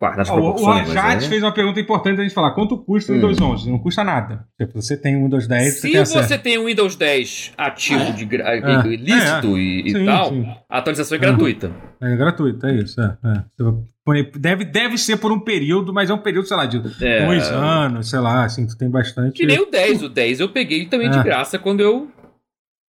[0.00, 1.28] guarda as Ó, o, Rajat é.
[1.28, 2.52] fez uma pergunta importante a gente falar.
[2.52, 3.18] Quanto custa o Hum.
[3.18, 3.70] Windows 11?
[3.70, 4.46] Não custa nada.
[4.58, 6.26] Tipo, você tem o Windows 10, você Se tem acesso.
[6.26, 8.12] você tem um Windows 10 ativo, Ah, é?
[8.12, 8.82] de gra- É.
[8.96, 10.46] lícito e, e Sim, tal, sim.
[10.70, 11.26] a atualização é Uhum.
[11.26, 11.70] gratuita.
[12.00, 12.98] É gratuito, é isso.
[13.00, 13.44] É, é.
[13.54, 13.72] Você vai
[14.04, 17.26] pôr- Deve, deve ser por um período, mas é um período, sei lá, de É.
[17.26, 19.34] dois anos, sei lá, assim, tu tem bastante.
[19.36, 20.02] Que nem o 10.
[20.02, 21.22] O 10 eu peguei também de É.
[21.22, 22.10] graça quando eu.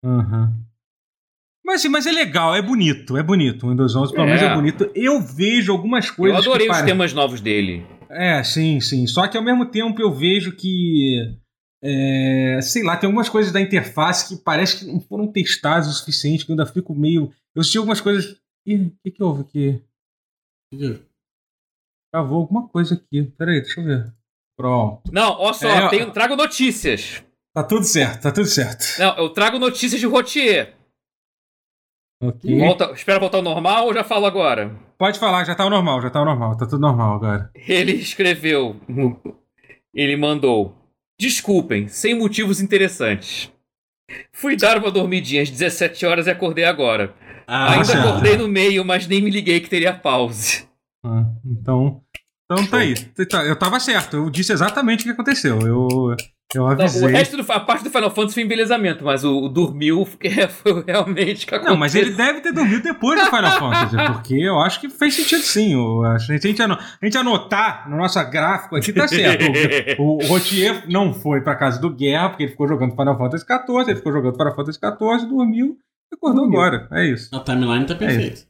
[0.03, 0.53] Aham.
[1.65, 3.65] Mas, assim, mas é legal, é bonito, é bonito.
[3.65, 4.27] O Windows 11 pelo É.
[4.27, 4.91] menos é bonito.
[4.93, 6.39] Eu vejo algumas Eu coisas.
[6.39, 7.85] adorei que os temas novos dele.
[8.09, 9.07] É, sim, sim.
[9.07, 11.35] Só que ao mesmo tempo eu vejo que.
[11.81, 15.91] é, sei lá, tem algumas coisas da interface que parece que não foram testadas o
[15.93, 17.31] suficiente, que eu ainda fico meio.
[17.55, 18.35] Eu assisti algumas coisas.
[18.65, 19.81] Ih, o que, que houve aqui?
[22.11, 23.23] Travou alguma coisa aqui.
[23.37, 24.13] Peraí, deixa eu ver.
[24.57, 25.01] Pronto.
[25.11, 27.23] Não, ó só, É, tenho- trago notícias.
[27.53, 28.83] Tá tudo certo, tá tudo certo.
[28.99, 30.75] Não, eu trago notícias de Rotier.
[32.21, 32.57] Ok.
[32.59, 34.73] Volta, espera voltar ao normal ou já falo agora?
[34.97, 37.51] Pode falar, já tá o normal, já tá o normal, tá tudo normal agora.
[37.67, 38.75] Ele escreveu.
[39.93, 40.75] Ele mandou.
[41.19, 43.51] Desculpem, sem motivos interessantes.
[44.33, 47.13] fui dar uma dormidinha às 17 horas e acordei agora.
[47.45, 48.07] Ah, Ainda certo.
[48.07, 50.65] acordei no meio, mas nem me liguei que teria pause.
[51.05, 52.01] Ah, então,
[52.45, 52.93] então tá aí.
[53.29, 55.59] Tá, Eu tava certo, eu disse exatamente o que aconteceu.
[55.67, 56.15] Eu,
[56.57, 57.03] eu Não, avisei.
[57.03, 60.05] o resto do, a parte do Final Fantasy foi embelezamento, mas o, o dormiu
[60.49, 62.25] foi realmente que Não, mas ele aconteceu.
[62.33, 65.73] deve ter dormido depois do Final Fantasy, porque eu acho que fez sentido sim.
[65.73, 69.45] Eu a gente, a gente anotar no nosso gráfico aqui, tá certo.
[70.01, 73.45] O, o Rotier não foi pra casa do Guerra, porque ele ficou jogando Final Fantasy
[73.45, 75.77] XIV, ele ficou jogando Final Fantasy XIV, dormiu
[76.11, 76.59] e acordou Dormiu.
[76.61, 76.87] agora.
[76.91, 77.35] É isso.
[77.35, 78.41] A timeline tá perfeita.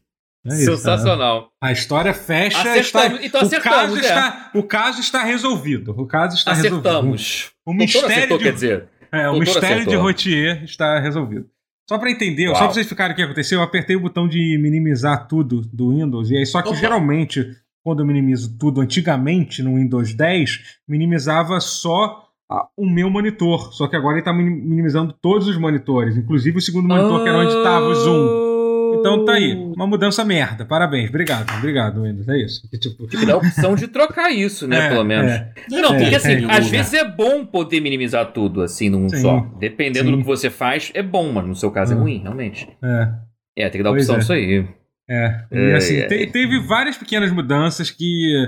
[0.46, 0.66] É isso.
[0.76, 1.52] Sensacional.
[1.62, 2.58] A história fecha.
[2.60, 3.20] Acertamos.
[3.22, 4.00] Está, Então o, acertamos, caso é.
[4.02, 5.92] está, o caso está resolvido.
[5.98, 6.86] O caso está resolvido.
[6.90, 7.53] Acertamos.
[7.66, 8.86] O mistério acertou, de quer dizer.
[9.12, 10.02] É, o mistério de acertou.
[10.02, 11.46] Rotier está resolvido.
[11.90, 12.56] Só pra entender, Uau.
[12.56, 15.92] só pra vocês ficarem o que aconteceu, eu apertei o botão de minimizar tudo do
[15.92, 16.78] Windows, e aí só que Opa.
[16.78, 17.46] geralmente,
[17.84, 23.74] quando eu minimizo tudo antigamente no Windows 10, minimizava só ah, o meu monitor.
[23.74, 27.30] Só que agora ele tá minim- minimizando todos os monitores, inclusive o segundo monitor, que
[27.30, 28.53] era onde estava o Zoom.
[29.00, 30.66] Então tá aí, uma mudança merda.
[30.66, 32.28] Parabéns, obrigado, obrigado, Windows.
[32.28, 32.68] É isso.
[32.70, 34.88] Que, tipo, Tem que dar a opção de trocar isso, né?
[34.88, 35.32] é, pelo menos.
[35.32, 35.54] é.
[35.70, 39.18] Não, ter, porque É, assim, às vezes é bom poder minimizar tudo assim num Sim.
[39.18, 39.40] só.
[39.60, 40.12] Dependendo Sim.
[40.12, 42.00] do que você faz, é bom, mas no seu caso é Hum.
[42.02, 42.68] ruim, realmente.
[42.84, 43.10] É.
[43.58, 44.20] É, tem que dar a Pois opção é.
[44.20, 44.68] disso aí.
[45.10, 46.08] É, e É, assim, é.
[46.08, 48.48] te- teve várias pequenas mudanças que,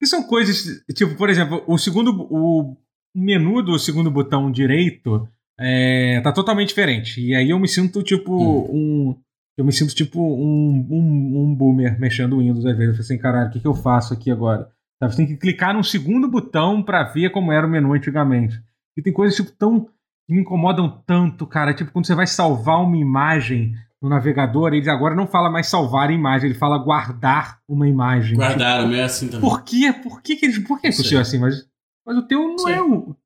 [0.00, 0.64] que são coisas,
[0.94, 2.76] tipo, por exemplo, o segundo, o
[3.14, 5.28] menu do segundo botão direito
[5.60, 7.20] é, tá totalmente diferente.
[7.20, 8.32] E aí eu me sinto, tipo,
[8.72, 9.16] um...
[9.58, 12.88] Eu me sinto, tipo, um, um, um boomer mexendo o Windows às vezes.
[12.88, 14.70] Eu falei assim, caralho, o que, que eu faço aqui agora?
[15.02, 18.62] Sabe, Você tem que clicar num segundo botão pra ver como era o menu antigamente.
[18.96, 19.80] E tem coisas, tipo, tão...
[20.26, 21.74] que me incomodam tanto, cara.
[21.74, 26.08] Tipo, quando você vai salvar uma imagem no navegador, ele agora não fala mais salvar
[26.08, 28.36] a imagem, ele fala guardar uma imagem.
[28.36, 29.50] Guardaram, meio assim Tipo, também.
[29.50, 29.92] por quê?
[29.92, 30.58] Por que, eles.
[30.60, 31.38] Por que é assim?
[31.38, 31.66] Mas,
[32.06, 32.74] mas o teu não Sei.
[32.74, 33.16] é o.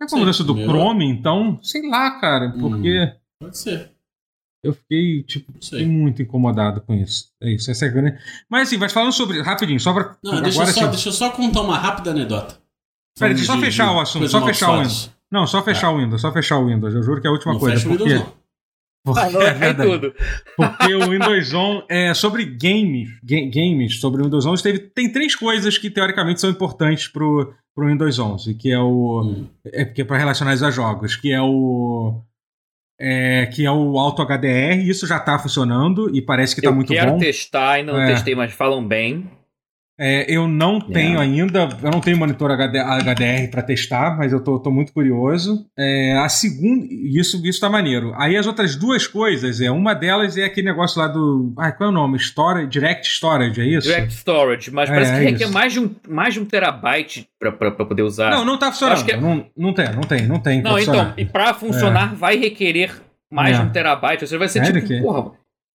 [0.00, 2.60] Não é mudança do Chrome, então, sei lá, cara, Hum.
[2.60, 3.92] porque Pode ser.
[4.66, 5.80] Eu fiquei, tipo, sei.
[5.80, 7.28] fiquei muito incomodado com isso.
[7.42, 8.18] É isso, essa é a grande.
[8.50, 9.40] Mas assim, mas falando sobre.
[9.42, 10.16] Rapidinho, só pra.
[10.22, 10.90] Não, deixa, eu agora só, sim.
[10.90, 12.58] deixa eu só contar uma rápida anedota.
[13.18, 15.16] Peraí, deixa eu só fechar de o assunto, só fechar o amaldiçoadas.
[15.32, 16.94] Não, só fechar o Windows, só fechar o Windows.
[16.94, 17.76] Eu juro que é a última Não coisa.
[17.76, 18.36] fecha o porque, Windows, não.
[19.04, 20.14] porque Ah, não, é é tudo.
[20.56, 25.10] Porque o Windows 11 é sobre games, ga- games sobre o Windows 11 teve, tem
[25.10, 29.46] três coisas que teoricamente são importantes pro, pro Windows 11, que é o Hum.
[29.64, 32.20] é porque para relacionar isso a jogos, que é o
[32.98, 36.74] é, que é o Auto HDR, isso já tá funcionando e parece que tá eu
[36.74, 37.18] muito quero bom.
[37.18, 38.06] testar, ainda não É.
[38.06, 39.30] testei, mas falam bem.
[39.98, 44.44] É, eu não tenho ainda, eu não tenho monitor HD, HDR para testar, mas eu
[44.44, 45.66] tô, tô muito curioso.
[45.76, 48.12] É, a segunda, isso isso tá maneiro.
[48.16, 51.88] Aí as outras duas coisas, é uma delas é aquele negócio lá do, ah, qual
[51.88, 52.18] é o nome?
[52.18, 53.88] Storage, Direct Storage, é isso?
[53.88, 57.26] Direct Storage, mas É, parece que é requer mais de um, mais de um terabyte
[57.38, 58.30] pra poder usar.
[58.30, 59.04] Não, não tá funcionando.
[59.04, 60.60] Que é- não, não tem, não tem, não tem.
[60.62, 61.14] Não, então, funcionar.
[61.16, 62.92] e pra funcionar vai requerer
[63.30, 63.60] mais É.
[63.62, 64.24] de um terabyte.
[64.24, 65.32] Ou seja, vai ser tipo, porra,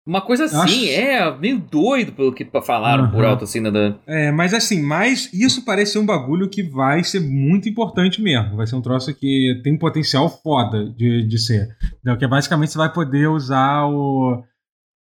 [0.06, 0.74] uma coisa assim, Nossa.
[1.00, 3.30] é meio doido pelo que falaram por Aham.
[3.32, 3.70] alto, assim, né.
[4.06, 8.56] É, mas assim, mas isso parece ser um bagulho que vai ser muito importante mesmo.
[8.56, 11.76] Vai ser um troço que tem potencial foda de, de ser.
[12.00, 12.18] Entendeu?
[12.18, 14.42] Que é basicamente você vai poder usar o.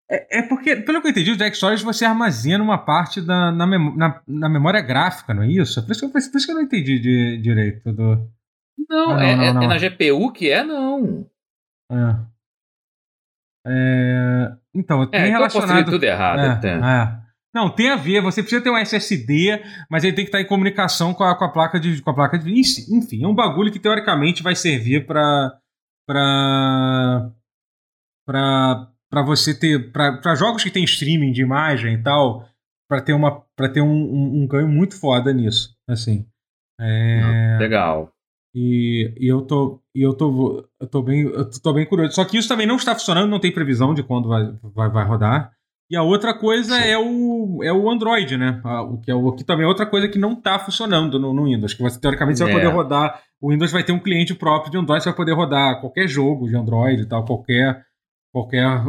[0.10, 3.52] É, é porque, pelo que eu entendi, o Direct Storage você armazena uma parte da,
[3.52, 5.84] na, mem- na, na memória gráfica, não é isso?
[5.84, 7.92] Por isso que eu, por isso que eu não entendi de- direito.
[7.92, 8.30] Do,
[8.90, 9.64] Não, Ah, não, é, não, é- não.
[9.64, 11.26] é na GPU que é, não.
[11.92, 12.16] é.
[13.66, 15.92] É, então, tem É, então relacionado.
[15.92, 16.40] tudo errado.
[16.40, 16.74] É, até.
[16.74, 17.24] é.
[17.54, 18.22] Não, tem a ver.
[18.22, 21.46] Você precisa ter um SSD, mas ele tem que estar em comunicação com a, com
[21.46, 25.06] a placa de, com a placa de, enfim, é um bagulho que teoricamente vai servir
[25.06, 25.56] para
[26.08, 27.30] para
[28.26, 32.50] para para você ter para jogos que tem streaming de imagem e tal,
[32.90, 36.26] para ter uma para ter um, um, um ganho muito foda nisso, assim.
[36.80, 38.13] É, Legal.
[38.56, 42.14] E, e eu tô e eu tô eu tô bem eu tô bem curioso.
[42.16, 45.06] Só que isso também não está funcionando, não tem previsão de quando vai, vai, vai
[45.06, 45.52] rodar.
[45.92, 48.62] E a outra coisa é o, é o Android, né?
[48.90, 51.44] O que, é o, que também é outra coisa que não está funcionando no, no
[51.44, 51.74] Windows.
[51.74, 52.56] Que você, teoricamente você vai É.
[52.56, 53.22] poder rodar.
[53.40, 56.48] O Windows vai ter um cliente próprio de Android, você vai poder rodar qualquer jogo
[56.48, 57.84] de Android e tal, qualquer,
[58.32, 58.84] qualquer, ah,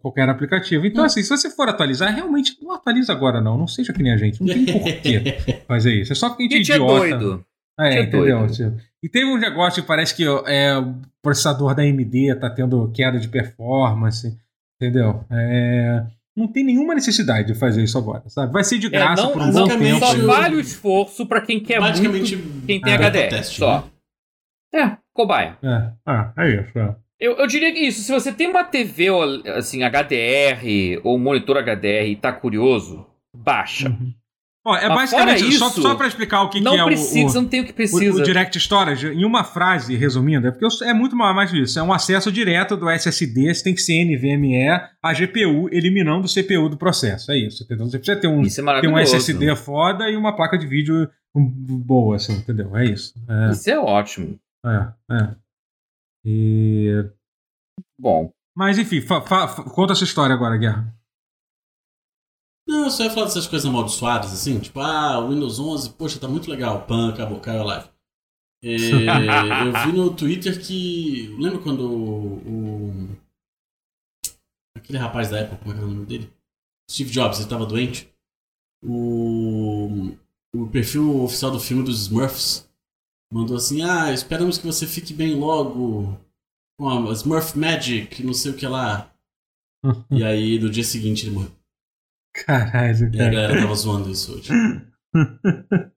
[0.00, 0.86] qualquer aplicativo.
[0.86, 3.58] Então, assim, se você for atualizar, realmente não atualiza agora, não.
[3.58, 4.40] Não seja que nem a gente.
[4.40, 5.20] Não tem porquê
[5.66, 6.12] fazer isso.
[6.12, 7.18] É só porque a gente Gente é é idiota.
[7.18, 7.44] doido.
[7.78, 8.38] É, Que é entendeu?
[8.38, 8.52] doido.
[8.52, 12.90] Tipo, E teve um negócio que parece que é, o processador da AMD tá tendo
[12.92, 14.36] queda de performance,
[14.80, 15.24] entendeu?
[15.30, 16.04] É,
[16.36, 18.52] não tem nenhuma necessidade de fazer isso agora, sabe?
[18.52, 19.98] Vai ser de É, graça não, por um bom tempo.
[19.98, 23.28] só vale o esforço pra quem quer Basicamente, muito, quem tem é, HDR.
[23.28, 23.88] teste, só.
[24.72, 24.80] né?
[24.82, 25.56] É, cobaia.
[25.62, 26.78] É, ah, é isso.
[26.78, 26.94] É.
[27.18, 29.06] Eu, eu diria que isso, se você tem uma TV
[29.56, 33.88] assim, HDR ou um monitor HDR e tá curioso, baixa.
[33.88, 34.12] Uhum.
[34.68, 36.82] Ó, é Mas basicamente fora só, isso, só pra explicar o que, não que é
[36.82, 38.20] o- precisa, o, não tem o que o, precisa.
[38.20, 41.78] o Direct Storage, em uma frase, resumindo, é porque é muito mais disso.
[41.78, 44.56] É um acesso direto do SSD, você tem que ser NVMe
[45.00, 47.30] a GPU, eliminando o CPU do processo.
[47.30, 47.86] É isso, entendeu?
[47.86, 48.98] Você precisa ter um, Isso é ter um.
[48.98, 52.76] SSD foda e uma placa de vídeo boa, assim, entendeu?
[52.76, 53.14] É isso.
[53.28, 54.36] É, Isso é ótimo.
[54.66, 55.28] é, é.
[56.24, 57.04] E...
[57.96, 59.00] Bom, Mas enfim,
[59.72, 60.92] conta essa história agora, Guerra.
[62.66, 66.18] Não, eu só ia falar dessas coisas amaldiçoadas, assim, tipo, ah, o Windows 11, poxa,
[66.18, 67.88] tá muito legal, pan, acabou, caiu a live.
[68.64, 68.76] É,
[69.66, 71.28] eu vi no Twitter que.
[71.38, 73.16] Lembra quando o, o-
[74.76, 76.32] Aquele rapaz da Apple, como é era o nome dele?
[76.90, 78.08] Steve Jobs, ele tava doente.
[78.84, 80.12] O.
[80.54, 82.68] O perfil oficial do filme dos Smurfs
[83.32, 86.18] mandou assim: Ah, esperamos que você fique bem logo
[86.78, 89.12] com a Smurf Magic, não sei o que lá.
[90.10, 91.52] E aí, no dia seguinte, ele morreu.
[92.44, 93.30] Caralho, E a cara.
[93.30, 94.50] galera tava zoando isso hoje.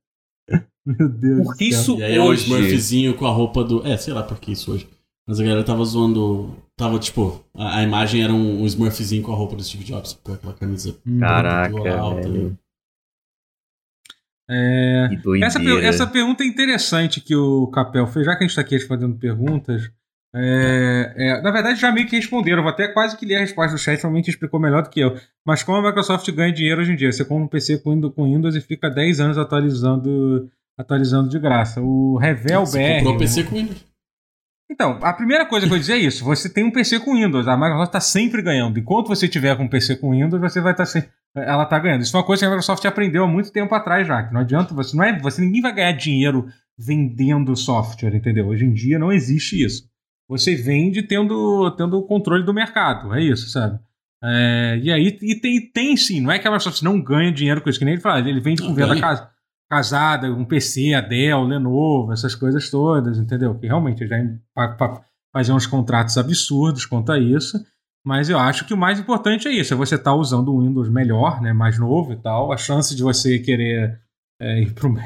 [0.85, 1.81] Meu Deus Porque do céu.
[1.81, 2.43] isso E aí é o hoje.
[2.43, 3.85] Smurfzinho com a roupa do.
[3.85, 4.87] É, sei lá por que isso hoje.
[5.27, 6.55] Mas a galera tava zoando.
[6.75, 7.43] Tava tipo.
[7.53, 10.53] A, a imagem era um, um Smurfzinho com a roupa do Steve Jobs, com aquela
[10.53, 10.95] camisa.
[11.05, 11.19] Hum.
[11.19, 12.49] Caraca, alta, velho.
[12.49, 12.55] né?
[14.51, 15.09] É...
[15.21, 15.43] Que.
[15.43, 18.75] Essa, essa pergunta é interessante que o Capel fez, já que a gente está aqui
[18.75, 19.91] respondendo perguntas.
[20.35, 22.61] É, é, na verdade, já meio que responderam.
[22.61, 25.17] Vou até quase que ler a resposta do chat, realmente explicou melhor do que eu.
[25.45, 27.11] Mas como a Microsoft ganha dinheiro hoje em dia?
[27.11, 31.81] Você compra um PC com Windows, e fica 10 anos atualizando, atualizando de graça.
[31.81, 32.95] O Revel Você BR.
[32.97, 33.89] comprou o PC com Windows.
[34.71, 37.47] Então, a primeira coisa que eu dizer é isso: você tem um PC com Windows,
[37.47, 38.77] a Microsoft está sempre ganhando.
[38.77, 41.09] Enquanto você tiver com um PC com Windows, você vai estar sempre.
[41.35, 42.01] Ela está ganhando.
[42.01, 44.23] Isso é uma coisa que a Microsoft aprendeu há muito tempo atrás já.
[44.23, 45.17] Que não adianta, você não é.
[45.19, 46.47] Você ninguém vai ganhar dinheiro
[46.77, 48.47] vendendo software, entendeu?
[48.47, 49.88] Hoje em dia não existe isso.
[50.29, 53.13] Você vende tendo, tendo o controle do mercado.
[53.15, 53.79] É isso, sabe?
[54.23, 57.61] É, e aí e tem, tem sim, não é que a Microsoft não ganha dinheiro
[57.61, 58.95] com isso, que nem ele fala, ele vende com venda
[59.69, 63.55] casada, um PC, a Dell, Lenovo, essas coisas todas, entendeu?
[63.55, 64.17] Que realmente já
[65.31, 67.57] faziam uns contratos absurdos quanto a isso.
[68.05, 70.89] Mas eu acho que o mais importante é isso: é você estar usando um Windows
[70.89, 72.51] melhor, né, mais novo e tal.
[72.51, 73.99] A chance de você querer
[74.39, 75.05] é, ir para o Mac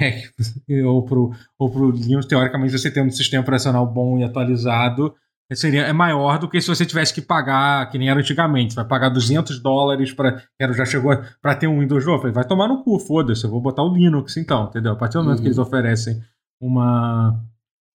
[0.86, 1.18] ou para
[1.60, 5.14] ou pro Linux, teoricamente, você tendo um sistema operacional bom e atualizado,
[5.52, 8.74] é, seria, é maior do que se você tivesse que pagar, que nem era antigamente.
[8.74, 10.42] Você vai pagar 200 dólares para.
[10.74, 11.12] Já chegou
[11.42, 12.32] para ter um Windows novo.
[12.32, 14.94] Vai tomar no cu, foda-se, eu vou botar o Linux então, entendeu?
[14.94, 15.42] A partir do momento Uhum.
[15.44, 16.24] que eles oferecem
[16.62, 17.40] uma,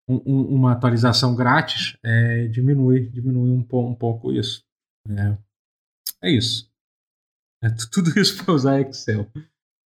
[0.08, 4.62] um- um- uma atualização grátis, é, diminui, diminui um, um pouco isso.
[5.08, 5.36] É,
[6.24, 6.68] é isso.
[7.62, 9.26] É tudo isso para usar Excel.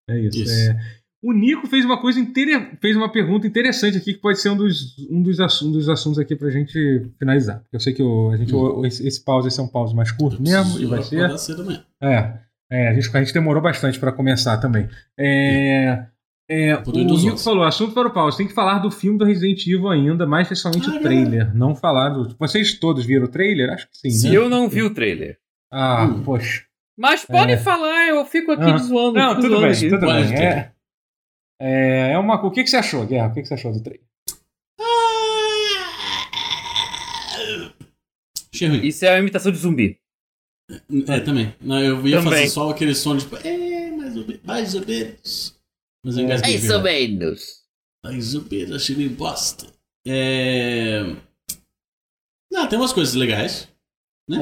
[0.09, 0.39] É isso.
[0.41, 0.51] Isso.
[0.71, 2.77] É, o Nico fez uma coisa inter...
[2.81, 5.89] fez uma pergunta interessante aqui que pode ser um dos, um dos, assuntos, um dos
[5.89, 7.63] assuntos aqui pra gente finalizar.
[7.71, 8.79] Eu sei que o, a gente, Hum.
[8.79, 11.37] o- esse, esse pause esse é um pause mais curto Eu mesmo e vai ser.
[11.37, 11.83] cedo amanhã.
[12.01, 12.33] É,
[12.71, 14.89] é a, gente, a gente demorou bastante para começar também.
[15.19, 16.05] É,
[16.49, 17.43] é, o Nico 11.
[17.43, 18.37] falou: assunto para o pause.
[18.37, 21.55] Tem que falar do filme do Resident Evil ainda, mais especialmente Ah, o é trailer.
[21.55, 22.35] Não falar do.
[22.39, 23.69] Vocês todos viram o trailer?
[23.71, 24.29] Acho que sim, Sim.
[24.31, 24.35] né?
[24.37, 25.37] Eu não vi o trailer.
[25.71, 26.23] Ah, Hum.
[26.23, 26.63] poxa.
[26.97, 27.57] Mas pode É.
[27.57, 28.77] falar, eu fico aqui Ah.
[28.77, 29.13] zoando.
[29.17, 29.89] Não, tudo zoando bem, aqui.
[29.89, 30.37] tudo Pode bem.
[30.43, 30.71] É,
[31.61, 32.35] é, é uma.
[32.45, 33.27] O que, que você achou, Guerra?
[33.27, 34.01] O que, que você achou do trailer?
[38.83, 39.97] Isso é uma imitação de zumbi.
[41.07, 41.53] É, também.
[41.59, 42.31] Não, eu ia Também.
[42.33, 45.59] fazer só aquele som de tipo, é, mais ou, me- mais ou menos.
[46.05, 46.53] Mas eu engasguei.
[46.57, 47.61] Mais ou menos.
[48.03, 49.67] Mais ou menos, achei meio bosta.
[50.07, 51.03] É...
[52.51, 53.67] Não, tem umas coisas legais.
[54.29, 54.37] Né?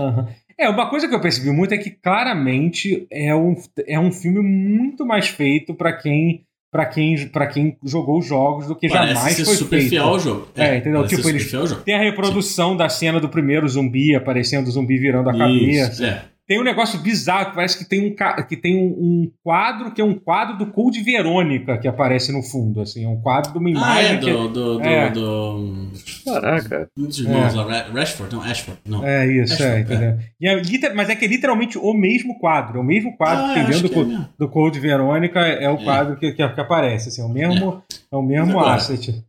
[0.57, 3.55] É, uma coisa que eu percebi muito é que claramente é um,
[3.87, 8.67] é um filme muito mais feito para quem para quem para quem jogou os jogos
[8.67, 9.89] do que Parece jamais ser foi super feito.
[9.89, 10.47] fiel ao jogo.
[10.55, 11.01] É, entendeu?
[11.01, 11.51] parece Tipo, eles-.
[11.83, 15.91] Tem a reprodução da cena do primeiro zumbi aparecendo o zumbi virando a cabeça.
[15.91, 16.23] Isso, é.
[16.49, 18.15] Tem um negócio bizarro que parece que tem um,
[18.47, 22.41] que tem um, um quadro que é um quadro do Code Verônica que aparece no
[22.41, 25.11] fundo, assim, é um quadro de uma Ah, imagem é, que do, do, do, É.
[25.11, 25.87] do...
[26.25, 26.89] Caraca.
[26.97, 29.05] Um dos irmãos lá, Ra- Rashford, não, Ashford, não.
[29.05, 30.17] É isso, Acho é, entendeu?
[30.41, 33.45] E é liter- mas é que é literalmente o mesmo quadro, é o mesmo quadro
[33.45, 35.83] Ah, que tem dentro do, é do Code Verônica, é o É.
[35.83, 39.23] quadro que, que, que aparece, assim, é o mesmo, é, o mesmo Agora, asset.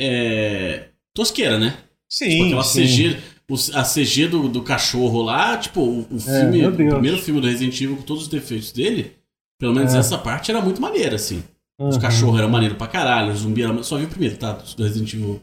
[0.00, 0.84] É...
[1.12, 1.74] Tosqueira, né?
[2.08, 2.82] Sim, Tipo, aquela sim.
[2.84, 3.16] CG,
[3.74, 7.40] a CG do, do cachorro lá, tipo, o, o É, filme, meu o primeiro filme
[7.40, 9.12] do Resident Evil com todos os defeitos dele,
[9.58, 9.98] pelo menos É.
[9.98, 11.42] essa parte era muito maneira, assim.
[11.80, 12.00] Os Uhum.
[12.02, 13.82] cachorros eram maneiro pra caralho, os zumbi era...
[13.82, 14.52] Só vi o primeiro, tá?
[14.52, 15.40] Do Resident Evil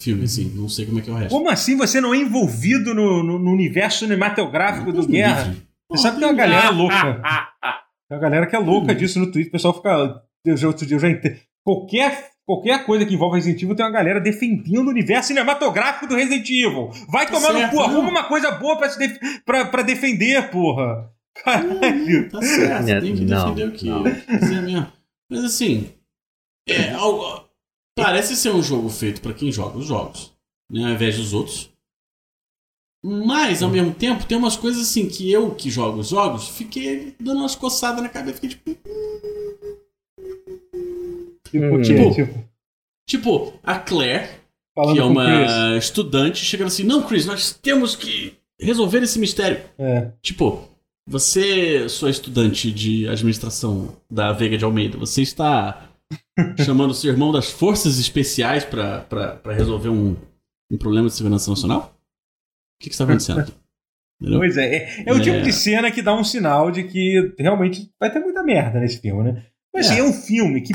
[0.00, 0.50] filme, assim.
[0.54, 1.30] Não sei como é que é o resto.
[1.30, 5.42] Como assim você não é envolvido no, no- no universo cinematográfico do Guerra?
[5.44, 5.62] livre.
[5.90, 7.22] Você sabe que tem uma galera louca.
[8.08, 9.48] Tem uma galera que é louca disso no Twitter.
[9.48, 10.22] O pessoal fica.
[10.44, 13.84] Eu já, outro dia eu já ente- Qualquer, qualquer coisa que envolva Resident Evil tem
[13.84, 16.90] uma galera defendendo o universo cinematográfico do Resident Evil.
[17.08, 19.18] Vai Tá tomar no cu, arruma uma coisa boa pra, se def...
[19.44, 21.10] pra, pra defender, porra.
[21.34, 22.30] Caralho.
[22.30, 24.02] Tá certo, Não, tem que não, defender o que não.
[24.02, 24.92] mesmo.
[25.28, 25.90] Mas assim,
[26.68, 27.44] é algo,
[27.96, 30.32] parece ser um jogo feito pra quem joga os jogos,
[30.70, 31.70] né, ao invés dos outros.
[33.04, 37.14] Mas, ao mesmo tempo, tem umas coisas assim que eu, que jogo os jogos, fiquei
[37.20, 38.40] dando umas coçadas na cabeça.
[38.40, 38.70] Fiquei tipo.
[41.60, 41.82] Tipo, Hum.
[41.82, 41.94] quê?
[41.94, 42.46] Tipo, Tipo,
[43.08, 44.28] Tipo, a Claire,
[44.74, 49.60] falando que é uma estudante, chegando assim: Não, Chris, nós temos que resolver esse mistério.
[49.78, 50.10] É.
[50.22, 50.68] Tipo,
[51.08, 55.88] você, sua estudante de administração da Veiga de Almeida, você está
[56.64, 59.06] chamando seu irmão das forças especiais pra
[59.54, 60.16] resolver um,
[60.72, 61.94] um problema de segurança nacional?
[62.78, 63.40] O que, que está acontecendo?
[64.20, 64.40] Entendeu?
[64.40, 65.20] Pois é, é, é o É.
[65.20, 68.98] tipo de cena que dá um sinal de que realmente vai ter muita merda nesse
[69.00, 69.46] filme, né?
[69.74, 70.00] Mas assim, É.
[70.00, 70.72] é um filme que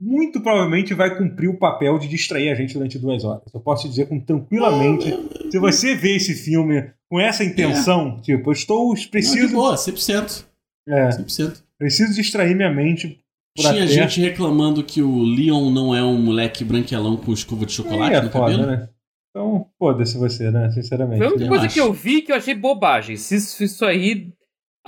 [0.00, 3.42] muito provavelmente vai cumprir o papel de distrair a gente durante duas horas.
[3.52, 5.14] Eu posso te dizer com tranquilamente.
[5.50, 8.88] Se você vê esse filme com essa intenção, tipo, eu estou.
[8.88, 10.44] Não, de Preciso, boa, 100%.
[10.88, 11.62] é, 100%.
[11.78, 13.20] preciso distrair minha mente
[13.56, 13.92] por Tinha até.
[13.92, 18.22] gente reclamando que o Leon não é um moleque branquelão com escova de chocolate é,
[18.22, 18.66] no foda, cabelo.
[18.66, 18.88] né?
[19.30, 20.70] Então, foda-se você, né?
[20.70, 21.18] Sinceramente.
[21.18, 21.74] Foi a única coisa acho.
[21.74, 23.16] que eu vi que eu achei bobagem.
[23.16, 24.32] Se isso, isso aí,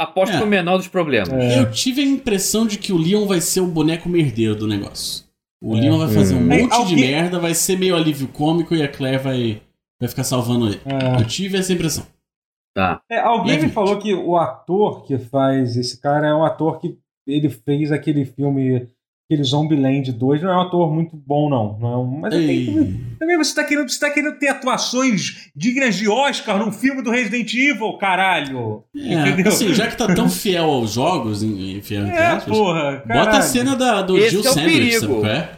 [0.02, 0.36] aposto É.
[0.36, 1.30] que é o menor dos problemas.
[1.32, 1.58] É.
[1.60, 5.24] Eu tive a impressão de que o Leon vai ser o boneco merdeiro do negócio.
[5.62, 5.80] O É.
[5.80, 6.46] Leon vai fazer um Hum.
[6.48, 9.62] monte de alguém- merda, vai ser meio alívio cômico e a Claire vai,
[10.00, 10.80] vai ficar salvando ele.
[10.84, 11.20] É.
[11.20, 12.04] Eu tive essa impressão.
[12.74, 13.00] Tá.
[13.10, 16.96] É, alguém me falou que o ator que faz esse cara é um ator que
[17.26, 18.88] ele fez aquele filme,
[19.32, 21.78] aquele Zombieland 2, não é um ator muito bom, não.
[21.80, 23.00] não é um, mas também, Ei.
[23.18, 27.10] também você tá querendo, você tá querendo ter atuações dignas de Oscar num filme do
[27.10, 28.84] Resident Evil, caralho!
[28.96, 29.48] É, Entendeu?
[29.48, 33.36] assim, já que tá tão fiel aos jogos, entre É, aspas, porra, bota caralho.
[33.38, 35.00] a cena da, do Esse Jill é perigo.
[35.00, 35.50] sabe qual é?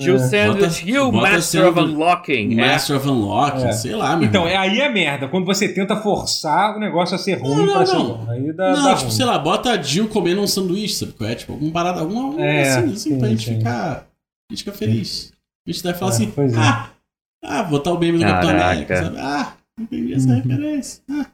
[0.00, 0.18] Jill É.
[0.18, 2.52] Sandwich e o bota a Master of Unlocking.
[2.52, 2.66] é.
[2.72, 3.72] Master of Unlocking, É.
[3.72, 4.62] sei lá, meu Então, irmão.
[4.62, 7.72] é, aí é merda, quando você tenta forçar o negócio a ser ruim Não, não,
[7.74, 8.06] pra ser não.
[8.18, 8.30] bom.
[8.30, 9.10] Aí dá, Não, dá tipo, ruim.
[9.16, 11.34] sei lá, bota a Jill comendo um sanduíche, sabe é?
[11.34, 13.58] Tipo, alguma parada, alguma, É, assim, assim, pra sim, gente sim.
[13.58, 15.32] ficar, a gente ficar feliz.
[15.66, 16.56] A gente deve falar É, assim, é.
[16.58, 16.90] ah,
[17.44, 18.50] ah, botar o meme do Capitão.
[18.50, 19.16] América, sabe?
[19.18, 20.34] Ah, entendi essa Uhum.
[20.36, 21.02] referência.
[21.10, 21.26] Ah.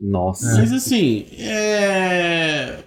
[0.00, 0.56] Nossa.
[0.56, 2.78] Mas assim, é...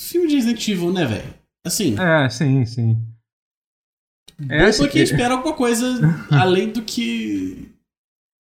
[0.00, 1.34] Filme de Resident Evil, né, velho?
[1.64, 2.98] Assim, É, sim, sim.
[4.48, 5.86] É, é, assim, que espera alguma coisa
[6.30, 7.68] além do que...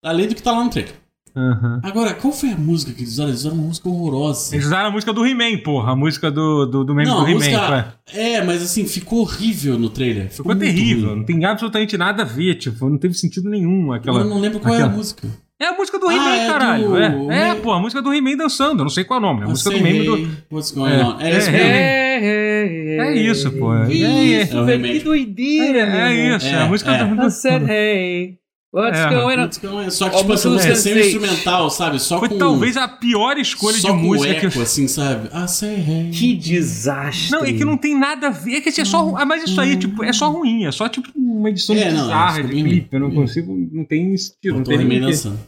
[0.04, 0.94] Além do que tá lá no trailer.
[1.34, 1.80] Aham.
[1.82, 3.30] Agora, qual foi a música que eles usaram?
[3.30, 4.54] Eles usaram uma música horrorosa.
[4.54, 5.92] Eles usaram a música do He-Man, porra.
[5.92, 7.34] A música do, do, do meme Não, do He-Man.
[7.38, 7.94] música-.
[8.12, 10.28] É, mas assim, ficou horrível no trailer.
[10.30, 11.08] Ficou, Ficou terrível.
[11.10, 11.18] ruim.
[11.20, 14.20] Não tem absolutamente nada a ver, tipo, não teve sentido nenhum aquela.
[14.20, 15.26] Eu não lembro qual é aquela- a música.
[15.58, 16.88] É a música do Ah, He-Man, é caralho.
[16.88, 16.96] do-
[17.30, 18.80] É, é pô, a música do He-Man dançando.
[18.80, 19.40] Eu não sei qual é o nome.
[19.42, 20.28] É a música do meme do.
[20.50, 21.20] What's going É, on?
[21.20, 22.01] É, é, é.
[22.22, 23.74] É, É isso, pô.
[23.74, 24.84] É, Que é, isso, É o velho.
[24.84, 26.46] Que doideira, é, é isso.
[26.46, 27.04] É, a música é.
[27.04, 27.26] do.
[27.26, 28.38] I said, hey,
[28.72, 29.08] what's É.
[29.10, 29.42] going on?
[29.42, 29.90] What's going on?
[29.90, 31.06] Só que, tipo assim, música do sem Sense8.
[31.06, 31.98] instrumental, sabe?
[32.00, 32.38] Só Foi com...
[32.38, 34.62] talvez a pior escolha só de com música eco, que.
[34.62, 35.28] assim, sabe?
[35.32, 36.10] Ah, say hey.
[36.10, 37.30] Que desastre.
[37.32, 38.56] Não, é que não tem nada a ver.
[38.56, 39.14] É que assim, é só.
[39.16, 40.64] Ah, mas isso aí, tipo, é só ruim.
[40.64, 42.88] É só, tipo, uma edição É, não, bizarra de clipe.
[42.92, 43.68] Eu não bem- consigo.
[43.72, 44.56] Não tem sentido.
[44.56, 45.38] Não tem que- dançando.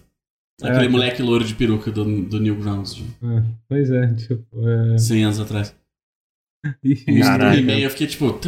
[0.62, 0.68] É.
[0.68, 4.44] Aquele moleque louro de peruca do, do Newgrounds, de É, Pois é, tipo.
[4.94, 4.96] É...
[4.98, 5.74] 100 anos atrás.
[7.24, 7.56] A.
[7.56, 8.40] He-Man, eu fiquei tipo...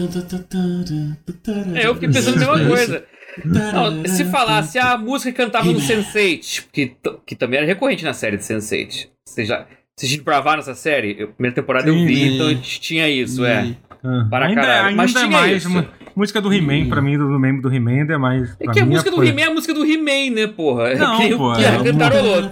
[1.75, 3.05] É, eu fiquei pensando a mesma coisa.
[3.45, 6.03] Não, se falasse a música que cantava no He-Man.
[6.03, 9.09] Sense8, que, que também era recorrente na série de Sense8.
[9.25, 9.67] Vocês já
[9.99, 11.17] vocês desbravaram essa série?
[11.19, 13.75] Eu, primeira temporada eu vi, então a gente tinha isso, é.
[14.09, 14.87] Ah, Para ainda, caralho.
[14.89, 15.65] ainda Mas é tinha mais.
[15.65, 15.87] isso.
[16.15, 16.89] Música do He-Man, Hum.
[16.89, 18.57] pra mim, do, do meme do He-Man, ainda é mais.
[18.61, 20.95] É que a mim, música do He-Man é a música do He-Man, né, porra?
[20.95, 22.43] Não, que, pô, que é do- cantarolou.
[22.43, 22.49] do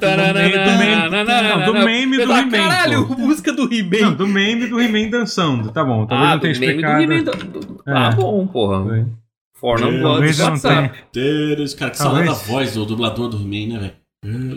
[1.75, 4.13] meme- do não, He-Man, Caralho, música do Não, He-Man.
[4.13, 5.71] do meme do He-Man dançando.
[5.71, 7.03] Tá bom, talvez Ah, não tenha explicado.
[7.87, 7.93] É.
[7.93, 9.07] Ah, bom, porra.
[9.59, 10.91] For É, Blood não WhatsApp.
[11.13, 13.93] Poderes, cara, que saudade da voz do dublador do He-Man, né, velho?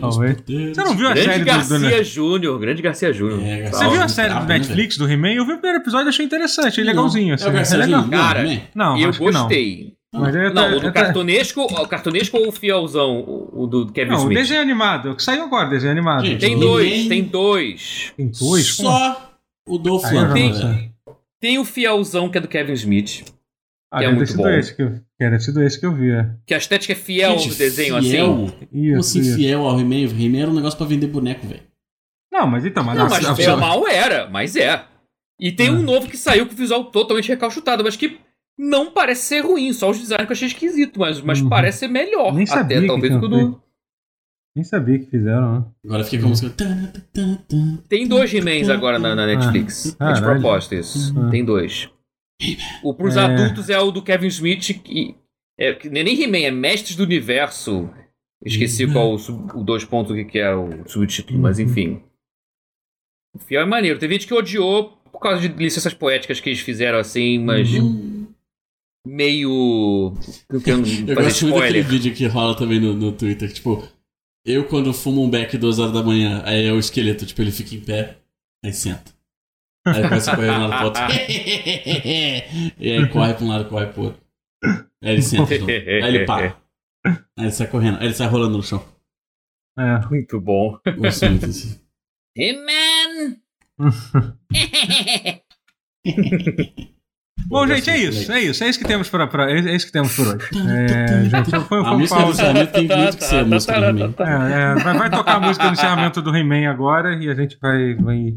[0.00, 0.36] Talvez.
[0.46, 1.80] Você não viu a Grande série do, do.
[1.80, 3.40] Garcia Júnior, grande Garcia Júnior.
[3.42, 5.32] É, Garcia Você viu a série do brabo, né, Netflix do He-Man?
[5.34, 6.90] Eu vi o primeiro episódio e achei interessante, achei Não.
[6.92, 7.32] legalzinho.
[7.32, 7.48] É Assim.
[7.48, 8.08] o Garcia é legal.
[8.08, 8.62] Cara?
[8.74, 9.40] Não, eu acho que não.
[9.42, 9.94] gostei.
[10.10, 13.92] Mas é, Não, o do é- cartunesco, o cartunesco ou o fielzão, o, o do
[13.92, 14.38] Kevin Não, o Smith?
[14.38, 16.24] desenho animado, o que saiu agora, desenho animado.
[16.24, 18.12] Gente, Tem o dois, He-Man- tem dois.
[18.16, 18.72] Tem dois?
[18.72, 18.88] Como?
[18.88, 19.30] Só
[19.68, 20.66] o eu já Lundgren, não sei.
[20.68, 20.88] velho.
[21.40, 23.22] Tem o fielzão que é do Kevin Smith,
[23.90, 24.48] Ah, que é deve ter muito sido bom.
[24.50, 26.10] esse que eu, que era sido esse que eu vi.
[26.10, 26.30] é.
[26.46, 28.10] que a estética é fiel Gente, ao desenho, assim.
[28.10, 28.26] fiel?
[28.28, 29.34] Como Isso, assim, isso.
[29.36, 30.06] fiel ao He-Man?
[30.12, 31.62] O He-Man era um negócio pra vender boneco, velho.
[32.30, 34.84] Não, mas então, mas, Não, mas a- ou mal era, mas é.
[35.40, 35.72] E tem Ah.
[35.72, 38.18] um novo que saiu com o visual totalmente recalchutado, mas que
[38.58, 41.48] não parece ser ruim, só os designs que eu achei esquisito, mas, mas Uhum.
[41.48, 42.34] parece ser melhor.
[42.34, 43.62] Nem sabia até que talvez que o do.
[44.54, 45.64] nem sabia que fizeram, né?
[45.86, 46.54] Agora fica com a música.
[47.88, 49.96] Tem dois He-Mans agora na, na Netflix.
[49.98, 51.14] Ah, é de propósito isso.
[51.18, 51.30] Ah.
[51.30, 51.88] Tem dois.
[52.82, 53.20] O pros É.
[53.20, 55.14] adultos é o do Kevin Smith, que.
[55.58, 57.90] É, que nem He-Man, é Mestres do Universo.
[58.44, 58.92] Esqueci Uhum.
[58.92, 61.64] qual o, sub- o dois pontos que é o subtítulo, mas Uhum.
[61.64, 62.02] enfim.
[63.34, 63.98] O fiel é maneiro.
[63.98, 68.28] Teve gente que odiou por causa de licenças poéticas que eles fizeram assim, mas Uhum.
[69.04, 70.14] meio.
[70.48, 73.82] Eu quero Eu fazer gosto muito daquele vídeo que rola também no, no Twitter, tipo,
[74.46, 77.50] eu quando fumo um beck duas horas da manhã, aí é o esqueleto, tipo, ele
[77.50, 78.18] fica em pé,
[78.64, 79.12] aí senta.
[79.94, 81.02] Aí começa a correr de um lado pro outro.
[82.78, 84.20] e aí corre pra um lado, corre pro outro.
[85.02, 85.70] Aí ele senta, de novo.
[85.70, 86.56] aí ele para.
[87.06, 88.84] Aí ele sai correndo, aí ele sai rolando no chão.
[89.78, 89.98] É.
[90.06, 90.78] Muito bom.
[90.96, 91.80] Gosto muito assim.
[92.36, 93.36] Hey man!
[97.46, 98.30] Bom, gente, é isso.
[98.32, 98.64] É isso.
[98.64, 100.48] É isso que temos pra, pra- é isso que temos por hoje.
[100.68, 103.80] É, gente, foi, foi A um música do encerramento tem muito que ser a música
[103.80, 104.14] do He-Man.
[104.18, 107.56] É, é, vai, vai tocar a música do encerramento do He-Man agora e a gente
[107.60, 108.36] vai, vai,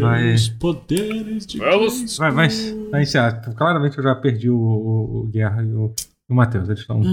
[0.00, 0.22] Vai.
[0.24, 2.16] Pelos poderes de Vamos.
[2.18, 2.48] Vai, vai,
[2.90, 3.40] vai encerrar.
[3.56, 5.92] Claramente eu já perdi o, o, o Guerra e o,
[6.28, 6.68] o Matheus.
[6.68, 7.00] Eles estão.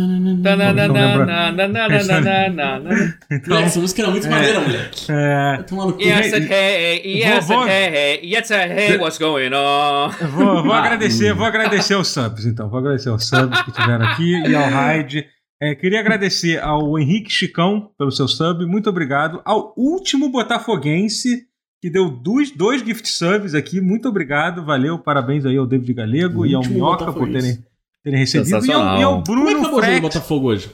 [3.31, 4.29] Então, essa música era muito É.
[4.29, 5.05] maneira, moleque.
[5.11, 5.95] é, Vai.
[5.99, 10.09] Yes, hey, yes, Vou- and hey, yes, and hey, what's going on?
[10.31, 12.69] vou, vou Ah, agradecer, vou agradecer aos subs, então.
[12.69, 15.25] Vou agradecer aos subs que tiveram aqui e ao Raid.
[15.61, 19.41] É, queria agradecer ao Henrique Chicão pelo seu sub, muito obrigado.
[19.43, 21.45] Ao último Botafoguense,
[21.81, 26.45] que deu dois, dois gift subs aqui, muito obrigado, valeu, parabéns aí ao David Galego
[26.45, 27.57] e ao Minhoca por terem,
[28.03, 28.65] terem recebido.
[28.65, 30.01] E ao, e ao Como é que Bruno acabou o Frex.
[30.01, 30.71] Botafogo hoje?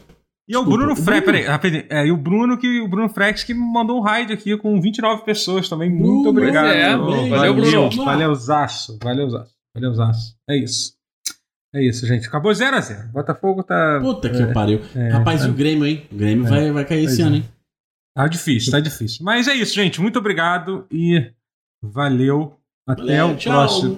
[0.48, 1.84] E ao Bruno Frex, Bruno- peraí, rapidinho.
[1.90, 5.24] É, e o Bruno, que, o Bruno Frex que mandou um raid aqui com 29
[5.24, 5.90] pessoas também.
[5.90, 6.68] Muito Bruno, obrigado.
[6.68, 8.04] é, Valeu, valeu, Bruno.
[8.06, 10.36] Valeuzaço, valeuzaço, valeuzaço.
[10.50, 10.94] É isso.
[11.76, 12.28] É isso, gente.
[12.28, 13.12] Acabou 0x0.
[13.12, 14.00] Botafogo tá.
[14.02, 14.80] Puta que pariu.
[14.96, 15.48] é, Rapaz, é.
[15.48, 16.04] e o Grêmio, hein?
[16.12, 16.50] O Grêmio É.
[16.50, 17.26] vai, vai cair esse é.
[17.26, 17.46] ano, hein?
[18.16, 19.26] Tá difícil, tá difícil.
[19.26, 20.00] Mas é isso, gente.
[20.00, 21.32] Muito obrigado e
[21.82, 22.60] valeu.
[22.88, 23.54] Até Valeu, o tchau.
[23.54, 23.98] próximo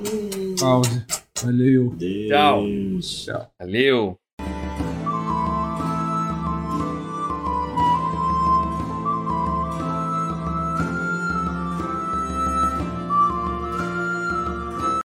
[0.60, 1.06] pause.
[1.44, 1.90] Valeu.
[1.96, 3.26] Deus.
[3.60, 4.18] Valeu.